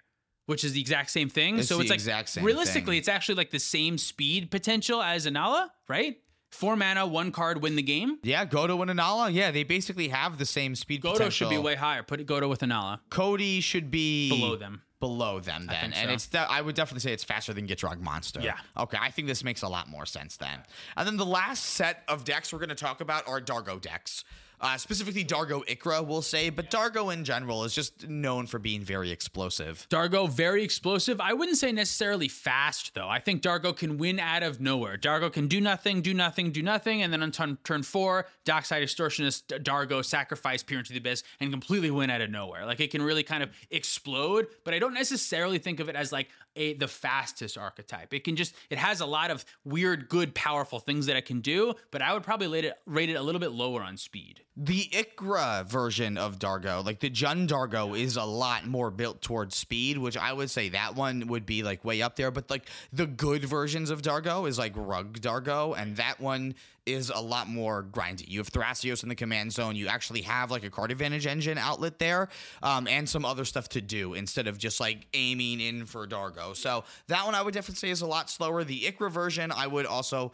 which 0.45 0.63
is 0.63 0.73
the 0.73 0.81
exact 0.81 1.09
same 1.09 1.29
thing. 1.29 1.59
It's 1.59 1.69
so 1.69 1.79
it's 1.79 1.89
like 1.89 1.97
exact 1.97 2.29
same 2.29 2.43
realistically, 2.43 2.93
thing. 2.95 2.99
it's 2.99 3.07
actually 3.07 3.35
like 3.35 3.51
the 3.51 3.59
same 3.59 3.97
speed 3.97 4.51
potential 4.51 5.01
as 5.01 5.25
Inalla, 5.25 5.69
right? 5.87 6.17
Four 6.51 6.77
mana, 6.77 7.05
one 7.05 7.31
card, 7.31 7.61
win 7.61 7.75
the 7.75 7.81
game. 7.81 8.19
Yeah, 8.23 8.45
Godo 8.45 8.81
and 8.81 8.89
Inalla. 8.89 9.33
Yeah, 9.33 9.51
they 9.51 9.63
basically 9.63 10.07
have 10.07 10.37
the 10.37 10.45
same 10.45 10.75
speed. 10.75 11.01
Godo 11.01 11.13
potential. 11.13 11.31
should 11.31 11.49
be 11.49 11.57
way 11.57 11.75
higher. 11.75 12.03
Put 12.03 12.25
Godo 12.25 12.49
with 12.49 12.61
Inalla 12.61 12.99
Codie 13.09 13.61
should 13.61 13.91
be 13.91 14.29
below 14.29 14.55
them. 14.55 14.81
Below 14.99 15.39
them, 15.39 15.67
then, 15.67 15.93
and 15.93 16.09
so. 16.09 16.13
it's 16.13 16.27
de- 16.27 16.39
I 16.39 16.59
would 16.59 16.73
definitely 16.73 17.01
say 17.01 17.13
it's 17.13 17.23
faster 17.23 17.53
than 17.53 17.67
Get 17.67 17.77
Gitrog 17.77 18.01
Monster. 18.01 18.39
Yeah. 18.41 18.57
Okay, 18.75 18.97
I 18.99 19.11
think 19.11 19.27
this 19.27 19.43
makes 19.43 19.61
a 19.61 19.67
lot 19.67 19.87
more 19.87 20.07
sense 20.07 20.37
then. 20.37 20.59
And 20.95 21.05
then 21.07 21.17
the 21.17 21.25
last 21.25 21.63
set 21.63 22.03
of 22.07 22.23
decks 22.23 22.51
we're 22.51 22.57
going 22.57 22.69
to 22.69 22.75
talk 22.75 22.99
about 22.99 23.27
are 23.27 23.39
Dargo 23.39 23.79
decks. 23.79 24.23
Uh, 24.59 24.75
specifically, 24.77 25.23
Dargo 25.23 25.63
Ikra, 25.67 26.05
we'll 26.05 26.23
say, 26.23 26.49
but 26.49 26.71
Dargo 26.71 27.13
in 27.13 27.23
general 27.23 27.63
is 27.63 27.75
just 27.75 28.07
known 28.07 28.47
for 28.47 28.57
being 28.57 28.81
very 28.81 29.11
explosive. 29.11 29.85
Dargo, 29.89 30.29
very 30.29 30.63
explosive. 30.63 31.21
I 31.21 31.33
wouldn't 31.33 31.57
say 31.57 31.71
necessarily 31.71 32.27
fast, 32.27 32.95
though. 32.95 33.07
I 33.07 33.19
think 33.19 33.43
Dargo 33.43 33.75
can 33.75 33.97
win 33.97 34.19
out 34.19 34.41
of 34.41 34.59
nowhere. 34.59 34.97
Dargo 34.97 35.31
can 35.31 35.47
do 35.47 35.61
nothing, 35.61 36.01
do 36.01 36.13
nothing, 36.13 36.51
do 36.51 36.63
nothing, 36.63 37.03
and 37.03 37.13
then 37.13 37.21
on 37.21 37.31
turn, 37.31 37.57
turn 37.63 37.83
four, 37.83 38.25
Dockside 38.45 38.81
Extortionist, 38.81 39.43
Dargo 39.63 40.03
sacrifice 40.03 40.63
Peer 40.63 40.79
into 40.79 40.91
the 40.91 40.99
Abyss 40.99 41.23
and 41.39 41.51
completely 41.51 41.91
win 41.91 42.09
out 42.09 42.21
of 42.21 42.31
nowhere. 42.31 42.65
Like 42.65 42.79
it 42.79 42.89
can 42.89 43.03
really 43.03 43.23
kind 43.23 43.43
of 43.43 43.51
explode, 43.69 44.47
but 44.63 44.73
I 44.73 44.79
don't 44.79 44.93
necessarily 44.93 45.59
think 45.59 45.79
of 45.79 45.87
it 45.87 45.95
as 45.95 46.11
like 46.11 46.29
a 46.57 46.73
the 46.73 46.87
fastest 46.87 47.57
archetype. 47.57 48.13
It 48.13 48.23
can 48.23 48.35
just 48.35 48.55
it 48.69 48.77
has 48.77 48.99
a 48.99 49.05
lot 49.05 49.31
of 49.31 49.45
weird, 49.63 50.09
good, 50.09 50.35
powerful 50.35 50.79
things 50.79 51.05
that 51.05 51.15
it 51.15 51.25
can 51.25 51.39
do, 51.41 51.75
but 51.91 52.01
I 52.01 52.13
would 52.13 52.23
probably 52.23 52.47
rate 52.47 52.65
it 52.65 52.77
rate 52.85 53.09
it 53.09 53.15
a 53.15 53.21
little 53.21 53.39
bit 53.39 53.51
lower 53.51 53.81
on 53.81 53.97
speed. 53.97 54.41
The 54.55 54.89
Ikra 54.91 55.65
version 55.67 56.17
of 56.17 56.39
Dargo, 56.39 56.83
like 56.83 56.99
the 56.99 57.09
Jun 57.09 57.47
Dargo, 57.47 57.97
is 57.97 58.17
a 58.17 58.23
lot 58.23 58.65
more 58.65 58.89
built 58.89 59.21
towards 59.21 59.55
speed, 59.55 59.99
which 59.99 60.17
I 60.17 60.33
would 60.33 60.49
say 60.49 60.69
that 60.69 60.95
one 60.95 61.27
would 61.27 61.45
be 61.45 61.61
like 61.63 61.85
way 61.85 62.01
up 62.01 62.15
there. 62.15 62.31
But 62.31 62.49
like 62.49 62.67
the 62.91 63.05
good 63.05 63.45
versions 63.45 63.89
of 63.89 64.01
Dargo 64.01 64.47
is 64.47 64.57
like 64.57 64.73
Rug 64.75 65.19
Dargo, 65.19 65.77
and 65.77 65.95
that 65.97 66.19
one 66.19 66.55
is 66.87 67.11
a 67.13 67.19
lot 67.19 67.47
more 67.47 67.83
grindy. 67.83 68.27
You 68.27 68.39
have 68.39 68.49
Thrasios 68.49 69.03
in 69.03 69.09
the 69.09 69.15
command 69.15 69.51
zone. 69.51 69.75
You 69.75 69.87
actually 69.87 70.21
have 70.21 70.49
like 70.49 70.63
a 70.63 70.69
card 70.69 70.91
advantage 70.91 71.27
engine 71.27 71.57
outlet 71.57 71.99
there, 71.99 72.29
um, 72.63 72.87
and 72.87 73.07
some 73.07 73.25
other 73.25 73.45
stuff 73.45 73.69
to 73.69 73.81
do 73.81 74.13
instead 74.13 74.47
of 74.47 74.57
just 74.57 74.79
like 74.79 75.05
aiming 75.13 75.59
in 75.59 75.85
for 75.85 76.07
Dargo. 76.07 76.55
So 76.55 76.85
that 77.07 77.25
one 77.25 77.35
I 77.35 77.41
would 77.41 77.53
definitely 77.53 77.75
say 77.75 77.89
is 77.89 78.01
a 78.01 78.07
lot 78.07 78.29
slower. 78.29 78.63
The 78.63 78.81
Ikra 78.81 79.11
version, 79.11 79.51
I 79.51 79.67
would 79.67 79.85
also. 79.85 80.31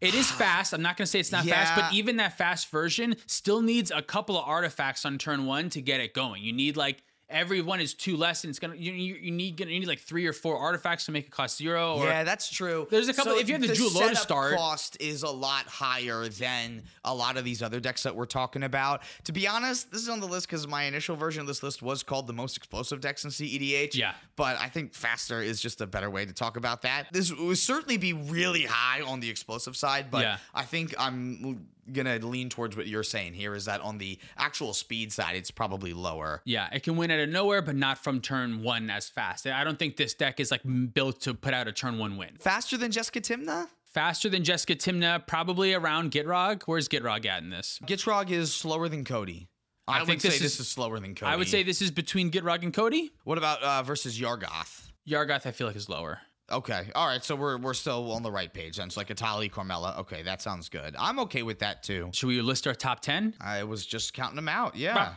It 0.00 0.14
is 0.14 0.30
fast. 0.30 0.72
I'm 0.72 0.80
not 0.80 0.96
going 0.96 1.04
to 1.04 1.10
say 1.10 1.20
it's 1.20 1.30
not 1.30 1.44
fast, 1.44 1.74
but 1.74 1.92
even 1.92 2.16
that 2.16 2.38
fast 2.38 2.70
version 2.70 3.16
still 3.26 3.60
needs 3.60 3.90
a 3.94 4.00
couple 4.00 4.38
of 4.38 4.48
artifacts 4.48 5.04
on 5.04 5.18
turn 5.18 5.44
one 5.44 5.68
to 5.70 5.82
get 5.82 6.00
it 6.00 6.14
going. 6.14 6.42
You 6.42 6.54
need 6.54 6.78
like 6.78 7.02
every 7.30 7.62
one 7.62 7.80
is 7.80 7.94
two 7.94 8.16
less, 8.16 8.44
and 8.44 8.50
it's 8.50 8.58
gonna 8.58 8.74
you, 8.76 8.92
you, 8.92 9.14
you 9.14 9.30
need 9.30 9.56
gonna 9.56 9.70
you 9.70 9.80
need 9.80 9.86
like 9.88 10.00
three 10.00 10.26
or 10.26 10.32
four 10.32 10.56
artifacts 10.58 11.06
to 11.06 11.12
make 11.12 11.26
it 11.26 11.30
cost 11.30 11.56
zero. 11.56 11.96
Or 11.96 12.06
yeah, 12.06 12.24
that's 12.24 12.50
true. 12.50 12.86
There's 12.90 13.08
a 13.08 13.14
couple- 13.14 13.32
if 13.34 13.48
you 13.48 13.54
have 13.54 13.62
the 13.66 13.74
Jewel 13.74 13.90
Lotus 13.92 14.20
start- 14.20 14.56
cost 14.56 14.96
is 15.00 15.22
a 15.22 15.30
lot 15.30 15.66
higher 15.66 16.28
than 16.28 16.82
a 17.04 17.14
lot 17.14 17.36
of 17.36 17.44
these 17.44 17.62
other 17.62 17.80
decks 17.80 18.02
that 18.02 18.14
we're 18.14 18.26
talking 18.26 18.62
about. 18.62 19.02
To 19.24 19.32
be 19.32 19.46
honest, 19.48 19.90
this 19.92 20.02
is 20.02 20.08
on 20.08 20.20
the 20.20 20.26
list 20.26 20.46
because 20.48 20.66
my 20.66 20.84
initial 20.84 21.16
version 21.16 21.40
of 21.42 21.46
this 21.46 21.62
list 21.62 21.82
was 21.82 22.02
called 22.02 22.26
the 22.26 22.32
most 22.32 22.56
explosive 22.56 23.00
decks 23.00 23.24
in 23.24 23.30
CEDH. 23.30 23.94
Yeah. 23.94 24.12
but 24.36 24.58
I 24.58 24.68
think 24.68 24.94
faster 24.94 25.42
is 25.42 25.60
just 25.60 25.80
a 25.80 25.86
better 25.86 26.08
way 26.10 26.24
to 26.26 26.32
talk 26.32 26.56
about 26.56 26.82
that. 26.82 27.06
This 27.12 27.32
would 27.32 27.58
certainly 27.58 27.96
be 27.98 28.12
really 28.14 28.62
high 28.64 29.02
on 29.02 29.20
the 29.20 29.28
explosive 29.30 29.76
side, 29.76 30.10
but 30.10 30.22
Yeah. 30.22 30.38
I 30.54 30.64
think 30.64 30.94
I'm 30.98 31.66
gonna 31.92 32.18
lean 32.18 32.48
towards 32.48 32.76
what 32.76 32.86
you're 32.86 33.02
saying 33.02 33.34
here. 33.34 33.54
Is 33.54 33.64
that 33.66 33.80
on 33.80 33.98
the 33.98 34.18
actual 34.36 34.72
speed 34.74 35.12
side, 35.12 35.36
it's 35.36 35.50
probably 35.50 35.92
lower. 35.92 36.42
yeah, 36.44 36.68
it 36.72 36.82
can 36.82 36.96
win 36.96 37.10
out 37.10 37.20
of 37.20 37.28
nowhere, 37.28 37.62
but 37.62 37.76
not 37.76 37.98
from 37.98 38.20
turn 38.20 38.62
one 38.62 38.90
as 38.90 39.08
fast. 39.08 39.46
I 39.46 39.64
don't 39.64 39.78
think 39.78 39.96
this 39.96 40.14
deck 40.14 40.40
is 40.40 40.50
like 40.50 40.62
built 40.94 41.20
to 41.22 41.34
put 41.34 41.54
out 41.54 41.68
a 41.68 41.72
turn 41.72 41.98
one 41.98 42.16
win. 42.16 42.36
Faster 42.38 42.76
than 42.76 42.90
Jeska 42.90 43.20
Tymna? 43.20 43.66
Faster 43.84 44.28
than 44.28 44.44
Jeska 44.44 44.76
Tymna, 44.76 45.26
probably 45.26 45.74
around 45.74 46.12
Gitrog. 46.12 46.62
Where's 46.66 46.88
Gitrog 46.88 47.26
at 47.26 47.42
in 47.42 47.50
this? 47.50 47.80
Gitrog 47.86 48.30
is 48.30 48.54
slower 48.54 48.88
than 48.88 49.04
Codie. 49.04 49.48
I, 49.88 49.96
I 49.96 49.98
would 50.00 50.06
think 50.06 50.20
say 50.20 50.28
this 50.28 50.38
this 50.38 50.54
is- 50.54 50.60
is 50.60 50.68
slower 50.68 51.00
than 51.00 51.14
Codie. 51.16 51.26
I 51.26 51.34
would 51.36 51.48
say 51.48 51.64
this 51.64 51.82
is 51.82 51.90
between 51.90 52.30
Gitrog 52.30 52.62
and 52.62 52.72
Codie. 52.72 53.10
What 53.24 53.38
about 53.38 53.60
uh, 53.62 53.82
versus 53.82 54.16
Varragoth? 54.18 54.86
Varragoth, 55.08 55.44
I 55.46 55.50
feel 55.50 55.66
like 55.66 55.74
is 55.74 55.88
lower. 55.88 56.20
Okay. 56.50 56.90
All 56.94 57.06
right. 57.06 57.22
So 57.22 57.36
we're 57.36 57.58
we're 57.58 57.74
still 57.74 58.12
on 58.12 58.22
the 58.22 58.30
right 58.30 58.52
page 58.52 58.76
then. 58.76 58.86
It's 58.88 58.96
like 58.96 59.08
Etali, 59.08 59.50
Cormela. 59.50 59.98
Okay, 60.00 60.22
that 60.22 60.42
sounds 60.42 60.68
good. 60.68 60.94
I'm 60.98 61.18
okay 61.20 61.42
with 61.42 61.60
that 61.60 61.82
too. 61.82 62.10
Should 62.12 62.26
we 62.26 62.40
list 62.42 62.66
our 62.66 62.74
top 62.74 63.00
10? 63.00 63.34
I 63.40 63.64
was 63.64 63.86
just 63.86 64.14
counting 64.14 64.36
them 64.36 64.48
out. 64.48 64.74
Yeah. 64.76 65.12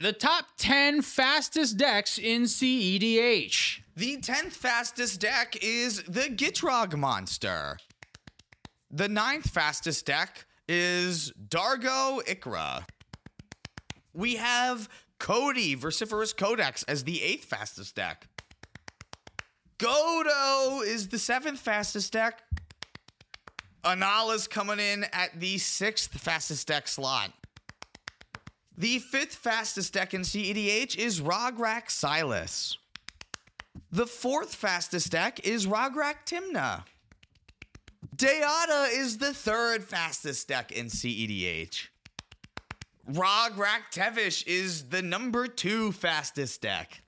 The 0.00 0.12
top 0.12 0.44
10 0.58 1.02
fastest 1.02 1.78
decks 1.78 2.18
in 2.18 2.42
CEDH. 2.42 3.80
The 3.96 4.18
10th 4.18 4.52
fastest 4.52 5.20
deck 5.20 5.56
is 5.62 6.02
the 6.02 6.28
Gitrog 6.28 6.94
monster. 6.96 7.78
The 8.90 9.08
ninth 9.08 9.48
fastest 9.48 10.04
deck 10.04 10.44
is 10.68 11.32
Dargo 11.48 12.22
Ikra. 12.26 12.84
We 14.12 14.36
have 14.36 14.88
Codie 15.18 15.78
Vociferous 15.78 16.36
Codex 16.36 16.82
as 16.84 17.04
the 17.04 17.22
eighth 17.22 17.44
fastest 17.46 17.94
deck. 17.96 18.28
Godo 19.78 20.84
is 20.84 21.08
the 21.08 21.18
seventh 21.18 21.60
fastest 21.60 22.12
deck. 22.12 22.42
Inalla's 23.84 24.48
coming 24.48 24.80
in 24.80 25.04
at 25.12 25.38
the 25.38 25.58
sixth 25.58 26.18
fastest 26.18 26.66
deck 26.66 26.88
slot. 26.88 27.32
The 28.78 28.98
fifth 28.98 29.34
fastest 29.34 29.92
deck 29.92 30.14
in 30.14 30.22
CEDH 30.22 30.96
is 30.96 31.20
Rograkh 31.20 31.90
Silas. 31.90 32.78
The 33.92 34.06
fourth 34.06 34.54
fastest 34.54 35.12
deck 35.12 35.46
is 35.46 35.66
Rograkh 35.66 36.26
Tymna. 36.26 36.84
Dihada 38.16 38.88
is 38.92 39.18
the 39.18 39.34
third 39.34 39.84
fastest 39.84 40.48
deck 40.48 40.72
in 40.72 40.86
CEDH. 40.86 41.88
Rograkh 43.10 43.92
Tevesh 43.92 44.46
is 44.46 44.88
the 44.88 45.02
number 45.02 45.46
two 45.46 45.92
fastest 45.92 46.62
deck. 46.62 47.02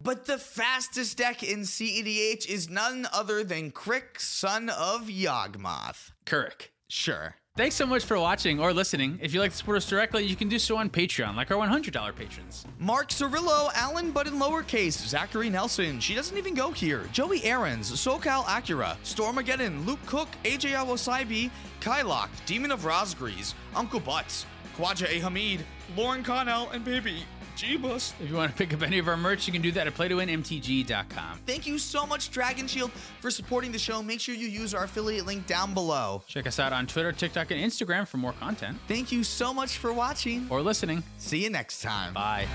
But 0.00 0.26
the 0.26 0.38
fastest 0.38 1.16
deck 1.16 1.42
in 1.42 1.60
CEDH 1.60 2.48
is 2.48 2.68
none 2.68 3.06
other 3.12 3.44
than 3.44 3.70
K'rrik, 3.70 4.18
son 4.20 4.68
of 4.68 5.08
Yawgmoth. 5.08 6.12
K'rrik. 6.26 6.68
Sure. 6.88 7.36
Thanks 7.56 7.76
so 7.76 7.86
much 7.86 8.04
for 8.04 8.18
watching 8.18 8.58
or 8.58 8.72
listening. 8.72 9.16
If 9.22 9.32
you'd 9.32 9.38
like 9.38 9.52
to 9.52 9.56
support 9.56 9.76
us 9.76 9.88
directly, 9.88 10.24
you 10.24 10.34
can 10.34 10.48
do 10.48 10.58
so 10.58 10.76
on 10.76 10.90
Patreon, 10.90 11.36
like 11.36 11.52
our 11.52 11.64
$100 11.64 12.16
patrons. 12.16 12.66
Mark 12.80 13.10
Cirillo, 13.10 13.70
Alan 13.74 14.10
But 14.10 14.26
in 14.26 14.34
lowercase, 14.34 14.94
Zachary 15.06 15.48
Nelson, 15.50 16.00
she 16.00 16.16
doesn't 16.16 16.36
even 16.36 16.54
go 16.54 16.72
here, 16.72 17.08
Joey 17.12 17.44
Aarons, 17.44 17.92
SoCal 17.92 18.42
Acura, 18.46 18.96
Stormageddon, 19.04 19.86
Luke 19.86 20.04
Cook, 20.04 20.28
AJ 20.42 20.72
Awosaibi, 20.72 21.48
Kylock, 21.80 22.28
Demon 22.44 22.72
of 22.72 22.80
Rosgrees, 22.80 23.54
Uncle 23.76 24.00
Butts, 24.00 24.46
Khwaja 24.76 25.08
A. 25.08 25.20
Hamid, 25.20 25.64
Lauren 25.96 26.24
Connell, 26.24 26.68
and 26.70 26.84
Baby 26.84 27.22
Jeebus. 27.56 28.12
If 28.20 28.28
you 28.30 28.36
want 28.36 28.50
to 28.50 28.56
pick 28.56 28.74
up 28.74 28.82
any 28.82 28.98
of 28.98 29.08
our 29.08 29.16
merch, 29.16 29.46
you 29.46 29.52
can 29.52 29.62
do 29.62 29.72
that 29.72 29.86
at 29.86 29.94
playtowinmtg.com. 29.94 31.40
Thank 31.46 31.66
you 31.66 31.78
so 31.78 32.06
much, 32.06 32.30
Dragon 32.30 32.66
Shield, 32.66 32.90
for 33.20 33.30
supporting 33.30 33.72
the 33.72 33.78
show. 33.78 34.02
Make 34.02 34.20
sure 34.20 34.34
you 34.34 34.48
use 34.48 34.74
our 34.74 34.84
affiliate 34.84 35.26
link 35.26 35.46
down 35.46 35.74
below. 35.74 36.22
Check 36.26 36.46
us 36.46 36.58
out 36.58 36.72
on 36.72 36.86
Twitter, 36.86 37.12
TikTok, 37.12 37.50
and 37.50 37.60
Instagram 37.60 38.06
for 38.06 38.16
more 38.18 38.32
content 38.32 38.76
Thank 38.88 39.12
you 39.12 39.22
so 39.24 39.54
much 39.54 39.78
for 39.78 39.92
watching. 39.92 40.46
or 40.50 40.60
listening. 40.62 41.02
See 41.18 41.42
you 41.44 41.50
next 41.50 41.80
time. 41.82 42.12
Bye. 42.14 42.46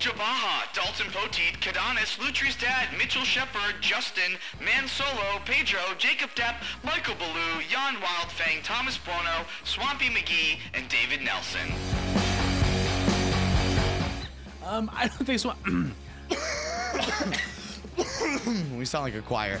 Jabaha, 0.00 0.70
Dalton 0.74 1.06
Poteet, 1.12 1.60
Kadanis, 1.60 2.18
Lutri's 2.18 2.56
dad, 2.56 2.88
Mitchell 2.98 3.22
Shepard, 3.24 3.76
Justin, 3.80 4.36
Man 4.62 4.86
Solo, 4.86 5.40
Pedro, 5.46 5.80
Jacob 5.96 6.28
Depp, 6.34 6.56
Michael 6.84 7.14
Ballou, 7.14 7.62
Jan 7.70 7.94
Wildfang, 7.96 8.62
Thomas 8.62 8.98
Bono, 8.98 9.46
Swampy 9.64 10.06
McGee, 10.10 10.58
and 10.74 10.86
David 10.90 11.22
Nelson. 11.22 12.23
Um, 14.74 14.90
I 14.92 15.06
don't 15.06 15.24
think 15.24 15.38
so. 15.38 15.54
We 18.76 18.84
sound 18.84 19.04
like 19.04 19.14
a 19.14 19.22
choir. 19.22 19.60